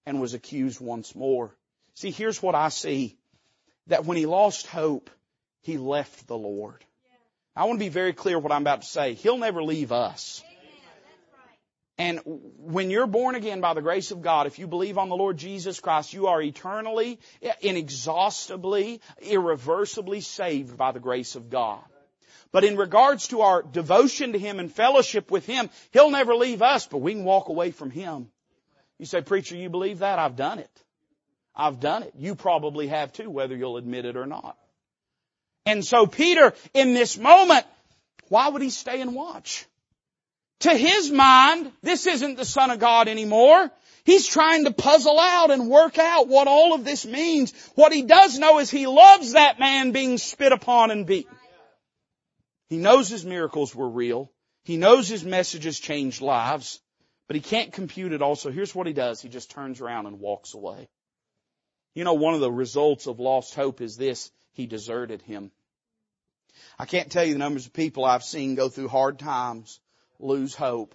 and 0.07 0.21
was 0.21 0.33
accused 0.33 0.81
once 0.81 1.15
more. 1.15 1.55
See, 1.95 2.11
here's 2.11 2.43
what 2.43 2.55
I 2.55 2.71
see. 2.71 3.19
That 3.89 4.07
when 4.07 4.17
he 4.17 4.27
lost 4.27 4.67
hope, 4.67 5.11
he 5.61 5.77
left 5.77 6.27
the 6.27 6.37
Lord. 6.37 6.85
I 7.55 7.65
want 7.65 7.79
to 7.79 7.85
be 7.85 7.91
very 7.91 8.13
clear 8.13 8.39
what 8.39 8.53
I'm 8.53 8.63
about 8.63 8.83
to 8.83 8.89
say. 8.89 9.15
He'll 9.15 9.39
never 9.39 9.63
leave 9.63 9.93
us. 9.93 10.43
And 11.99 12.21
when 12.25 12.91
you're 12.91 13.09
born 13.09 13.35
again 13.35 13.61
by 13.61 13.75
the 13.75 13.83
grace 13.83 14.13
of 14.13 14.23
God, 14.23 14.47
if 14.47 14.61
you 14.61 14.69
believe 14.69 14.99
on 14.99 15.09
the 15.09 15.17
Lord 15.17 15.37
Jesus 15.37 15.81
Christ, 15.81 16.13
you 16.13 16.29
are 16.29 16.41
eternally, 16.41 17.19
inexhaustibly, 17.61 19.01
irreversibly 19.21 20.21
saved 20.21 20.77
by 20.77 20.93
the 20.93 21.01
grace 21.01 21.35
of 21.35 21.51
God. 21.51 21.83
But 22.53 22.63
in 22.65 22.77
regards 22.77 23.29
to 23.29 23.41
our 23.41 23.63
devotion 23.63 24.33
to 24.33 24.39
Him 24.39 24.61
and 24.61 24.73
fellowship 24.73 25.31
with 25.31 25.45
Him, 25.45 25.71
He'll 25.91 26.11
never 26.11 26.37
leave 26.37 26.63
us, 26.63 26.87
but 26.87 26.99
we 26.99 27.15
can 27.15 27.25
walk 27.25 27.49
away 27.49 27.73
from 27.73 27.91
Him. 27.91 28.29
You 28.99 29.07
say, 29.07 29.21
preacher, 29.21 29.57
you 29.57 29.69
believe 29.69 29.99
that? 29.99 30.21
I've 30.21 30.37
done 30.37 30.61
it. 30.61 30.71
I've 31.55 31.81
done 31.81 32.05
it. 32.05 32.15
You 32.17 32.37
probably 32.37 32.87
have 32.87 33.13
too, 33.13 33.29
whether 33.29 33.57
you'll 33.57 33.77
admit 33.77 34.05
it 34.05 34.17
or 34.17 34.27
not. 34.27 34.57
And 35.67 35.85
so 35.85 36.07
Peter, 36.07 36.55
in 36.75 36.95
this 36.95 37.19
moment, 37.19 37.67
why 38.29 38.49
would 38.49 38.63
he 38.63 38.71
stay 38.71 39.01
and 39.01 39.15
watch? 39.15 39.67
To 40.61 40.75
his 40.75 41.11
mind, 41.11 41.71
this 41.83 42.07
isn't 42.07 42.37
the 42.37 42.45
Son 42.45 42.71
of 42.71 42.79
God 42.79 43.09
anymore. 43.09 43.71
He's 44.05 44.27
trying 44.27 44.65
to 44.65 44.73
puzzle 44.73 45.19
out 45.21 45.51
and 45.51 45.69
work 45.69 45.99
out 45.99 46.29
what 46.29 46.49
all 46.49 46.75
of 46.75 46.85
this 46.85 47.05
means. 47.05 47.53
What 47.75 47.93
he 47.93 48.03
does 48.03 48.39
know 48.39 48.59
is 48.59 48.71
he 48.71 48.87
loves 48.87 49.33
that 49.33 49.59
man 49.59 49.93
being 49.93 50.19
spit 50.19 50.53
upon 50.53 50.91
and 50.91 51.07
beaten. 51.07 51.35
He 52.69 52.79
knows 52.79 53.09
his 53.09 53.25
miracles 53.25 53.75
were 53.75 53.89
real. 53.89 54.33
He 54.65 54.77
knows 54.77 55.09
his 55.09 55.25
messages 55.25 55.79
changed 55.79 56.21
lives, 56.21 56.81
but 57.27 57.37
he 57.37 57.41
can't 57.43 57.73
compute 57.73 58.13
it 58.13 58.23
all. 58.23 58.37
So 58.37 58.51
here's 58.51 58.75
what 58.75 58.87
he 58.87 58.93
does. 58.93 59.21
He 59.21 59.29
just 59.29 59.51
turns 59.51 59.81
around 59.81 60.07
and 60.07 60.21
walks 60.21 60.55
away. 60.55 60.89
You 61.95 62.05
know, 62.05 62.15
one 62.15 62.35
of 62.35 62.41
the 62.41 62.53
results 62.53 63.07
of 63.07 63.21
lost 63.21 63.55
hope 63.55 63.81
is 63.81 63.97
this. 63.97 64.31
He 64.53 64.67
deserted 64.67 65.23
him. 65.23 65.51
I 66.79 66.87
can't 66.87 67.11
tell 67.11 67.25
you 67.25 67.33
the 67.33 67.39
numbers 67.39 67.67
of 67.67 67.73
people 67.73 68.05
I've 68.05 68.25
seen 68.25 68.55
go 68.55 68.69
through 68.69 68.89
hard 68.89 69.19
times, 69.19 69.81
lose 70.19 70.55
hope. 70.55 70.95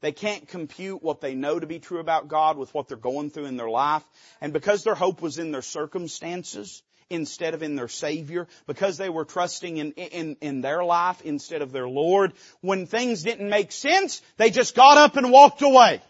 They 0.00 0.12
can't 0.12 0.46
compute 0.46 1.02
what 1.02 1.20
they 1.20 1.34
know 1.34 1.58
to 1.58 1.66
be 1.66 1.78
true 1.78 2.00
about 2.00 2.28
God 2.28 2.58
with 2.58 2.72
what 2.74 2.88
they're 2.88 2.96
going 2.96 3.30
through 3.30 3.46
in 3.46 3.56
their 3.56 3.70
life. 3.70 4.04
And 4.40 4.52
because 4.52 4.84
their 4.84 4.94
hope 4.94 5.22
was 5.22 5.38
in 5.38 5.52
their 5.52 5.62
circumstances 5.62 6.82
instead 7.08 7.54
of 7.54 7.62
in 7.62 7.76
their 7.76 7.88
Savior, 7.88 8.46
because 8.66 8.98
they 8.98 9.08
were 9.08 9.24
trusting 9.24 9.76
in, 9.78 9.92
in, 9.92 10.36
in 10.40 10.60
their 10.60 10.84
life 10.84 11.22
instead 11.22 11.62
of 11.62 11.72
their 11.72 11.88
Lord, 11.88 12.32
when 12.60 12.86
things 12.86 13.22
didn't 13.22 13.48
make 13.48 13.72
sense, 13.72 14.20
they 14.36 14.50
just 14.50 14.74
got 14.74 14.98
up 14.98 15.16
and 15.16 15.30
walked 15.30 15.62
away. 15.62 16.02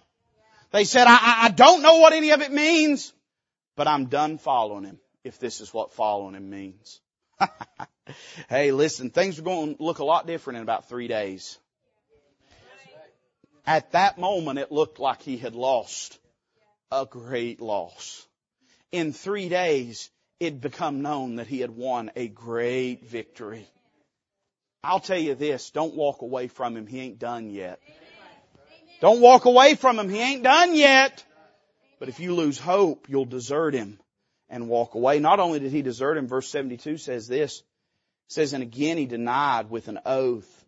They 0.72 0.84
said, 0.84 1.06
I, 1.06 1.44
I 1.44 1.48
don't 1.50 1.82
know 1.82 1.98
what 1.98 2.12
any 2.12 2.30
of 2.30 2.42
it 2.42 2.52
means, 2.52 3.12
but 3.76 3.86
I'm 3.86 4.06
done 4.06 4.38
following 4.38 4.84
Him 4.84 4.98
if 5.22 5.38
this 5.38 5.60
is 5.60 5.72
what 5.72 5.92
following 5.92 6.34
Him 6.34 6.50
means. 6.50 7.00
hey, 8.48 8.72
listen, 8.72 9.10
things 9.10 9.38
are 9.38 9.42
going 9.42 9.76
to 9.76 9.82
look 9.82 10.00
a 10.00 10.04
lot 10.04 10.26
different 10.26 10.56
in 10.56 10.62
about 10.62 10.88
three 10.88 11.08
days. 11.08 11.58
At 13.66 13.92
that 13.92 14.18
moment, 14.18 14.58
it 14.58 14.70
looked 14.70 15.00
like 15.00 15.22
he 15.22 15.36
had 15.36 15.54
lost 15.54 16.18
a 16.92 17.04
great 17.04 17.60
loss. 17.60 18.26
In 18.92 19.12
three 19.12 19.48
days, 19.48 20.10
it'd 20.38 20.60
become 20.60 21.02
known 21.02 21.36
that 21.36 21.48
he 21.48 21.60
had 21.60 21.70
won 21.70 22.10
a 22.14 22.28
great 22.28 23.04
victory. 23.04 23.66
I'll 24.84 25.00
tell 25.00 25.18
you 25.18 25.34
this, 25.34 25.70
don't 25.70 25.96
walk 25.96 26.22
away 26.22 26.46
from 26.46 26.76
him. 26.76 26.86
He 26.86 27.00
ain't 27.00 27.18
done 27.18 27.50
yet. 27.50 27.80
Don't 29.00 29.20
walk 29.20 29.44
away 29.44 29.74
from 29.74 29.98
him. 29.98 30.08
He 30.08 30.20
ain't 30.20 30.44
done 30.44 30.74
yet. 30.74 31.24
But 31.98 32.08
if 32.08 32.20
you 32.20 32.34
lose 32.34 32.58
hope, 32.58 33.08
you'll 33.08 33.24
desert 33.24 33.74
him 33.74 33.98
and 34.48 34.68
walk 34.68 34.94
away. 34.94 35.18
Not 35.18 35.40
only 35.40 35.58
did 35.58 35.72
he 35.72 35.82
desert 35.82 36.16
him, 36.16 36.28
verse 36.28 36.48
72 36.48 36.98
says 36.98 37.26
this, 37.26 37.62
says, 38.28 38.52
and 38.52 38.62
again 38.62 38.96
he 38.96 39.06
denied 39.06 39.70
with 39.70 39.88
an 39.88 39.98
oath, 40.06 40.64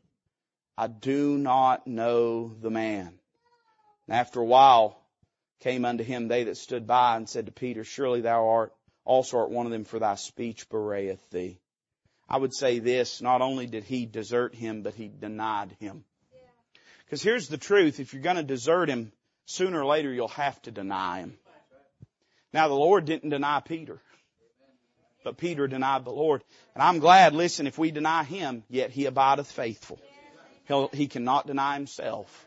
I 0.79 0.87
do 0.87 1.37
not 1.37 1.89
know 1.89 2.55
the 2.55 2.70
man. 2.70 3.18
And 4.07 4.16
after 4.16 4.39
a 4.39 4.45
while 4.45 4.97
came 5.59 5.85
unto 5.85 6.05
him 6.05 6.29
they 6.29 6.45
that 6.45 6.57
stood 6.57 6.87
by 6.87 7.16
and 7.16 7.29
said 7.29 7.47
to 7.47 7.53
Peter, 7.53 7.83
surely 7.83 8.20
thou 8.20 8.47
art 8.47 8.72
also 9.05 9.39
art 9.39 9.51
one 9.51 9.66
of 9.66 9.72
them 9.72 9.83
for 9.83 9.99
thy 9.99 10.14
speech 10.14 10.68
bewrayeth 10.68 11.18
thee. 11.31 11.59
I 12.29 12.37
would 12.37 12.55
say 12.55 12.79
this, 12.79 13.20
not 13.20 13.43
only 13.43 13.66
did 13.66 13.83
he 13.83 14.07
desert 14.07 14.55
him, 14.55 14.83
but 14.83 14.95
he 14.95 15.09
denied 15.09 15.74
him. 15.81 16.05
Because 17.05 17.22
here's 17.22 17.49
the 17.49 17.59
truth, 17.59 17.99
if 17.99 18.12
you're 18.12 18.22
gonna 18.22 18.45
desert 18.45 18.89
him, 18.89 19.11
sooner 19.47 19.81
or 19.81 19.87
later 19.87 20.12
you'll 20.12 20.29
have 20.29 20.62
to 20.62 20.70
deny 20.70 21.22
him. 21.22 21.37
Now 22.53 22.68
the 22.68 22.74
Lord 22.74 23.05
didn't 23.05 23.31
deny 23.31 23.59
Peter. 23.59 24.01
But 25.24 25.39
Peter 25.39 25.66
denied 25.66 26.05
the 26.05 26.12
Lord. 26.12 26.45
And 26.74 26.85
I'm 26.85 27.01
glad, 27.01 27.35
listen, 27.35 27.66
if 27.66 27.79
we 27.79 27.91
deny 27.91 28.22
him, 28.22 28.62
yet 28.68 28.91
he 28.91 29.07
abideth 29.07 29.51
faithful. 29.51 29.99
He'll, 30.69 30.89
he 30.89 31.09
cannot 31.09 31.47
deny 31.47 31.75
himself. 31.75 32.47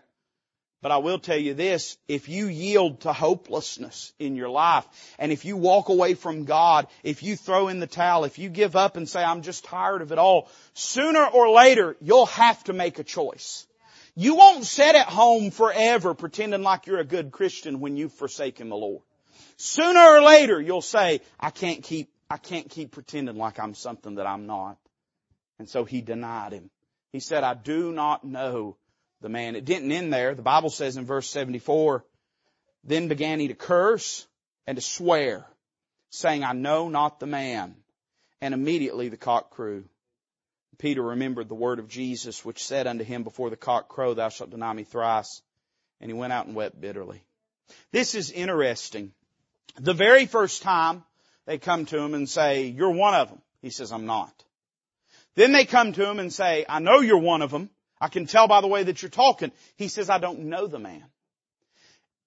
But 0.81 0.91
I 0.91 0.97
will 0.97 1.19
tell 1.19 1.37
you 1.37 1.53
this, 1.53 1.97
if 2.07 2.27
you 2.27 2.47
yield 2.47 3.01
to 3.01 3.13
hopelessness 3.13 4.13
in 4.17 4.35
your 4.35 4.49
life, 4.49 4.85
and 5.19 5.31
if 5.31 5.45
you 5.45 5.55
walk 5.55 5.89
away 5.89 6.15
from 6.15 6.45
God, 6.45 6.87
if 7.03 7.21
you 7.21 7.35
throw 7.35 7.67
in 7.67 7.79
the 7.79 7.87
towel, 7.87 8.23
if 8.23 8.39
you 8.39 8.49
give 8.49 8.75
up 8.75 8.97
and 8.97 9.07
say, 9.07 9.23
I'm 9.23 9.43
just 9.43 9.65
tired 9.65 10.01
of 10.01 10.11
it 10.11 10.17
all, 10.17 10.49
sooner 10.73 11.23
or 11.23 11.51
later, 11.51 11.95
you'll 12.01 12.25
have 12.27 12.63
to 12.63 12.73
make 12.73 12.97
a 12.97 13.03
choice. 13.03 13.67
You 14.15 14.35
won't 14.35 14.65
sit 14.65 14.95
at 14.95 15.07
home 15.07 15.51
forever 15.51 16.15
pretending 16.15 16.63
like 16.63 16.87
you're 16.87 16.99
a 16.99 17.05
good 17.05 17.31
Christian 17.31 17.79
when 17.79 17.95
you've 17.95 18.13
forsaken 18.13 18.69
the 18.69 18.75
Lord. 18.75 19.03
Sooner 19.57 19.99
or 19.99 20.21
later, 20.23 20.59
you'll 20.59 20.81
say, 20.81 21.21
I 21.39 21.51
can't 21.51 21.83
keep, 21.83 22.09
I 22.29 22.37
can't 22.37 22.69
keep 22.69 22.91
pretending 22.91 23.37
like 23.37 23.59
I'm 23.59 23.75
something 23.75 24.15
that 24.15 24.25
I'm 24.25 24.47
not. 24.47 24.77
And 25.59 25.69
so 25.69 25.85
he 25.85 26.01
denied 26.01 26.53
him. 26.53 26.71
He 27.11 27.19
said, 27.19 27.43
I 27.43 27.53
do 27.53 27.91
not 27.91 28.23
know 28.23 28.77
the 29.21 29.29
man. 29.29 29.55
It 29.55 29.65
didn't 29.65 29.91
end 29.91 30.13
there. 30.13 30.33
The 30.33 30.41
Bible 30.41 30.69
says 30.69 30.97
in 30.97 31.05
verse 31.05 31.29
74, 31.29 32.05
then 32.83 33.07
began 33.07 33.39
he 33.39 33.49
to 33.49 33.53
curse 33.53 34.25
and 34.65 34.77
to 34.77 34.81
swear, 34.81 35.45
saying, 36.09 36.43
I 36.43 36.53
know 36.53 36.89
not 36.89 37.19
the 37.19 37.27
man. 37.27 37.75
And 38.41 38.53
immediately 38.53 39.09
the 39.09 39.17
cock 39.17 39.51
crew. 39.51 39.83
Peter 40.79 41.01
remembered 41.03 41.47
the 41.47 41.55
word 41.55 41.77
of 41.77 41.87
Jesus, 41.87 42.43
which 42.43 42.63
said 42.63 42.87
unto 42.87 43.03
him, 43.03 43.23
Before 43.23 43.51
the 43.51 43.57
cock 43.57 43.87
crow, 43.87 44.15
thou 44.15 44.29
shalt 44.29 44.49
deny 44.49 44.73
me 44.73 44.83
thrice. 44.83 45.41
And 45.99 46.09
he 46.09 46.17
went 46.17 46.33
out 46.33 46.47
and 46.47 46.55
wept 46.55 46.81
bitterly. 46.81 47.21
This 47.91 48.15
is 48.15 48.31
interesting. 48.31 49.11
The 49.79 49.93
very 49.93 50.25
first 50.25 50.63
time 50.63 51.03
they 51.45 51.59
come 51.59 51.85
to 51.85 51.99
him 51.99 52.15
and 52.15 52.27
say, 52.27 52.65
You're 52.65 52.91
one 52.91 53.13
of 53.13 53.29
them. 53.29 53.41
He 53.61 53.69
says, 53.69 53.91
I'm 53.91 54.07
not. 54.07 54.33
Then 55.35 55.51
they 55.51 55.65
come 55.65 55.93
to 55.93 56.09
him 56.09 56.19
and 56.19 56.31
say, 56.31 56.65
I 56.67 56.79
know 56.79 56.99
you're 56.99 57.17
one 57.17 57.41
of 57.41 57.51
them. 57.51 57.69
I 57.99 58.07
can 58.07 58.25
tell 58.25 58.47
by 58.47 58.61
the 58.61 58.67
way 58.67 58.83
that 58.83 59.01
you're 59.01 59.09
talking. 59.09 59.51
He 59.77 59.87
says, 59.87 60.09
I 60.09 60.17
don't 60.17 60.45
know 60.45 60.67
the 60.67 60.79
man. 60.79 61.05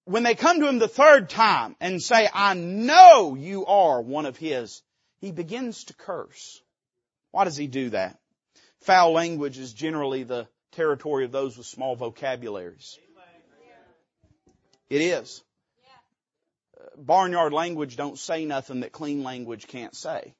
When 0.05 0.23
they 0.23 0.35
come 0.35 0.59
to 0.59 0.67
him 0.67 0.79
the 0.79 0.87
third 0.87 1.29
time 1.29 1.75
and 1.81 2.01
say, 2.01 2.29
I 2.33 2.53
know 2.53 3.35
you 3.35 3.65
are 3.65 4.01
one 4.01 4.25
of 4.25 4.37
his, 4.37 4.81
he 5.19 5.31
begins 5.31 5.85
to 5.85 5.93
curse. 5.95 6.61
Why 7.31 7.43
does 7.43 7.57
he 7.57 7.67
do 7.67 7.89
that? 7.89 8.17
Foul 8.81 9.13
language 9.13 9.57
is 9.57 9.73
generally 9.73 10.23
the 10.23 10.47
territory 10.71 11.25
of 11.25 11.31
those 11.31 11.57
with 11.57 11.65
small 11.65 11.95
vocabularies. 11.95 12.97
It 14.89 15.01
is. 15.01 15.43
Barnyard 16.95 17.51
language 17.51 17.97
don't 17.97 18.17
say 18.17 18.45
nothing 18.45 18.81
that 18.81 18.91
clean 18.91 19.23
language 19.23 19.67
can't 19.67 19.95
say. 19.95 20.33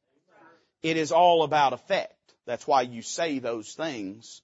It 0.84 0.98
is 0.98 1.12
all 1.12 1.44
about 1.44 1.74
effect. 1.74 2.25
That's 2.46 2.68
why 2.68 2.84
you 2.84 3.02
say 3.02 3.40
those 3.40 3.74
things 3.74 4.42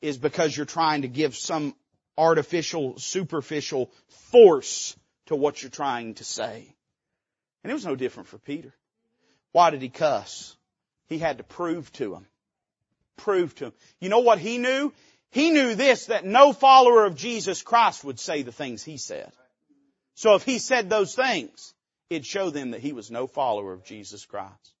is 0.00 0.18
because 0.18 0.56
you're 0.56 0.66
trying 0.66 1.02
to 1.02 1.08
give 1.08 1.36
some 1.36 1.74
artificial, 2.18 2.98
superficial 2.98 3.90
force 4.30 4.96
to 5.26 5.36
what 5.36 5.62
you're 5.62 5.70
trying 5.70 6.14
to 6.14 6.24
say. 6.24 6.74
And 7.62 7.70
it 7.70 7.74
was 7.74 7.86
no 7.86 7.96
different 7.96 8.28
for 8.28 8.38
Peter. 8.38 8.72
Why 9.52 9.70
did 9.70 9.82
he 9.82 9.88
cuss? 9.88 10.56
He 11.08 11.18
had 11.18 11.38
to 11.38 11.44
prove 11.44 11.92
to 11.94 12.14
him. 12.14 12.26
Prove 13.16 13.54
to 13.56 13.66
him. 13.66 13.72
You 14.00 14.08
know 14.08 14.20
what 14.20 14.38
he 14.38 14.58
knew? 14.58 14.92
He 15.30 15.50
knew 15.50 15.74
this, 15.74 16.06
that 16.06 16.24
no 16.24 16.52
follower 16.52 17.04
of 17.04 17.16
Jesus 17.16 17.62
Christ 17.62 18.04
would 18.04 18.20
say 18.20 18.42
the 18.42 18.52
things 18.52 18.82
he 18.82 18.96
said. 18.96 19.32
So 20.14 20.34
if 20.34 20.44
he 20.44 20.58
said 20.58 20.88
those 20.88 21.14
things, 21.14 21.74
it'd 22.08 22.26
show 22.26 22.50
them 22.50 22.70
that 22.70 22.80
he 22.80 22.92
was 22.92 23.10
no 23.10 23.26
follower 23.26 23.72
of 23.72 23.84
Jesus 23.84 24.24
Christ. 24.24 24.75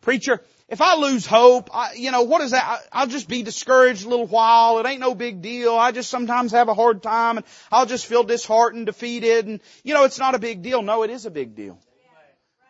Preacher, 0.00 0.42
if 0.68 0.80
I 0.80 0.96
lose 0.96 1.26
hope, 1.26 1.70
I, 1.72 1.94
you 1.94 2.10
know, 2.10 2.22
what 2.22 2.40
is 2.42 2.50
that? 2.50 2.82
I, 2.92 3.04
will 3.04 3.10
just 3.10 3.28
be 3.28 3.42
discouraged 3.42 4.04
a 4.04 4.08
little 4.08 4.26
while. 4.26 4.78
It 4.78 4.86
ain't 4.86 5.00
no 5.00 5.14
big 5.14 5.42
deal. 5.42 5.74
I 5.74 5.92
just 5.92 6.10
sometimes 6.10 6.52
have 6.52 6.68
a 6.68 6.74
hard 6.74 7.02
time 7.02 7.38
and 7.38 7.46
I'll 7.70 7.86
just 7.86 8.06
feel 8.06 8.24
disheartened, 8.24 8.86
defeated 8.86 9.46
and, 9.46 9.60
you 9.84 9.94
know, 9.94 10.04
it's 10.04 10.18
not 10.18 10.34
a 10.34 10.38
big 10.38 10.62
deal. 10.62 10.82
No, 10.82 11.02
it 11.02 11.10
is 11.10 11.26
a 11.26 11.30
big 11.30 11.54
deal. 11.54 11.78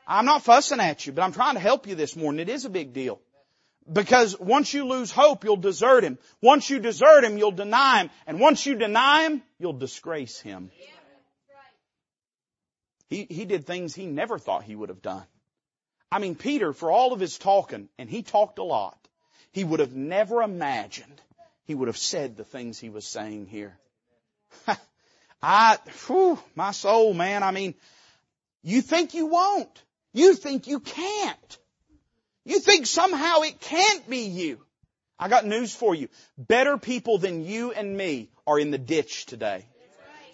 I'm 0.06 0.24
not 0.24 0.42
fussing 0.42 0.78
at 0.78 1.06
you, 1.06 1.12
but 1.12 1.22
I'm 1.22 1.32
trying 1.32 1.54
to 1.54 1.60
help 1.60 1.86
you 1.86 1.94
this 1.94 2.14
morning. 2.14 2.40
It 2.40 2.48
is 2.48 2.64
a 2.64 2.70
big 2.70 2.92
deal. 2.92 3.20
Because 3.90 4.38
once 4.38 4.72
you 4.74 4.86
lose 4.86 5.10
hope, 5.10 5.44
you'll 5.44 5.56
desert 5.56 6.04
Him. 6.04 6.18
Once 6.40 6.70
you 6.70 6.80
desert 6.80 7.24
Him, 7.24 7.38
you'll 7.38 7.52
deny 7.52 8.02
Him. 8.02 8.10
And 8.26 8.40
once 8.40 8.66
you 8.66 8.76
deny 8.76 9.22
Him, 9.24 9.42
you'll 9.58 9.72
disgrace 9.72 10.40
Him. 10.40 10.70
He, 13.08 13.26
he 13.30 13.44
did 13.44 13.66
things 13.66 13.94
he 13.94 14.06
never 14.06 14.38
thought 14.38 14.64
he 14.64 14.74
would 14.74 14.88
have 14.88 15.02
done. 15.02 15.24
I 16.10 16.18
mean, 16.18 16.34
Peter, 16.34 16.72
for 16.72 16.90
all 16.90 17.12
of 17.12 17.20
his 17.20 17.38
talking, 17.38 17.88
and 17.98 18.08
he 18.08 18.22
talked 18.22 18.58
a 18.58 18.64
lot, 18.64 18.98
he 19.52 19.64
would 19.64 19.80
have 19.80 19.94
never 19.94 20.42
imagined 20.42 21.20
he 21.66 21.74
would 21.74 21.88
have 21.88 21.96
said 21.96 22.36
the 22.36 22.44
things 22.44 22.78
he 22.78 22.90
was 22.90 23.04
saying 23.04 23.46
here. 23.46 23.76
I, 25.42 25.78
whew, 26.06 26.38
my 26.54 26.70
soul, 26.70 27.12
man, 27.12 27.42
I 27.42 27.50
mean, 27.50 27.74
you 28.62 28.82
think 28.82 29.14
you 29.14 29.26
won't. 29.26 29.82
You 30.12 30.34
think 30.34 30.66
you 30.66 30.80
can't. 30.80 31.58
You 32.44 32.60
think 32.60 32.86
somehow 32.86 33.40
it 33.40 33.60
can't 33.60 34.08
be 34.08 34.26
you. 34.26 34.60
I 35.18 35.28
got 35.28 35.44
news 35.44 35.74
for 35.74 35.94
you. 35.94 36.08
Better 36.38 36.78
people 36.78 37.18
than 37.18 37.44
you 37.44 37.72
and 37.72 37.96
me 37.96 38.30
are 38.46 38.58
in 38.58 38.70
the 38.70 38.78
ditch 38.78 39.26
today. 39.26 39.64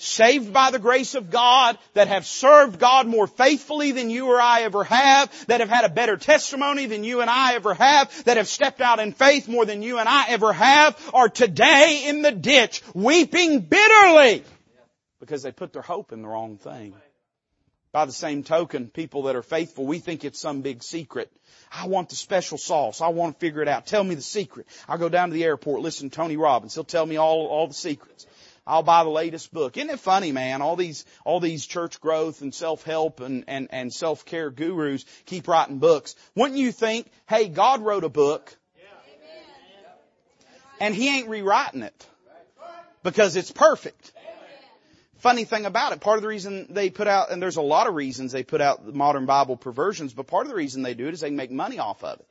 Saved 0.02 0.52
by 0.52 0.70
the 0.70 0.78
grace 0.78 1.14
of 1.14 1.30
God, 1.30 1.78
that 1.94 2.08
have 2.08 2.26
served 2.26 2.78
God 2.78 3.06
more 3.06 3.26
faithfully 3.26 3.92
than 3.92 4.10
you 4.10 4.26
or 4.26 4.40
I 4.40 4.62
ever 4.62 4.84
have, 4.84 5.46
that 5.46 5.60
have 5.60 5.70
had 5.70 5.84
a 5.84 5.88
better 5.88 6.16
testimony 6.16 6.86
than 6.86 7.04
you 7.04 7.20
and 7.20 7.30
I 7.30 7.54
ever 7.54 7.74
have, 7.74 8.24
that 8.24 8.36
have 8.36 8.48
stepped 8.48 8.80
out 8.80 8.98
in 8.98 9.12
faith 9.12 9.48
more 9.48 9.64
than 9.64 9.82
you 9.82 9.98
and 9.98 10.08
I 10.08 10.28
ever 10.28 10.52
have, 10.52 10.98
are 11.14 11.28
today 11.28 12.04
in 12.06 12.22
the 12.22 12.32
ditch, 12.32 12.82
weeping 12.94 13.60
bitterly 13.60 14.44
because 15.22 15.44
they 15.44 15.52
put 15.52 15.72
their 15.72 15.82
hope 15.82 16.10
in 16.10 16.20
the 16.20 16.26
wrong 16.26 16.58
thing. 16.58 16.94
By 17.92 18.06
the 18.06 18.12
same 18.12 18.42
token, 18.42 18.88
people 18.88 19.24
that 19.24 19.36
are 19.36 19.42
faithful, 19.42 19.86
we 19.86 20.00
think 20.00 20.24
it's 20.24 20.40
some 20.40 20.62
big 20.62 20.82
secret. 20.82 21.30
I 21.70 21.86
want 21.86 22.08
the 22.08 22.16
special 22.16 22.58
sauce. 22.58 23.00
I 23.00 23.08
want 23.08 23.38
to 23.38 23.38
figure 23.38 23.62
it 23.62 23.68
out. 23.68 23.86
Tell 23.86 24.02
me 24.02 24.16
the 24.16 24.22
secret. 24.22 24.66
I'll 24.88 24.98
go 24.98 25.08
down 25.08 25.28
to 25.28 25.34
the 25.34 25.44
airport, 25.44 25.80
listen 25.80 26.10
to 26.10 26.16
Tony 26.16 26.36
Robbins. 26.36 26.74
He'll 26.74 26.82
tell 26.82 27.06
me 27.06 27.18
all, 27.18 27.46
all 27.46 27.68
the 27.68 27.74
secrets. 27.74 28.26
I'll 28.66 28.82
buy 28.82 29.02
the 29.02 29.10
latest 29.10 29.52
book. 29.52 29.76
Isn't 29.76 29.90
it 29.90 29.98
funny, 29.98 30.30
man? 30.30 30.62
All 30.62 30.76
these, 30.76 31.04
all 31.24 31.40
these 31.40 31.66
church 31.66 32.00
growth 32.00 32.42
and 32.42 32.54
self-help 32.54 33.20
and, 33.20 33.44
and, 33.48 33.68
and 33.70 33.92
self-care 33.92 34.50
gurus 34.50 35.04
keep 35.26 35.48
writing 35.48 35.78
books. 35.78 36.14
Wouldn't 36.36 36.58
you 36.58 36.70
think, 36.70 37.10
hey, 37.28 37.48
God 37.48 37.82
wrote 37.82 38.04
a 38.04 38.08
book 38.08 38.56
and 40.80 40.94
He 40.94 41.08
ain't 41.08 41.28
rewriting 41.28 41.82
it 41.82 42.06
because 43.02 43.36
it's 43.36 43.50
perfect. 43.50 44.12
Funny 45.18 45.44
thing 45.44 45.66
about 45.66 45.92
it, 45.92 46.00
part 46.00 46.16
of 46.16 46.22
the 46.22 46.28
reason 46.28 46.66
they 46.70 46.90
put 46.90 47.06
out, 47.06 47.30
and 47.30 47.40
there's 47.40 47.56
a 47.56 47.62
lot 47.62 47.86
of 47.86 47.94
reasons 47.94 48.32
they 48.32 48.42
put 48.42 48.60
out 48.60 48.84
the 48.84 48.92
modern 48.92 49.24
Bible 49.24 49.56
perversions, 49.56 50.12
but 50.12 50.26
part 50.26 50.46
of 50.46 50.50
the 50.50 50.56
reason 50.56 50.82
they 50.82 50.94
do 50.94 51.06
it 51.06 51.14
is 51.14 51.20
they 51.20 51.30
make 51.30 51.52
money 51.52 51.78
off 51.78 52.02
of 52.02 52.18
it 52.18 52.26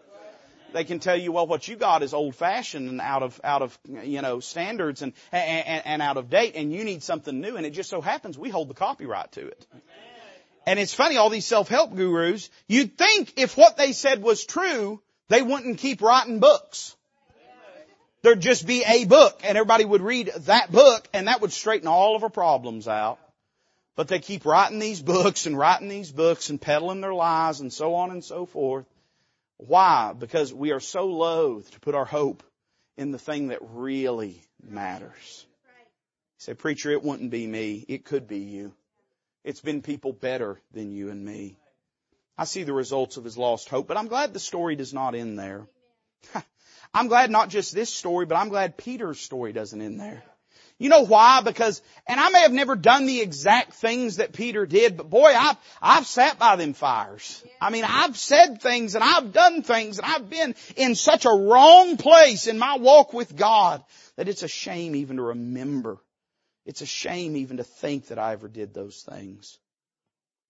they 0.74 0.84
can 0.84 0.99
tell 0.99 1.15
you, 1.15 1.32
well, 1.32 1.47
what 1.47 1.67
you 1.67 1.76
got 1.76 2.03
is 2.03 2.13
old 2.13 2.36
fashioned 2.36 2.89
and 2.89 3.01
out 3.01 3.24
of, 3.24 3.39
out 3.43 3.61
of, 3.61 3.78
you 3.86 4.22
know, 4.22 4.39
standards 4.39 5.01
and, 5.01 5.13
and, 5.32 5.86
and 5.86 6.01
out 6.01 6.17
of 6.17 6.30
date 6.30 6.55
and 6.55 6.72
you 6.72 6.84
need 6.84 7.03
something 7.03 7.39
new. 7.39 7.57
And 7.57 7.65
it 7.65 7.72
just 7.72 7.89
so 7.89 8.01
happens 8.01 8.38
we 8.38 8.49
hold 8.49 8.69
the 8.69 8.74
copyright 8.74 9.32
to 9.34 9.47
it. 9.47 9.67
And 10.65 10.80
it's 10.80 10.93
funny, 10.93 11.17
all 11.17 11.30
these 11.30 11.45
self-help 11.45 11.95
gurus, 11.95 12.49
you'd 12.67 12.97
think 12.97 13.34
if 13.38 13.57
what 13.57 13.78
they 13.78 13.93
said 13.93 14.22
was 14.22 14.45
true, 14.45 15.01
they 15.28 15.41
wouldn't 15.41 15.80
keep 15.80 16.01
writing 16.01 16.39
books. 16.39 16.95
There'd 18.22 18.39
just 18.39 18.67
be 18.67 18.84
a 18.84 19.05
book 19.05 19.41
and 19.43 19.57
everybody 19.57 19.84
would 19.84 20.01
read 20.01 20.32
that 20.41 20.72
book 20.72 21.07
and 21.13 21.28
that 21.28 21.41
would 21.41 21.51
straighten 21.51 21.88
all 21.88 22.15
of 22.15 22.24
our 22.24 22.30
problems 22.30 22.88
out. 22.88 23.17
But 23.95 24.07
they 24.07 24.19
keep 24.19 24.45
writing 24.45 24.80
these 24.80 25.01
books 25.01 25.47
and 25.47 25.57
writing 25.57 25.89
these 25.89 26.11
books 26.11 26.49
and 26.49 26.61
peddling 26.61 27.01
their 27.01 27.13
lies 27.13 27.59
and 27.59 27.74
so 27.74 27.95
on 27.95 28.11
and 28.11 28.24
so 28.24 28.45
forth. 28.45 28.86
Why? 29.68 30.14
Because 30.18 30.51
we 30.51 30.72
are 30.72 30.80
so 30.80 31.05
loath 31.05 31.70
to 31.72 31.80
put 31.80 31.93
our 31.93 32.05
hope 32.05 32.43
in 32.97 33.12
the 33.12 33.20
thing 33.20 33.49
that 33.49 33.59
really 33.62 34.41
matters. 34.68 35.45
You 35.45 36.39
say, 36.39 36.53
preacher, 36.55 36.89
it 36.89 37.03
wouldn't 37.03 37.30
be 37.30 37.45
me. 37.45 37.86
It 37.88 38.03
could 38.03 38.28
be 38.28 38.39
you. 38.39 38.74
It's 39.43 39.62
been 39.62 39.84
people 39.84 40.14
better 40.14 40.59
than 40.74 40.91
you 40.91 41.09
and 41.09 41.24
me. 41.24 41.57
I 42.38 42.45
see 42.45 42.64
the 42.64 42.74
results 42.74 43.18
of 43.18 43.24
his 43.24 43.38
lost 43.38 43.70
hope, 43.70 43.88
but 43.88 43.97
I'm 43.97 44.07
glad 44.07 44.34
the 44.34 44.39
story 44.39 44.76
does 44.76 44.93
not 44.93 45.14
end 45.14 45.38
there. 45.38 45.68
I'm 46.93 47.07
glad 47.07 47.30
not 47.30 47.49
just 47.49 47.74
this 47.74 47.93
story, 47.93 48.26
but 48.26 48.38
I'm 48.38 48.49
glad 48.49 48.78
Peter's 48.78 49.20
story 49.20 49.53
doesn't 49.53 49.82
end 49.82 49.99
there. 49.99 50.24
You 50.82 50.90
know 50.90 51.06
why? 51.06 51.42
Because, 51.42 51.80
and 52.08 52.20
I 52.20 52.32
may 52.32 52.42
have 52.42 52.52
never 52.52 52.76
done 52.76 53.06
the 53.06 53.22
exact 53.22 53.74
things 53.74 54.16
that 54.16 54.34
Peter 54.34 54.66
did, 54.66 54.98
but 54.98 55.12
boy, 55.12 55.32
I've, 55.32 55.56
I've 55.80 56.08
sat 56.08 56.40
by 56.40 56.56
them 56.56 56.74
fires. 56.74 57.44
I 57.62 57.70
mean, 57.70 57.84
I've 57.88 58.18
said 58.18 58.64
things 58.64 58.96
and 58.96 59.04
I've 59.04 59.32
done 59.32 59.62
things 59.62 60.00
and 60.00 60.08
I've 60.08 60.28
been 60.28 60.56
in 60.76 60.96
such 60.96 61.26
a 61.26 61.30
wrong 61.30 61.98
place 61.98 62.48
in 62.48 62.58
my 62.58 62.80
walk 62.80 63.14
with 63.14 63.36
God 63.36 63.84
that 64.16 64.28
it's 64.28 64.42
a 64.42 64.48
shame 64.48 64.96
even 64.96 65.18
to 65.18 65.22
remember. 65.22 66.00
It's 66.66 66.82
a 66.82 66.88
shame 66.88 67.38
even 67.38 67.58
to 67.58 67.64
think 67.64 68.08
that 68.08 68.18
I 68.18 68.34
ever 68.34 68.48
did 68.48 68.74
those 68.74 69.04
things. 69.08 69.60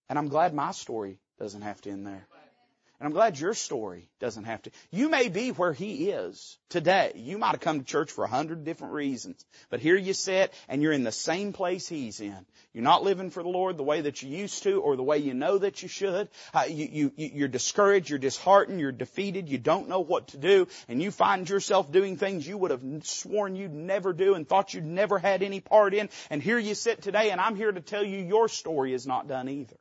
And 0.08 0.18
I'm 0.18 0.28
glad 0.28 0.54
my 0.54 0.72
story 0.72 1.18
doesn't 1.38 1.60
have 1.60 1.82
to 1.82 1.90
end 1.90 2.06
there. 2.06 2.26
And 3.02 3.08
I'm 3.08 3.14
glad 3.14 3.36
your 3.36 3.54
story 3.54 4.08
doesn't 4.20 4.44
have 4.44 4.62
to. 4.62 4.70
You 4.92 5.08
may 5.08 5.28
be 5.28 5.50
where 5.50 5.72
he 5.72 6.10
is 6.10 6.56
today. 6.68 7.10
You 7.16 7.36
might 7.36 7.50
have 7.50 7.60
come 7.60 7.80
to 7.80 7.84
church 7.84 8.12
for 8.12 8.22
a 8.22 8.28
hundred 8.28 8.62
different 8.62 8.92
reasons. 8.92 9.44
But 9.70 9.80
here 9.80 9.96
you 9.96 10.12
sit 10.14 10.54
and 10.68 10.80
you're 10.80 10.92
in 10.92 11.02
the 11.02 11.10
same 11.10 11.52
place 11.52 11.88
he's 11.88 12.20
in. 12.20 12.46
You're 12.72 12.84
not 12.84 13.02
living 13.02 13.30
for 13.30 13.42
the 13.42 13.48
Lord 13.48 13.76
the 13.76 13.82
way 13.82 14.02
that 14.02 14.22
you 14.22 14.28
used 14.28 14.62
to 14.62 14.80
or 14.80 14.94
the 14.94 15.02
way 15.02 15.18
you 15.18 15.34
know 15.34 15.58
that 15.58 15.82
you 15.82 15.88
should. 15.88 16.28
Uh, 16.54 16.66
you, 16.68 17.10
you, 17.16 17.30
you're 17.34 17.48
discouraged, 17.48 18.08
you're 18.08 18.20
disheartened, 18.20 18.78
you're 18.78 18.92
defeated, 18.92 19.48
you 19.48 19.58
don't 19.58 19.88
know 19.88 19.98
what 19.98 20.28
to 20.28 20.36
do, 20.36 20.68
and 20.86 21.02
you 21.02 21.10
find 21.10 21.50
yourself 21.50 21.90
doing 21.90 22.16
things 22.16 22.46
you 22.46 22.56
would 22.56 22.70
have 22.70 22.84
sworn 23.02 23.56
you'd 23.56 23.74
never 23.74 24.12
do 24.12 24.34
and 24.34 24.48
thought 24.48 24.74
you'd 24.74 24.86
never 24.86 25.18
had 25.18 25.42
any 25.42 25.58
part 25.58 25.92
in. 25.92 26.08
And 26.30 26.40
here 26.40 26.56
you 26.56 26.76
sit 26.76 27.02
today 27.02 27.30
and 27.30 27.40
I'm 27.40 27.56
here 27.56 27.72
to 27.72 27.80
tell 27.80 28.04
you 28.04 28.18
your 28.18 28.46
story 28.46 28.94
is 28.94 29.08
not 29.08 29.26
done 29.26 29.48
either. 29.48 29.76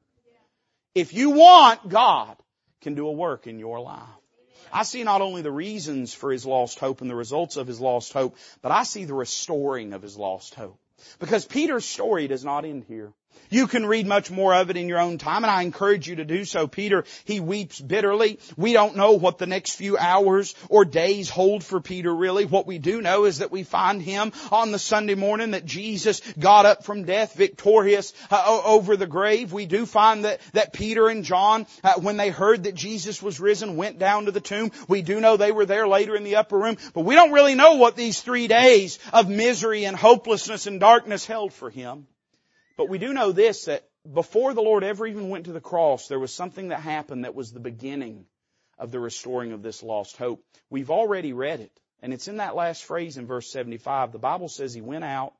If 0.95 1.13
you 1.13 1.29
want 1.29 1.87
God, 1.87 2.35
can 2.81 2.95
do 2.95 3.07
a 3.07 3.11
work 3.11 3.47
in 3.47 3.59
your 3.59 3.79
life. 3.79 4.09
I 4.73 4.83
see 4.83 5.03
not 5.03 5.21
only 5.21 5.41
the 5.41 5.51
reasons 5.51 6.13
for 6.13 6.31
his 6.31 6.45
lost 6.45 6.79
hope 6.79 7.01
and 7.01 7.09
the 7.09 7.15
results 7.15 7.57
of 7.57 7.67
his 7.67 7.79
lost 7.79 8.13
hope, 8.13 8.35
but 8.61 8.71
I 8.71 8.83
see 8.83 9.05
the 9.05 9.13
restoring 9.13 9.93
of 9.93 10.01
his 10.01 10.17
lost 10.17 10.55
hope. 10.55 10.79
Because 11.19 11.45
Peter's 11.45 11.85
story 11.85 12.27
does 12.27 12.45
not 12.45 12.65
end 12.65 12.85
here. 12.87 13.11
You 13.51 13.67
can 13.67 13.85
read 13.85 14.07
much 14.07 14.31
more 14.31 14.53
of 14.53 14.69
it 14.69 14.77
in 14.77 14.87
your 14.87 14.99
own 14.99 15.17
time 15.17 15.43
and 15.43 15.51
I 15.51 15.61
encourage 15.61 16.07
you 16.07 16.15
to 16.15 16.25
do 16.25 16.45
so. 16.45 16.67
Peter, 16.67 17.03
he 17.25 17.41
weeps 17.41 17.81
bitterly. 17.81 18.39
We 18.55 18.71
don't 18.71 18.95
know 18.95 19.11
what 19.11 19.39
the 19.39 19.45
next 19.45 19.75
few 19.75 19.97
hours 19.97 20.55
or 20.69 20.85
days 20.85 21.29
hold 21.29 21.61
for 21.63 21.81
Peter 21.81 22.15
really. 22.15 22.45
What 22.45 22.65
we 22.65 22.77
do 22.77 23.01
know 23.01 23.25
is 23.25 23.39
that 23.39 23.51
we 23.51 23.63
find 23.63 24.01
him 24.01 24.31
on 24.53 24.71
the 24.71 24.79
Sunday 24.79 25.15
morning 25.15 25.51
that 25.51 25.65
Jesus 25.65 26.21
got 26.39 26.65
up 26.65 26.85
from 26.85 27.03
death 27.03 27.33
victorious 27.35 28.13
uh, 28.31 28.61
over 28.63 28.95
the 28.95 29.05
grave. 29.05 29.51
We 29.51 29.65
do 29.65 29.85
find 29.85 30.23
that, 30.23 30.39
that 30.53 30.71
Peter 30.71 31.09
and 31.09 31.25
John, 31.25 31.67
uh, 31.83 31.95
when 31.95 32.15
they 32.15 32.29
heard 32.29 32.63
that 32.63 32.75
Jesus 32.75 33.21
was 33.21 33.41
risen, 33.41 33.75
went 33.75 33.99
down 33.99 34.25
to 34.25 34.31
the 34.31 34.39
tomb. 34.39 34.71
We 34.87 35.01
do 35.01 35.19
know 35.19 35.35
they 35.35 35.51
were 35.51 35.65
there 35.65 35.89
later 35.89 36.15
in 36.15 36.23
the 36.23 36.37
upper 36.37 36.57
room, 36.57 36.77
but 36.93 37.01
we 37.01 37.15
don't 37.15 37.33
really 37.33 37.55
know 37.55 37.75
what 37.75 37.97
these 37.97 38.21
three 38.21 38.47
days 38.47 38.97
of 39.11 39.27
misery 39.27 39.83
and 39.83 39.97
hopelessness 39.97 40.67
and 40.67 40.79
darkness 40.79 41.25
held 41.25 41.51
for 41.51 41.69
him. 41.69 42.07
But 42.81 42.89
we 42.89 42.97
do 42.97 43.13
know 43.13 43.31
this, 43.31 43.65
that 43.65 43.87
before 44.11 44.55
the 44.55 44.63
Lord 44.63 44.83
ever 44.83 45.05
even 45.05 45.29
went 45.29 45.45
to 45.45 45.51
the 45.51 45.61
cross, 45.61 46.07
there 46.07 46.17
was 46.17 46.33
something 46.33 46.69
that 46.69 46.79
happened 46.79 47.25
that 47.25 47.35
was 47.35 47.51
the 47.51 47.59
beginning 47.59 48.25
of 48.79 48.89
the 48.89 48.99
restoring 48.99 49.51
of 49.51 49.61
this 49.61 49.83
lost 49.83 50.17
hope. 50.17 50.43
We've 50.71 50.89
already 50.89 51.31
read 51.31 51.59
it, 51.59 51.71
and 52.01 52.11
it's 52.11 52.27
in 52.27 52.37
that 52.37 52.55
last 52.55 52.83
phrase 52.83 53.17
in 53.17 53.27
verse 53.27 53.51
75. 53.51 54.11
The 54.11 54.17
Bible 54.17 54.49
says 54.49 54.73
he 54.73 54.81
went 54.81 55.03
out 55.03 55.35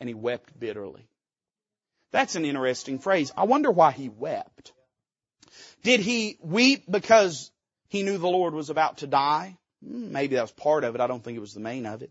and 0.00 0.08
he 0.10 0.12
wept 0.14 0.60
bitterly. 0.60 1.08
That's 2.12 2.36
an 2.36 2.44
interesting 2.44 2.98
phrase. 2.98 3.32
I 3.38 3.44
wonder 3.44 3.70
why 3.70 3.92
he 3.92 4.10
wept. 4.10 4.74
Did 5.82 6.00
he 6.00 6.36
weep 6.42 6.84
because 6.90 7.50
he 7.88 8.02
knew 8.02 8.18
the 8.18 8.28
Lord 8.28 8.52
was 8.52 8.68
about 8.68 8.98
to 8.98 9.06
die? 9.06 9.56
Hmm, 9.82 10.12
maybe 10.12 10.34
that 10.34 10.42
was 10.42 10.52
part 10.52 10.84
of 10.84 10.94
it. 10.94 11.00
I 11.00 11.06
don't 11.06 11.24
think 11.24 11.38
it 11.38 11.40
was 11.40 11.54
the 11.54 11.60
main 11.60 11.86
of 11.86 12.02
it. 12.02 12.10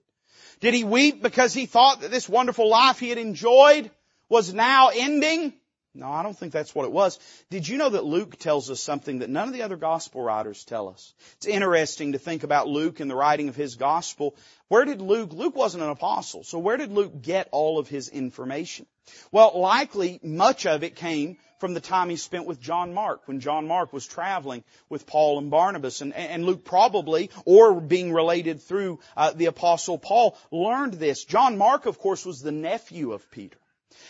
Did 0.60 0.74
he 0.74 0.84
weep 0.84 1.22
because 1.22 1.54
he 1.54 1.68
thought 1.68 2.02
that 2.02 2.10
this 2.10 2.28
wonderful 2.28 2.68
life 2.68 2.98
he 2.98 3.10
had 3.10 3.20
enjoyed 3.20 3.92
was 4.30 4.54
now 4.54 4.90
ending? 4.94 5.54
No, 5.98 6.12
I 6.12 6.24
don't 6.24 6.38
think 6.38 6.52
that's 6.52 6.76
what 6.76 6.86
it 6.86 6.92
was. 6.92 7.18
Did 7.50 7.66
you 7.66 7.78
know 7.78 7.88
that 7.88 8.04
Luke 8.04 8.38
tells 8.38 8.70
us 8.70 8.82
something 8.82 9.20
that 9.20 9.30
none 9.30 9.48
of 9.48 9.54
the 9.54 9.62
other 9.62 9.78
gospel 9.78 10.22
writers 10.22 10.66
tell 10.66 10.90
us? 10.90 11.14
It's 11.38 11.46
interesting 11.46 12.12
to 12.12 12.20
think 12.20 12.44
about 12.44 12.68
Luke 12.68 13.00
and 13.00 13.10
the 13.10 13.16
writing 13.16 13.48
of 13.48 13.56
his 13.56 13.76
gospel. 13.76 14.36
Where 14.68 14.84
did 14.84 15.00
Luke, 15.00 15.32
Luke 15.32 15.56
wasn't 15.56 15.86
an 15.86 15.90
apostle, 15.90 16.44
so 16.44 16.60
where 16.60 16.76
did 16.76 16.92
Luke 16.92 17.22
get 17.22 17.48
all 17.54 17.80
of 17.80 17.88
his 17.88 18.10
information? 18.10 18.88
Well, 19.32 19.58
likely 19.58 20.20
much 20.22 20.66
of 20.66 20.84
it 20.84 20.98
came 20.98 21.38
from 21.60 21.74
the 21.74 21.80
time 21.80 22.10
he 22.10 22.18
spent 22.18 22.46
with 22.46 22.60
John 22.60 22.94
Mark, 22.94 23.26
when 23.30 23.40
John 23.40 23.66
Mark 23.66 23.94
was 23.94 24.06
traveling 24.06 24.66
with 24.90 25.08
Paul 25.08 25.40
and 25.40 25.50
Barnabas. 25.50 26.02
And, 26.02 26.14
and 26.14 26.46
Luke 26.46 26.66
probably, 26.66 27.30
or 27.46 27.80
being 27.80 28.12
related 28.12 28.62
through 28.62 29.00
uh, 29.16 29.32
the 29.32 29.46
apostle 29.46 29.98
Paul, 29.98 30.38
learned 30.52 30.96
this. 30.96 31.24
John 31.24 31.58
Mark, 31.58 31.86
of 31.86 32.00
course, 32.00 32.26
was 32.26 32.42
the 32.42 32.52
nephew 32.52 33.14
of 33.14 33.32
Peter 33.32 33.58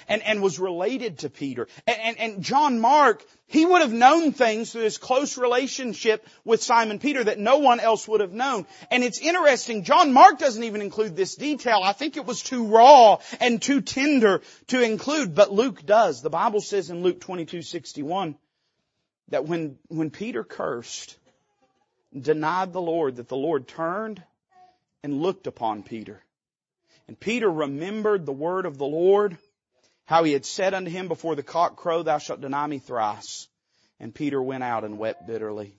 and, 0.08 0.22
and 0.24 0.42
was 0.42 0.60
related 0.60 1.20
to 1.20 1.30
Peter. 1.30 1.68
And, 1.88 1.98
and, 2.00 2.20
and 2.20 2.44
John 2.44 2.80
Mark, 2.80 3.26
he 3.48 3.66
would 3.66 3.82
have 3.82 3.94
known 3.94 4.32
things 4.32 4.72
through 4.72 4.84
his 4.84 4.98
close 4.98 5.38
relationship 5.38 6.28
with 6.44 6.64
Simon 6.64 7.00
Peter 7.00 7.24
that 7.24 7.40
no 7.40 7.58
one 7.58 7.80
else 7.80 8.08
would 8.08 8.22
have 8.22 8.34
known. 8.34 8.66
And 8.92 9.04
it's 9.04 9.20
interesting, 9.20 9.84
John 9.84 10.14
Mark 10.14 10.40
doesn't 10.40 10.64
even 10.64 10.82
include 10.82 11.16
this 11.16 11.36
detail. 11.36 11.82
I 11.84 11.94
think 11.94 12.18
it 12.18 12.26
was 12.26 12.42
too 12.42 12.68
raw 12.68 13.20
and 13.40 13.62
too 13.62 13.82
tender 13.82 14.42
to 14.68 14.82
include, 14.82 15.36
but 15.36 15.52
Luke 15.52 15.86
does. 15.86 16.22
The 16.22 16.30
Bible 16.30 16.62
says 16.62 16.90
in 16.90 17.04
Luke 17.04 17.20
22:61 17.20 18.36
that 19.30 19.46
when, 19.46 19.78
when 19.88 20.12
Peter 20.12 20.44
cursed, 20.44 21.18
denied 22.20 22.74
the 22.74 22.82
Lord, 22.82 23.18
that 23.18 23.28
the 23.28 23.36
Lord 23.36 23.68
turned 23.68 24.24
and 25.04 25.22
looked 25.22 25.48
upon 25.48 25.84
Peter. 25.84 26.24
And 27.08 27.20
Peter 27.20 27.50
remembered 27.50 28.26
the 28.26 28.34
word 28.34 28.66
of 28.66 28.78
the 28.78 28.86
Lord 28.86 29.38
how 30.06 30.24
he 30.24 30.34
had 30.34 30.46
said 30.46 30.74
unto 30.74 30.92
him 30.92 31.08
before 31.08 31.36
the 31.36 31.44
cock 31.44 31.76
crow, 31.76 32.04
thou 32.04 32.18
shalt 32.18 32.42
deny 32.42 32.66
me 32.68 32.80
thrice. 32.80 33.48
And 34.00 34.14
Peter 34.14 34.42
went 34.42 34.64
out 34.64 34.84
and 34.84 34.98
wept 34.98 35.26
bitterly. 35.26 35.74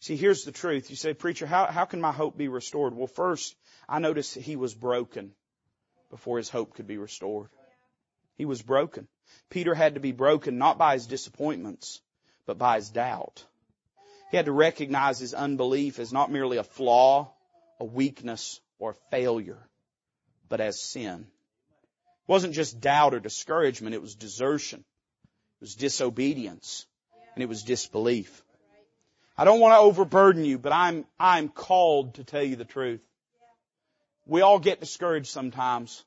See, 0.00 0.16
here's 0.16 0.44
the 0.44 0.52
truth. 0.52 0.90
You 0.90 0.96
say, 0.96 1.14
preacher, 1.14 1.46
how, 1.46 1.66
how 1.66 1.84
can 1.84 2.00
my 2.00 2.12
hope 2.12 2.36
be 2.36 2.48
restored? 2.48 2.94
Well, 2.94 3.06
first, 3.06 3.54
I 3.88 3.98
notice 3.98 4.34
he 4.34 4.56
was 4.56 4.74
broken 4.74 5.32
before 6.10 6.36
his 6.36 6.48
hope 6.48 6.74
could 6.74 6.86
be 6.86 6.98
restored. 6.98 7.48
He 8.36 8.44
was 8.44 8.60
broken. 8.60 9.08
Peter 9.48 9.74
had 9.74 9.94
to 9.94 10.00
be 10.00 10.12
broken 10.12 10.58
not 10.58 10.78
by 10.78 10.94
his 10.94 11.06
disappointments, 11.06 12.00
but 12.44 12.58
by 12.58 12.76
his 12.76 12.90
doubt. 12.90 13.44
He 14.30 14.36
had 14.36 14.46
to 14.46 14.52
recognize 14.52 15.18
his 15.18 15.34
unbelief 15.34 15.98
as 15.98 16.12
not 16.12 16.30
merely 16.30 16.58
a 16.58 16.64
flaw, 16.64 17.32
a 17.80 17.84
weakness, 17.84 18.60
or 18.78 18.90
a 18.90 19.10
failure, 19.10 19.68
but 20.48 20.60
as 20.60 20.82
sin. 20.82 21.26
It 22.28 22.32
wasn't 22.32 22.54
just 22.54 22.80
doubt 22.80 23.14
or 23.14 23.20
discouragement, 23.20 23.94
it 23.94 24.02
was 24.02 24.16
desertion. 24.16 24.80
It 24.80 25.60
was 25.60 25.76
disobedience. 25.76 26.86
And 27.34 27.42
it 27.42 27.48
was 27.48 27.62
disbelief. 27.62 28.42
I 29.38 29.44
don't 29.44 29.60
want 29.60 29.74
to 29.74 29.78
overburden 29.78 30.44
you, 30.44 30.58
but 30.58 30.72
I'm, 30.72 31.04
I'm 31.20 31.48
called 31.48 32.14
to 32.14 32.24
tell 32.24 32.42
you 32.42 32.56
the 32.56 32.64
truth. 32.64 33.00
We 34.26 34.40
all 34.40 34.58
get 34.58 34.80
discouraged 34.80 35.28
sometimes, 35.28 36.04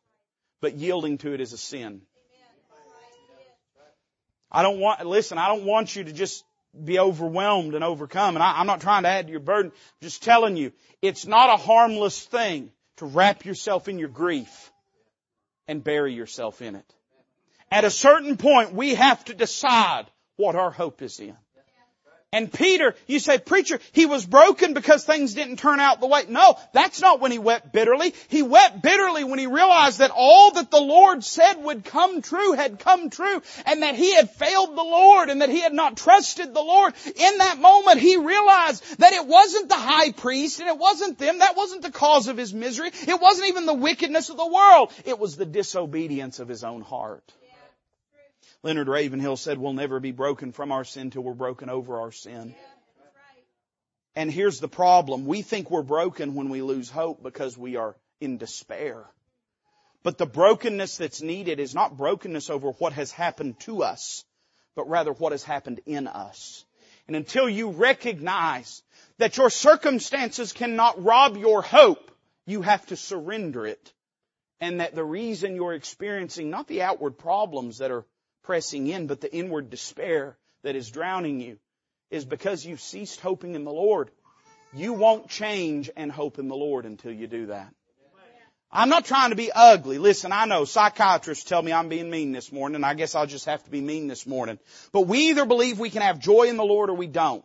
but 0.59 0.75
yielding 0.75 1.19
to 1.19 1.33
it 1.33 1.39
is 1.39 1.53
a 1.53 1.57
sin. 1.57 2.01
I 4.51 4.61
don't 4.63 4.79
want, 4.79 5.05
listen, 5.05 5.37
I 5.37 5.47
don't 5.47 5.63
want 5.63 5.95
you 5.95 6.03
to 6.03 6.11
just 6.11 6.43
be 6.83 6.99
overwhelmed 6.99 7.75
and 7.75 7.83
overcome. 7.83 8.35
And 8.35 8.43
I, 8.43 8.59
am 8.59 8.67
not 8.67 8.81
trying 8.81 9.03
to 9.03 9.09
add 9.09 9.27
to 9.27 9.31
your 9.31 9.39
burden. 9.39 9.71
I'm 9.71 10.01
just 10.01 10.23
telling 10.23 10.57
you, 10.57 10.73
it's 11.01 11.25
not 11.25 11.49
a 11.49 11.57
harmless 11.57 12.25
thing 12.25 12.71
to 12.97 13.05
wrap 13.05 13.45
yourself 13.45 13.87
in 13.87 13.99
your 13.99 14.09
grief 14.09 14.71
and 15.69 15.83
bury 15.83 16.15
yourself 16.15 16.63
in 16.63 16.75
it. 16.75 16.95
At 17.71 17.85
a 17.85 17.91
certain 17.91 18.37
point, 18.37 18.73
we 18.73 18.95
have 18.95 19.23
to 19.25 19.35
decide 19.35 20.07
what 20.35 20.55
our 20.55 20.71
hope 20.71 21.03
is 21.03 21.19
in. 21.19 21.37
And 22.31 22.53
Peter, 22.53 22.93
you 23.07 23.17
say, 23.17 23.39
preacher, 23.39 23.79
he 23.91 24.05
was 24.05 24.23
broken 24.23 24.75
because 24.75 25.03
things 25.03 25.33
didn't 25.33 25.57
turn 25.57 25.79
out 25.79 25.99
the 25.99 26.05
way. 26.05 26.25
No, 26.29 26.59
that's 26.73 27.01
not 27.01 27.19
when 27.19 27.31
he 27.31 27.39
wept 27.39 27.73
bitterly. 27.73 28.13
He 28.27 28.43
wept 28.43 28.83
bitterly 28.83 29.23
when 29.23 29.39
he 29.39 29.47
realized 29.47 29.97
that 29.97 30.11
all 30.13 30.51
that 30.51 30.69
the 30.69 30.79
Lord 30.79 31.23
said 31.23 31.55
would 31.55 31.83
come 31.83 32.21
true 32.21 32.53
had 32.53 32.77
come 32.77 33.09
true 33.09 33.41
and 33.65 33.81
that 33.81 33.95
he 33.95 34.13
had 34.13 34.29
failed 34.29 34.77
the 34.77 34.83
Lord 34.83 35.31
and 35.31 35.41
that 35.41 35.49
he 35.49 35.61
had 35.61 35.73
not 35.73 35.97
trusted 35.97 36.53
the 36.53 36.61
Lord. 36.61 36.93
In 37.07 37.37
that 37.39 37.57
moment, 37.57 37.99
he 37.99 38.17
realized 38.17 38.83
that 38.99 39.13
it 39.13 39.25
wasn't 39.25 39.69
the 39.69 39.75
high 39.75 40.11
priest 40.11 40.59
and 40.59 40.69
it 40.69 40.77
wasn't 40.77 41.17
them. 41.17 41.39
That 41.39 41.57
wasn't 41.57 41.81
the 41.81 41.91
cause 41.91 42.27
of 42.27 42.37
his 42.37 42.53
misery. 42.53 42.91
It 43.07 43.19
wasn't 43.19 43.47
even 43.47 43.65
the 43.65 43.73
wickedness 43.73 44.29
of 44.29 44.37
the 44.37 44.45
world. 44.45 44.93
It 45.03 45.17
was 45.17 45.35
the 45.35 45.47
disobedience 45.47 46.39
of 46.39 46.47
his 46.47 46.63
own 46.63 46.81
heart. 46.81 47.23
Leonard 48.61 48.89
Ravenhill 48.89 49.37
said, 49.37 49.57
we'll 49.57 49.73
never 49.73 49.99
be 49.99 50.11
broken 50.11 50.51
from 50.51 50.71
our 50.71 50.83
sin 50.83 51.11
till 51.11 51.21
we're 51.21 51.33
broken 51.33 51.69
over 51.69 52.01
our 52.01 52.11
sin. 52.11 52.55
And 54.15 54.29
here's 54.31 54.59
the 54.59 54.67
problem. 54.67 55.25
We 55.25 55.43
think 55.43 55.71
we're 55.71 55.81
broken 55.81 56.35
when 56.35 56.49
we 56.49 56.61
lose 56.61 56.89
hope 56.89 57.23
because 57.23 57.57
we 57.57 57.77
are 57.77 57.95
in 58.19 58.37
despair. 58.37 59.05
But 60.03 60.17
the 60.17 60.25
brokenness 60.25 60.97
that's 60.97 61.21
needed 61.21 61.59
is 61.59 61.73
not 61.73 61.97
brokenness 61.97 62.49
over 62.49 62.71
what 62.71 62.93
has 62.93 63.11
happened 63.11 63.59
to 63.61 63.83
us, 63.83 64.25
but 64.75 64.89
rather 64.89 65.13
what 65.13 65.31
has 65.31 65.43
happened 65.43 65.79
in 65.85 66.07
us. 66.07 66.65
And 67.07 67.15
until 67.15 67.49
you 67.49 67.69
recognize 67.69 68.83
that 69.19 69.37
your 69.37 69.49
circumstances 69.49 70.51
cannot 70.51 71.01
rob 71.01 71.37
your 71.37 71.61
hope, 71.61 72.11
you 72.45 72.61
have 72.61 72.85
to 72.87 72.97
surrender 72.97 73.65
it. 73.65 73.93
And 74.59 74.81
that 74.81 74.95
the 74.95 75.03
reason 75.03 75.55
you're 75.55 75.73
experiencing 75.73 76.49
not 76.49 76.67
the 76.67 76.81
outward 76.81 77.17
problems 77.17 77.77
that 77.77 77.91
are 77.91 78.05
pressing 78.43 78.87
in, 78.87 79.07
but 79.07 79.21
the 79.21 79.33
inward 79.33 79.69
despair 79.69 80.37
that 80.63 80.75
is 80.75 80.89
drowning 80.89 81.39
you 81.39 81.57
is 82.11 82.25
because 82.25 82.65
you've 82.65 82.81
ceased 82.81 83.19
hoping 83.21 83.55
in 83.55 83.63
the 83.63 83.71
Lord. 83.71 84.09
You 84.73 84.93
won't 84.93 85.29
change 85.29 85.89
and 85.95 86.11
hope 86.11 86.39
in 86.39 86.47
the 86.47 86.55
Lord 86.55 86.85
until 86.85 87.11
you 87.11 87.27
do 87.27 87.47
that. 87.47 87.73
I'm 88.71 88.89
not 88.89 89.05
trying 89.05 89.31
to 89.31 89.35
be 89.35 89.51
ugly. 89.51 89.97
Listen, 89.97 90.31
I 90.31 90.45
know 90.45 90.63
psychiatrists 90.63 91.43
tell 91.43 91.61
me 91.61 91.73
I'm 91.73 91.89
being 91.89 92.11
mean 92.11 92.33
this 92.33 92.51
morning, 92.51 92.75
and 92.75 92.85
I 92.85 92.93
guess 92.93 93.15
I'll 93.15 93.25
just 93.25 93.45
have 93.45 93.63
to 93.63 93.71
be 93.71 93.81
mean 93.81 94.07
this 94.07 94.27
morning. 94.27 94.59
But 94.91 95.01
we 95.01 95.29
either 95.29 95.45
believe 95.45 95.79
we 95.79 95.89
can 95.89 96.03
have 96.03 96.19
joy 96.19 96.43
in 96.43 96.57
the 96.57 96.63
Lord 96.63 96.91
or 96.91 96.93
we 96.93 97.07
don't. 97.07 97.43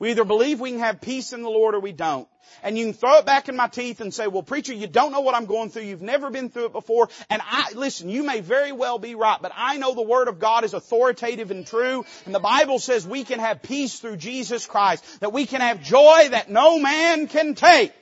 We 0.00 0.10
either 0.10 0.24
believe 0.24 0.60
we 0.60 0.70
can 0.70 0.80
have 0.80 1.02
peace 1.02 1.34
in 1.34 1.42
the 1.42 1.50
Lord 1.50 1.74
or 1.74 1.80
we 1.80 1.92
don't. 1.92 2.26
And 2.62 2.76
you 2.76 2.86
can 2.86 2.94
throw 2.94 3.18
it 3.18 3.26
back 3.26 3.50
in 3.50 3.54
my 3.54 3.68
teeth 3.68 4.00
and 4.00 4.12
say, 4.12 4.26
well 4.26 4.42
preacher, 4.42 4.72
you 4.72 4.86
don't 4.86 5.12
know 5.12 5.20
what 5.20 5.34
I'm 5.34 5.44
going 5.44 5.68
through. 5.68 5.82
You've 5.82 6.00
never 6.00 6.30
been 6.30 6.48
through 6.48 6.66
it 6.66 6.72
before. 6.72 7.10
And 7.28 7.42
I, 7.44 7.72
listen, 7.74 8.08
you 8.08 8.22
may 8.22 8.40
very 8.40 8.72
well 8.72 8.98
be 8.98 9.14
right, 9.14 9.38
but 9.40 9.52
I 9.54 9.76
know 9.76 9.94
the 9.94 10.00
Word 10.00 10.28
of 10.28 10.38
God 10.38 10.64
is 10.64 10.72
authoritative 10.72 11.50
and 11.50 11.66
true. 11.66 12.06
And 12.24 12.34
the 12.34 12.40
Bible 12.40 12.78
says 12.78 13.06
we 13.06 13.24
can 13.24 13.40
have 13.40 13.62
peace 13.62 14.00
through 14.00 14.16
Jesus 14.16 14.64
Christ. 14.64 15.04
That 15.20 15.34
we 15.34 15.44
can 15.44 15.60
have 15.60 15.82
joy 15.82 16.28
that 16.30 16.50
no 16.50 16.78
man 16.78 17.28
can 17.28 17.54
take. 17.54 17.92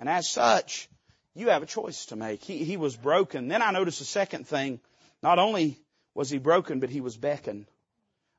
And 0.00 0.08
as 0.08 0.28
such, 0.28 0.88
you 1.36 1.50
have 1.50 1.62
a 1.62 1.66
choice 1.66 2.06
to 2.06 2.16
make. 2.16 2.42
He, 2.42 2.64
he 2.64 2.76
was 2.76 2.96
broken. 2.96 3.46
Then 3.46 3.62
I 3.62 3.70
notice 3.70 4.00
a 4.00 4.04
second 4.04 4.48
thing. 4.48 4.80
Not 5.22 5.38
only 5.38 5.78
was 6.12 6.28
he 6.28 6.38
broken, 6.38 6.80
but 6.80 6.90
he 6.90 7.00
was 7.00 7.16
beckoned. 7.16 7.66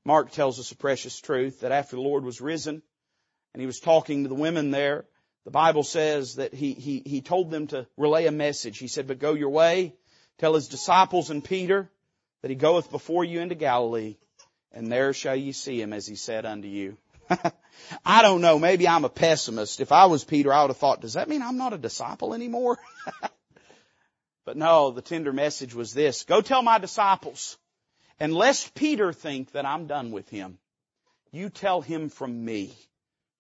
Mark 0.10 0.32
tells 0.32 0.60
us 0.60 0.72
a 0.72 0.76
precious 0.76 1.22
truth 1.22 1.60
that 1.60 1.72
after 1.72 1.96
the 1.96 2.02
Lord 2.02 2.24
was 2.24 2.42
risen 2.42 2.82
and 3.54 3.62
he 3.62 3.68
was 3.68 3.80
talking 3.80 4.24
to 4.24 4.28
the 4.28 4.34
women 4.34 4.72
there, 4.72 5.06
the 5.46 5.52
Bible 5.52 5.84
says 5.84 6.38
that 6.38 6.52
he, 6.52 6.74
he, 6.74 7.04
he 7.06 7.22
told 7.22 7.52
them 7.52 7.68
to 7.68 7.86
relay 7.96 8.26
a 8.26 8.32
message. 8.32 8.80
He 8.80 8.88
said, 8.88 9.06
but 9.06 9.20
go 9.20 9.36
your 9.36 9.52
way, 9.52 9.94
tell 10.40 10.56
his 10.56 10.68
disciples 10.68 11.30
and 11.30 11.44
Peter 11.44 11.92
that 12.42 12.50
he 12.50 12.56
goeth 12.56 12.90
before 12.90 13.24
you 13.24 13.40
into 13.40 13.54
Galilee 13.54 14.16
and 14.72 14.92
there 14.92 15.14
shall 15.14 15.36
ye 15.36 15.52
see 15.52 15.80
him 15.80 15.94
as 15.94 16.08
he 16.08 16.16
said 16.16 16.44
unto 16.44 16.68
you. 16.68 16.98
I 18.04 18.24
don't 18.24 18.42
know. 18.42 18.58
Maybe 18.58 18.88
I'm 18.88 19.06
a 19.06 19.10
pessimist. 19.10 19.80
If 19.80 19.92
I 19.92 20.08
was 20.08 20.24
Peter, 20.24 20.52
I 20.52 20.64
would 20.64 20.72
have 20.72 20.78
thought, 20.78 21.02
does 21.02 21.14
that 21.14 21.30
mean 21.30 21.44
I'm 21.44 21.58
not 21.58 21.74
a 21.74 21.78
disciple 21.78 22.34
anymore? 22.34 22.80
but 24.44 24.58
no, 24.58 24.90
the 24.90 25.04
tender 25.04 25.34
message 25.34 25.76
was 25.76 25.94
this. 25.94 26.24
Go 26.24 26.42
tell 26.42 26.64
my 26.64 26.80
disciples 26.80 27.60
and 28.20 28.34
lest 28.34 28.76
Peter 28.76 29.14
think 29.14 29.52
that 29.54 29.66
I'm 29.66 29.88
done 29.88 30.12
with 30.12 30.30
him, 30.30 30.58
you 31.32 31.50
tell 31.50 31.82
him 31.82 32.10
from 32.10 32.44
me 32.44 32.74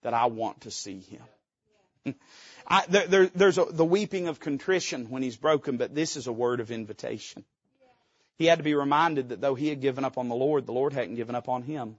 that 0.03 0.13
I 0.13 0.27
want 0.27 0.61
to 0.61 0.71
see 0.71 0.99
him. 0.99 2.15
I, 2.67 2.85
there, 2.87 3.27
there's 3.27 3.57
a, 3.57 3.65
the 3.65 3.85
weeping 3.85 4.27
of 4.27 4.39
contrition 4.39 5.09
when 5.09 5.23
he's 5.23 5.35
broken, 5.35 5.77
but 5.77 5.95
this 5.95 6.15
is 6.15 6.27
a 6.27 6.31
word 6.31 6.59
of 6.59 6.71
invitation. 6.71 7.43
He 8.37 8.45
had 8.45 8.59
to 8.59 8.63
be 8.63 8.75
reminded 8.75 9.29
that 9.29 9.41
though 9.41 9.55
he 9.55 9.67
had 9.67 9.81
given 9.81 10.05
up 10.05 10.17
on 10.17 10.29
the 10.29 10.35
Lord, 10.35 10.65
the 10.65 10.71
Lord 10.71 10.93
hadn't 10.93 11.15
given 11.15 11.35
up 11.35 11.49
on 11.49 11.63
him. 11.63 11.97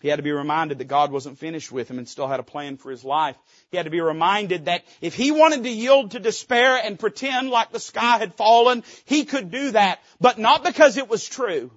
He 0.00 0.08
had 0.08 0.16
to 0.16 0.22
be 0.22 0.30
reminded 0.30 0.78
that 0.78 0.84
God 0.84 1.10
wasn't 1.10 1.38
finished 1.38 1.72
with 1.72 1.90
him 1.90 1.98
and 1.98 2.08
still 2.08 2.28
had 2.28 2.40
a 2.40 2.44
plan 2.44 2.76
for 2.76 2.90
his 2.90 3.04
life. 3.04 3.36
He 3.70 3.76
had 3.76 3.84
to 3.84 3.90
be 3.90 4.00
reminded 4.00 4.66
that 4.66 4.84
if 5.00 5.14
he 5.14 5.32
wanted 5.32 5.64
to 5.64 5.70
yield 5.70 6.12
to 6.12 6.20
despair 6.20 6.76
and 6.76 6.98
pretend 6.98 7.50
like 7.50 7.72
the 7.72 7.80
sky 7.80 8.18
had 8.18 8.34
fallen, 8.34 8.84
he 9.04 9.24
could 9.24 9.50
do 9.50 9.72
that. 9.72 10.00
But 10.20 10.38
not 10.38 10.64
because 10.64 10.96
it 10.96 11.08
was 11.08 11.28
true. 11.28 11.70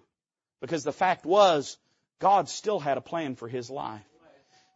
Because 0.62 0.84
the 0.84 0.94
fact 0.94 1.26
was, 1.26 1.78
God 2.20 2.48
still 2.48 2.80
had 2.80 2.98
a 2.98 3.02
plan 3.02 3.36
for 3.36 3.48
his 3.48 3.70
life. 3.70 4.06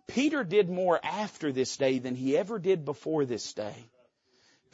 Peter 0.08 0.44
did 0.44 0.70
more 0.70 1.00
after 1.04 1.52
this 1.52 1.78
day 1.78 2.00
than 2.00 2.16
he 2.16 2.38
ever 2.38 2.60
did 2.60 2.86
before 2.86 3.26
this 3.26 3.54
day. 3.54 3.76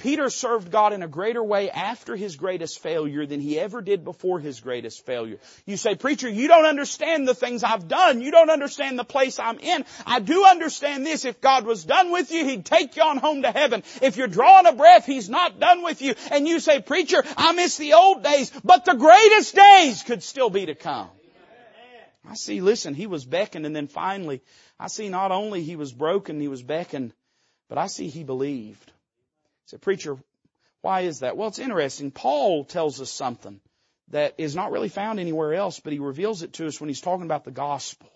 Peter 0.02 0.32
served 0.32 0.72
God 0.72 0.93
in 0.93 1.04
a 1.04 1.08
greater 1.08 1.43
way 1.43 1.70
after 1.70 2.16
his 2.16 2.36
greatest 2.36 2.82
failure 2.82 3.28
than 3.28 3.39
he 3.39 3.60
ever 3.60 3.84
did 3.84 4.04
before 4.04 4.39
his 4.39 4.60
greatest 4.60 5.06
failure. 5.06 5.38
You 5.68 5.78
say, 5.78 5.93
preacher, 5.93 6.28
you 6.28 6.47
don't 6.47 6.66
understand 6.66 7.28
the 7.28 7.36
things 7.36 7.64
I've 7.64 7.88
done. 7.88 8.20
You 8.20 8.32
don't 8.32 8.49
understand 8.49 8.97
the 8.97 9.04
place 9.04 9.38
I'm 9.38 9.60
in. 9.60 9.86
I 10.08 10.20
do 10.20 10.43
understand 10.43 11.06
this. 11.06 11.24
If 11.24 11.39
God 11.39 11.68
was 11.68 11.86
done 11.86 12.12
with 12.12 12.32
you, 12.32 12.45
He'd 12.45 12.66
take 12.66 12.95
you 12.95 13.04
on 13.04 13.18
home 13.18 13.43
to 13.43 13.52
heaven. 13.52 13.84
If 14.02 14.18
you're 14.18 14.28
drawing 14.28 14.66
a 14.66 14.74
breath, 14.74 15.06
He's 15.06 15.30
not 15.30 15.60
done 15.60 15.84
with 15.84 16.02
you. 16.02 16.16
And 16.32 16.47
you 16.47 16.60
say, 16.60 16.82
preacher, 16.82 17.24
I 17.38 17.52
miss 17.52 17.78
the 17.78 17.93
old 17.93 18.24
days, 18.24 18.52
but 18.64 18.86
the 18.86 18.95
greatest 18.95 19.54
days 19.54 20.02
could 20.02 20.24
still 20.24 20.49
be 20.49 20.66
to 20.66 20.74
come. 20.74 21.10
I 22.28 22.34
see, 22.34 22.60
listen, 22.60 22.95
he 22.95 23.06
was 23.06 23.24
beckoned 23.24 23.68
and 23.68 23.76
then 23.76 23.88
finally, 23.88 24.41
I 24.80 24.88
see 24.88 25.10
not 25.10 25.32
only 25.32 25.62
he 25.62 25.76
was 25.76 25.93
broken, 25.93 26.39
he 26.39 26.47
was 26.47 26.64
beckoned, 26.64 27.14
but 27.70 27.78
I 27.78 27.86
see 27.86 28.08
he 28.08 28.24
believed 28.24 28.91
said, 29.72 29.82
preacher, 29.82 30.18
why 30.82 31.02
is 31.02 31.20
that? 31.20 31.38
Well, 31.38 31.48
it's 31.48 31.60
interesting. 31.60 32.12
Paul 32.12 32.66
tells 32.66 33.00
us 33.00 33.10
something 33.10 33.62
that 34.10 34.36
is 34.38 34.56
not 34.56 34.72
really 34.72 34.90
found 34.90 35.20
anywhere 35.20 35.54
else, 35.54 35.80
but 35.80 35.94
he 35.94 36.00
reveals 36.00 36.44
it 36.44 36.54
to 36.54 36.68
us 36.68 36.80
when 36.80 36.90
he's 36.90 37.02
talking 37.02 37.26
about 37.26 37.46
the 37.46 37.52
gospel. 37.52 38.10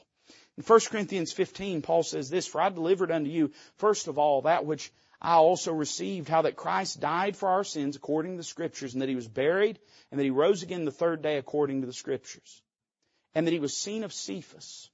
In 0.58 0.64
1 0.64 0.80
Corinthians 0.90 1.32
15, 1.32 1.82
Paul 1.82 2.04
says 2.04 2.30
this, 2.30 2.46
For 2.46 2.60
I 2.60 2.70
delivered 2.70 3.12
unto 3.12 3.30
you, 3.30 3.52
first 3.78 4.08
of 4.08 4.18
all, 4.18 4.44
that 4.44 4.66
which 4.66 4.92
I 5.22 5.36
also 5.36 5.72
received, 5.74 6.28
how 6.28 6.42
that 6.42 6.58
Christ 6.58 7.00
died 7.00 7.38
for 7.38 7.48
our 7.48 7.64
sins 7.64 7.96
according 7.96 8.34
to 8.34 8.38
the 8.38 8.44
Scriptures, 8.44 8.94
and 8.94 9.02
that 9.02 9.10
he 9.10 9.16
was 9.16 9.28
buried, 9.28 9.80
and 10.12 10.20
that 10.20 10.24
he 10.24 10.30
rose 10.30 10.62
again 10.62 10.84
the 10.84 10.92
third 10.92 11.22
day 11.22 11.38
according 11.38 11.82
to 11.82 11.88
the 11.88 11.94
Scriptures. 11.94 12.62
And 13.34 13.48
that 13.48 13.54
he 13.54 13.60
was 13.60 13.76
seen 13.76 14.04
of 14.04 14.14
Cephas. 14.14 14.90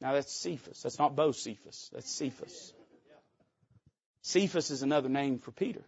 Now 0.00 0.12
that's 0.14 0.32
Cephas. 0.32 0.82
That's 0.82 0.98
not 0.98 1.14
Bocephus. 1.14 1.90
That's 1.92 2.10
Cephas. 2.10 2.72
Cephas 4.22 4.70
is 4.70 4.82
another 4.82 5.08
name 5.08 5.38
for 5.38 5.52
Peter. 5.52 5.84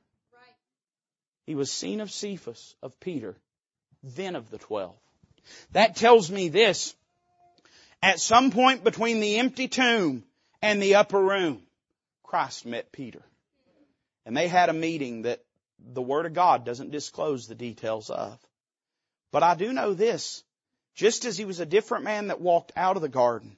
He 1.48 1.54
was 1.54 1.72
seen 1.72 2.02
of 2.02 2.10
Cephas, 2.10 2.74
of 2.82 3.00
Peter, 3.00 3.34
then 4.02 4.36
of 4.36 4.50
the 4.50 4.58
twelve. 4.58 4.98
That 5.72 5.96
tells 5.96 6.30
me 6.30 6.50
this. 6.50 6.94
At 8.02 8.20
some 8.20 8.50
point 8.50 8.84
between 8.84 9.20
the 9.20 9.38
empty 9.38 9.66
tomb 9.66 10.24
and 10.60 10.82
the 10.82 10.96
upper 10.96 11.18
room, 11.18 11.62
Christ 12.22 12.66
met 12.66 12.92
Peter. 12.92 13.22
And 14.26 14.36
they 14.36 14.46
had 14.46 14.68
a 14.68 14.74
meeting 14.74 15.22
that 15.22 15.42
the 15.78 16.02
Word 16.02 16.26
of 16.26 16.34
God 16.34 16.66
doesn't 16.66 16.90
disclose 16.90 17.46
the 17.46 17.54
details 17.54 18.10
of. 18.10 18.38
But 19.32 19.42
I 19.42 19.54
do 19.54 19.72
know 19.72 19.94
this. 19.94 20.44
Just 20.94 21.24
as 21.24 21.38
he 21.38 21.46
was 21.46 21.60
a 21.60 21.64
different 21.64 22.04
man 22.04 22.26
that 22.26 22.42
walked 22.42 22.72
out 22.76 22.96
of 22.96 23.02
the 23.02 23.08
garden 23.08 23.56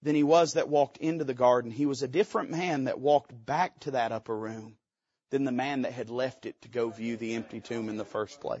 than 0.00 0.14
he 0.14 0.22
was 0.22 0.54
that 0.54 0.70
walked 0.70 0.96
into 0.96 1.24
the 1.24 1.34
garden, 1.34 1.70
he 1.70 1.84
was 1.84 2.02
a 2.02 2.08
different 2.08 2.50
man 2.50 2.84
that 2.84 2.98
walked 2.98 3.44
back 3.44 3.78
to 3.80 3.90
that 3.90 4.10
upper 4.10 4.34
room 4.34 4.78
than 5.30 5.44
the 5.44 5.52
man 5.52 5.82
that 5.82 5.92
had 5.92 6.10
left 6.10 6.46
it 6.46 6.60
to 6.62 6.68
go 6.68 6.90
view 6.90 7.16
the 7.16 7.34
empty 7.34 7.60
tomb 7.60 7.88
in 7.88 7.96
the 7.96 8.04
first 8.04 8.40
place. 8.40 8.60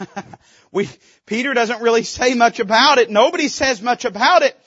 we, 0.72 0.88
Peter 1.26 1.54
doesn't 1.54 1.82
really 1.82 2.04
say 2.04 2.34
much 2.34 2.60
about 2.60 2.98
it. 2.98 3.10
Nobody 3.10 3.48
says 3.48 3.82
much 3.82 4.04
about 4.04 4.42
it. 4.42 4.58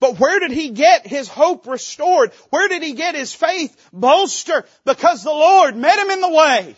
But 0.00 0.18
where 0.18 0.38
did 0.40 0.52
he 0.52 0.70
get 0.70 1.06
his 1.06 1.28
hope 1.28 1.66
restored? 1.66 2.32
Where 2.50 2.68
did 2.68 2.82
he 2.82 2.92
get 2.92 3.14
his 3.14 3.34
faith 3.34 3.90
bolstered? 3.92 4.64
Because 4.84 5.24
the 5.24 5.30
Lord 5.30 5.76
met 5.76 5.98
him 5.98 6.10
in 6.10 6.20
the 6.20 6.30
way 6.30 6.76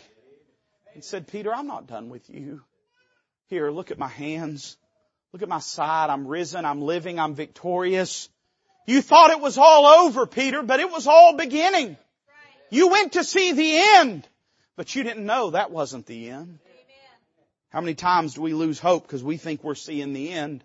and 0.93 1.03
said, 1.03 1.27
Peter, 1.27 1.53
I'm 1.53 1.67
not 1.67 1.87
done 1.87 2.09
with 2.09 2.29
you. 2.29 2.61
Here, 3.47 3.69
look 3.69 3.91
at 3.91 3.99
my 3.99 4.07
hands. 4.07 4.77
Look 5.33 5.43
at 5.43 5.49
my 5.49 5.59
side. 5.59 6.09
I'm 6.09 6.27
risen. 6.27 6.65
I'm 6.65 6.81
living. 6.81 7.19
I'm 7.19 7.35
victorious. 7.35 8.29
You 8.87 9.01
thought 9.01 9.31
it 9.31 9.39
was 9.39 9.57
all 9.57 9.85
over, 9.85 10.25
Peter, 10.25 10.63
but 10.63 10.79
it 10.79 10.91
was 10.91 11.05
all 11.05 11.37
beginning. 11.37 11.97
You 12.71 12.87
went 12.87 13.13
to 13.13 13.23
see 13.25 13.51
the 13.51 13.99
end, 13.99 14.27
but 14.77 14.95
you 14.95 15.03
didn't 15.03 15.25
know 15.25 15.51
that 15.51 15.71
wasn't 15.71 16.05
the 16.05 16.29
end. 16.29 16.57
How 17.69 17.81
many 17.81 17.95
times 17.95 18.33
do 18.33 18.41
we 18.41 18.53
lose 18.53 18.79
hope 18.79 19.03
because 19.03 19.23
we 19.23 19.35
think 19.35 19.61
we're 19.61 19.75
seeing 19.75 20.13
the 20.13 20.31
end 20.31 20.63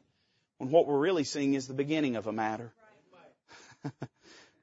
when 0.59 0.70
what 0.70 0.86
we're 0.86 0.98
really 0.98 1.24
seeing 1.24 1.54
is 1.54 1.66
the 1.66 1.74
beginning 1.74 2.14
of 2.14 2.28
a 2.28 2.32
matter? 2.32 2.72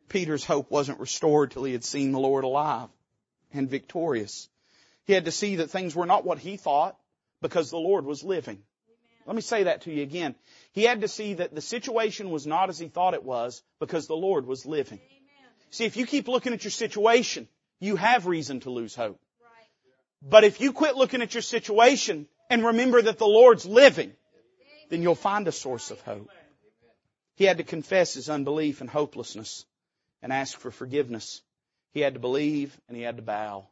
Peter's 0.10 0.46
hope 0.46 0.72
wasn't 0.72 1.02
restored 1.02 1.52
till 1.52 1.66
he 1.66 1.74
had 1.74 1.84
seen 1.84 2.14
the 2.14 2.20
Lord 2.20 2.46
alive 2.46 2.88
and 3.54 3.70
victorious. 3.70 4.48
He 5.06 5.12
had 5.12 5.26
to 5.26 5.32
see 5.32 5.58
that 5.58 5.70
things 5.70 5.94
were 5.94 6.06
not 6.06 6.24
what 6.24 6.39
he 6.39 6.56
thought 6.56 6.98
because 7.41 7.70
the 7.70 7.78
Lord 7.78 8.06
was 8.06 8.24
living. 8.24 8.64
Let 9.26 9.36
me 9.36 9.41
say 9.41 9.64
that 9.64 9.82
to 9.82 9.91
you 9.91 10.04
again. 10.04 10.36
He 10.72 10.84
had 10.84 11.02
to 11.02 11.10
see 11.10 11.36
that 11.36 11.54
the 11.54 11.62
situation 11.62 12.30
was 12.30 12.48
not 12.48 12.70
as 12.70 12.80
he 12.80 12.88
thought 12.88 13.14
it 13.14 13.24
was 13.24 13.64
because 13.80 14.08
the 14.08 14.16
Lord 14.16 14.46
was 14.46 14.66
living. 14.66 15.00
See, 15.74 15.86
if 15.86 15.98
you 15.98 16.06
keep 16.06 16.28
looking 16.28 16.54
at 16.54 16.64
your 16.64 16.70
situation, 16.70 17.48
you 17.80 17.96
have 17.96 18.28
reason 18.28 18.60
to 18.60 18.70
lose 18.70 18.94
hope. 18.94 19.20
But 20.22 20.44
if 20.44 20.62
you 20.62 20.72
quit 20.72 20.96
looking 20.96 21.24
at 21.24 21.34
your 21.34 21.42
situation 21.42 22.28
and 22.48 22.64
remember 22.64 23.02
that 23.02 23.18
the 23.18 23.26
Lord's 23.26 23.66
living, 23.66 24.14
then 24.92 25.02
you'll 25.02 25.16
find 25.16 25.48
a 25.48 25.52
source 25.52 25.90
of 25.90 26.00
hope. 26.02 26.30
He 27.38 27.46
had 27.46 27.58
to 27.58 27.64
confess 27.64 28.14
his 28.14 28.30
unbelief 28.30 28.82
and 28.82 28.90
hopelessness 28.90 29.66
and 30.22 30.32
ask 30.32 30.60
for 30.60 30.70
forgiveness. 30.70 31.42
He 31.92 32.02
had 32.02 32.14
to 32.14 32.20
believe 32.20 32.80
and 32.88 32.96
he 32.96 33.02
had 33.02 33.16
to 33.16 33.24
bow. 33.24 33.66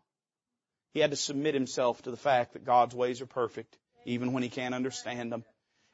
He 0.95 1.01
had 1.01 1.11
to 1.11 1.17
submit 1.17 1.53
himself 1.53 2.01
to 2.01 2.09
the 2.09 2.17
fact 2.17 2.53
that 2.53 2.65
God's 2.65 2.95
ways 2.95 3.21
are 3.21 3.27
perfect, 3.27 3.77
even 4.05 4.33
when 4.33 4.41
he 4.41 4.49
can't 4.49 4.73
understand 4.73 5.31
them. 5.31 5.45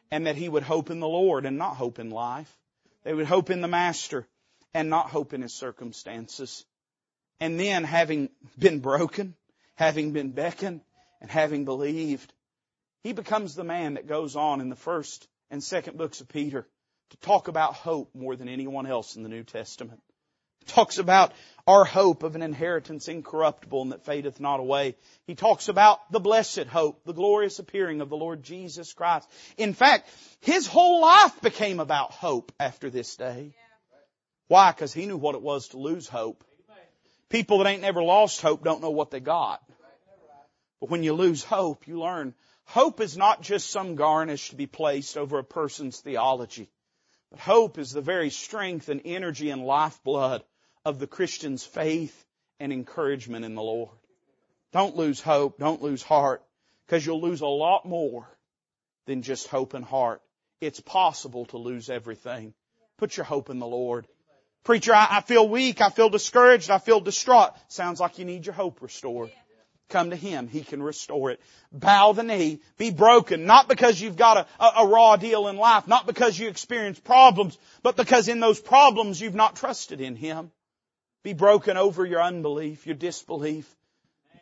And 0.09 0.25
that 0.25 0.37
he 0.37 0.47
would 0.47 0.63
hope 0.63 0.89
in 0.89 1.01
the 1.01 1.07
Lord 1.07 1.45
and 1.45 1.57
not 1.57 1.75
hope 1.75 1.99
in 1.99 2.11
life. 2.11 2.57
They 3.03 3.13
would 3.13 3.27
hope 3.27 3.49
in 3.49 3.59
the 3.59 3.67
Master 3.67 4.25
and 4.77 4.91
not 4.91 5.09
hope 5.09 5.33
in 5.33 5.41
his 5.41 5.55
circumstances. 5.55 6.63
And 7.39 7.59
then 7.59 7.83
having 7.83 8.29
been 8.59 8.79
broken, 8.79 9.33
having 9.73 10.11
been 10.11 10.29
beckoned, 10.29 10.81
and 11.19 11.31
having 11.31 11.65
believed, 11.65 12.31
he 13.01 13.11
becomes 13.11 13.55
the 13.55 13.63
man 13.63 13.95
that 13.95 14.05
goes 14.05 14.35
on 14.35 14.61
in 14.61 14.69
the 14.69 14.75
first 14.75 15.27
and 15.49 15.63
second 15.63 15.97
books 15.97 16.21
of 16.21 16.27
Peter 16.27 16.67
to 17.09 17.17
talk 17.17 17.47
about 17.47 17.73
hope 17.73 18.13
more 18.13 18.35
than 18.35 18.49
anyone 18.49 18.85
else 18.85 19.15
in 19.15 19.23
the 19.23 19.29
New 19.29 19.43
Testament. 19.43 19.99
He 20.59 20.65
talks 20.67 20.99
about 20.99 21.33
our 21.65 21.83
hope 21.83 22.21
of 22.21 22.35
an 22.35 22.43
inheritance 22.43 23.07
incorruptible 23.07 23.81
and 23.81 23.91
that 23.93 24.05
fadeth 24.05 24.39
not 24.39 24.59
away. 24.59 24.95
He 25.25 25.33
talks 25.33 25.69
about 25.69 26.11
the 26.11 26.19
blessed 26.19 26.67
hope, 26.67 27.03
the 27.03 27.13
glorious 27.13 27.57
appearing 27.57 28.01
of 28.01 28.09
the 28.09 28.17
Lord 28.17 28.43
Jesus 28.43 28.93
Christ. 28.93 29.27
In 29.57 29.73
fact, 29.73 30.07
his 30.39 30.67
whole 30.67 31.01
life 31.01 31.41
became 31.41 31.79
about 31.79 32.11
hope 32.11 32.51
after 32.59 32.91
this 32.91 33.15
day. 33.15 33.55
Why? 34.47 34.71
Because 34.71 34.93
he 34.93 35.05
knew 35.05 35.17
what 35.17 35.35
it 35.35 35.41
was 35.41 35.69
to 35.69 35.77
lose 35.77 36.07
hope. 36.07 36.43
People 37.29 37.57
that 37.57 37.67
ain't 37.67 37.81
never 37.81 38.01
lost 38.01 38.41
hope 38.41 38.63
don't 38.63 38.81
know 38.81 38.91
what 38.91 39.11
they 39.11 39.19
got. 39.19 39.61
But 40.79 40.89
when 40.89 41.03
you 41.03 41.13
lose 41.13 41.43
hope, 41.43 41.87
you 41.87 41.99
learn 41.99 42.33
hope 42.65 43.01
is 43.01 43.17
not 43.17 43.41
just 43.41 43.69
some 43.69 43.95
garnish 43.95 44.49
to 44.49 44.55
be 44.55 44.67
placed 44.67 45.17
over 45.17 45.39
a 45.39 45.43
person's 45.43 45.99
theology. 45.99 46.69
But 47.31 47.39
hope 47.39 47.77
is 47.77 47.91
the 47.91 48.01
very 48.01 48.29
strength 48.29 48.89
and 48.89 49.01
energy 49.03 49.49
and 49.49 49.65
lifeblood 49.65 50.43
of 50.85 50.99
the 50.99 51.07
Christian's 51.07 51.65
faith 51.65 52.25
and 52.59 52.71
encouragement 52.71 53.45
in 53.45 53.55
the 53.55 53.61
Lord. 53.61 53.97
Don't 54.71 54.95
lose 54.95 55.21
hope. 55.21 55.59
Don't 55.59 55.81
lose 55.81 56.03
heart. 56.03 56.43
Because 56.85 57.05
you'll 57.05 57.21
lose 57.21 57.41
a 57.41 57.47
lot 57.47 57.85
more 57.85 58.27
than 59.05 59.21
just 59.21 59.47
hope 59.47 59.73
and 59.73 59.83
heart. 59.83 60.21
It's 60.61 60.79
possible 60.79 61.45
to 61.47 61.57
lose 61.57 61.89
everything. 61.89 62.53
Put 62.97 63.17
your 63.17 63.25
hope 63.25 63.49
in 63.49 63.59
the 63.59 63.67
Lord. 63.67 64.07
Preacher, 64.67 64.93
I, 64.93 65.07
I 65.09 65.21
feel 65.21 65.47
weak. 65.47 65.79
I 65.79 65.89
feel 65.89 66.09
discouraged. 66.09 66.69
I 66.69 66.77
feel 66.77 66.99
distraught. 66.99 67.53
Sounds 67.69 68.01
like 68.01 68.19
you 68.19 68.25
need 68.25 68.45
your 68.45 68.53
hope 68.53 68.81
restored. 68.81 69.31
Come 69.87 70.09
to 70.09 70.17
Him. 70.17 70.49
He 70.49 70.59
can 70.59 70.83
restore 70.83 71.31
it. 71.31 71.39
Bow 71.71 72.11
the 72.11 72.23
knee. 72.23 72.59
Be 72.77 72.91
broken. 72.91 73.45
Not 73.45 73.69
because 73.69 74.01
you've 74.01 74.17
got 74.17 74.35
a, 74.35 74.45
a, 74.61 74.83
a, 74.83 74.87
raw 74.87 75.15
deal 75.15 75.47
in 75.47 75.55
life. 75.55 75.87
Not 75.87 76.05
because 76.05 76.37
you 76.37 76.49
experience 76.49 76.99
problems. 76.99 77.57
But 77.81 77.95
because 77.95 78.27
in 78.27 78.41
those 78.41 78.59
problems 78.59 79.21
you've 79.21 79.33
not 79.33 79.55
trusted 79.55 80.01
in 80.01 80.17
Him. 80.17 80.51
Be 81.23 81.31
broken 81.31 81.77
over 81.77 82.05
your 82.05 82.21
unbelief, 82.21 82.85
your 82.85 82.97
disbelief. 82.97 83.73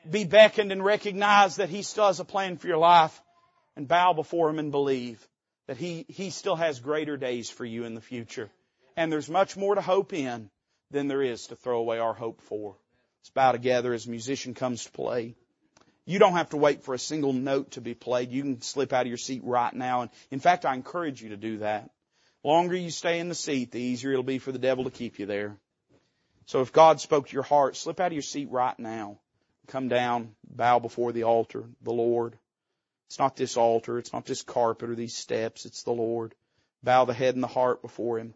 Be 0.09 0.23
beckoned 0.23 0.71
and 0.71 0.83
recognize 0.83 1.57
that 1.57 1.69
He 1.69 1.83
still 1.83 2.07
has 2.07 2.19
a 2.19 2.25
plan 2.25 2.57
for 2.57 2.65
your 2.65 2.79
life. 2.79 3.21
And 3.75 3.87
bow 3.87 4.13
before 4.13 4.49
Him 4.49 4.57
and 4.57 4.71
believe 4.71 5.23
that 5.67 5.77
He, 5.77 6.07
He 6.09 6.31
still 6.31 6.55
has 6.55 6.79
greater 6.79 7.15
days 7.15 7.51
for 7.51 7.63
you 7.63 7.83
in 7.83 7.93
the 7.93 8.01
future. 8.01 8.49
And 8.97 9.11
there's 9.11 9.29
much 9.29 9.57
more 9.57 9.75
to 9.75 9.81
hope 9.81 10.13
in 10.13 10.49
than 10.91 11.07
there 11.07 11.21
is 11.21 11.47
to 11.47 11.55
throw 11.55 11.79
away 11.79 11.99
our 11.99 12.13
hope 12.13 12.41
for. 12.41 12.77
Let's 13.21 13.29
bow 13.31 13.51
together 13.51 13.93
as 13.93 14.05
a 14.05 14.09
musician 14.09 14.53
comes 14.53 14.85
to 14.85 14.91
play. 14.91 15.35
You 16.05 16.19
don't 16.19 16.33
have 16.33 16.51
to 16.51 16.57
wait 16.57 16.83
for 16.83 16.93
a 16.93 16.99
single 16.99 17.33
note 17.33 17.71
to 17.71 17.81
be 17.81 17.95
played. 17.95 18.31
You 18.31 18.43
can 18.43 18.61
slip 18.61 18.93
out 18.93 19.01
of 19.01 19.07
your 19.07 19.17
seat 19.17 19.41
right 19.43 19.73
now. 19.73 20.01
And 20.01 20.11
in 20.31 20.39
fact, 20.39 20.65
I 20.65 20.75
encourage 20.75 21.21
you 21.21 21.29
to 21.29 21.37
do 21.37 21.57
that. 21.57 21.89
Longer 22.43 22.75
you 22.75 22.91
stay 22.91 23.19
in 23.19 23.27
the 23.27 23.35
seat, 23.35 23.71
the 23.71 23.81
easier 23.81 24.11
it'll 24.11 24.23
be 24.23 24.37
for 24.37 24.51
the 24.51 24.59
devil 24.59 24.83
to 24.83 24.91
keep 24.91 25.17
you 25.17 25.25
there. 25.25 25.57
So 26.45 26.61
if 26.61 26.71
God 26.71 27.01
spoke 27.01 27.27
to 27.27 27.33
your 27.33 27.43
heart, 27.43 27.75
slip 27.75 27.99
out 27.99 28.07
of 28.07 28.13
your 28.13 28.21
seat 28.21 28.51
right 28.51 28.77
now. 28.77 29.19
Come 29.67 29.87
down, 29.87 30.35
bow 30.47 30.77
before 30.77 31.11
the 31.11 31.23
altar, 31.23 31.63
the 31.81 31.91
Lord. 31.91 32.37
It's 33.07 33.17
not 33.17 33.35
this 33.35 33.57
altar, 33.57 33.97
it's 33.97 34.13
not 34.13 34.25
this 34.25 34.43
carpet 34.43 34.91
or 34.91 34.95
these 34.95 35.15
steps, 35.15 35.65
it's 35.65 35.81
the 35.81 35.91
Lord. 35.91 36.35
Bow 36.83 37.05
the 37.05 37.15
head 37.15 37.33
and 37.33 37.43
the 37.43 37.47
heart 37.47 37.81
before 37.81 38.19
Him 38.19 38.35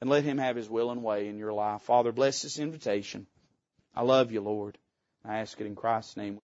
and 0.00 0.08
let 0.10 0.24
Him 0.24 0.38
have 0.38 0.56
His 0.56 0.68
will 0.68 0.90
and 0.90 1.02
way 1.02 1.28
in 1.28 1.38
your 1.38 1.52
life. 1.52 1.82
Father, 1.82 2.12
bless 2.12 2.42
this 2.42 2.58
invitation. 2.58 3.26
I 3.94 4.02
love 4.02 4.32
you, 4.32 4.40
Lord. 4.40 4.78
I 5.24 5.38
ask 5.38 5.60
it 5.60 5.66
in 5.66 5.74
Christ's 5.74 6.16
name. 6.16 6.40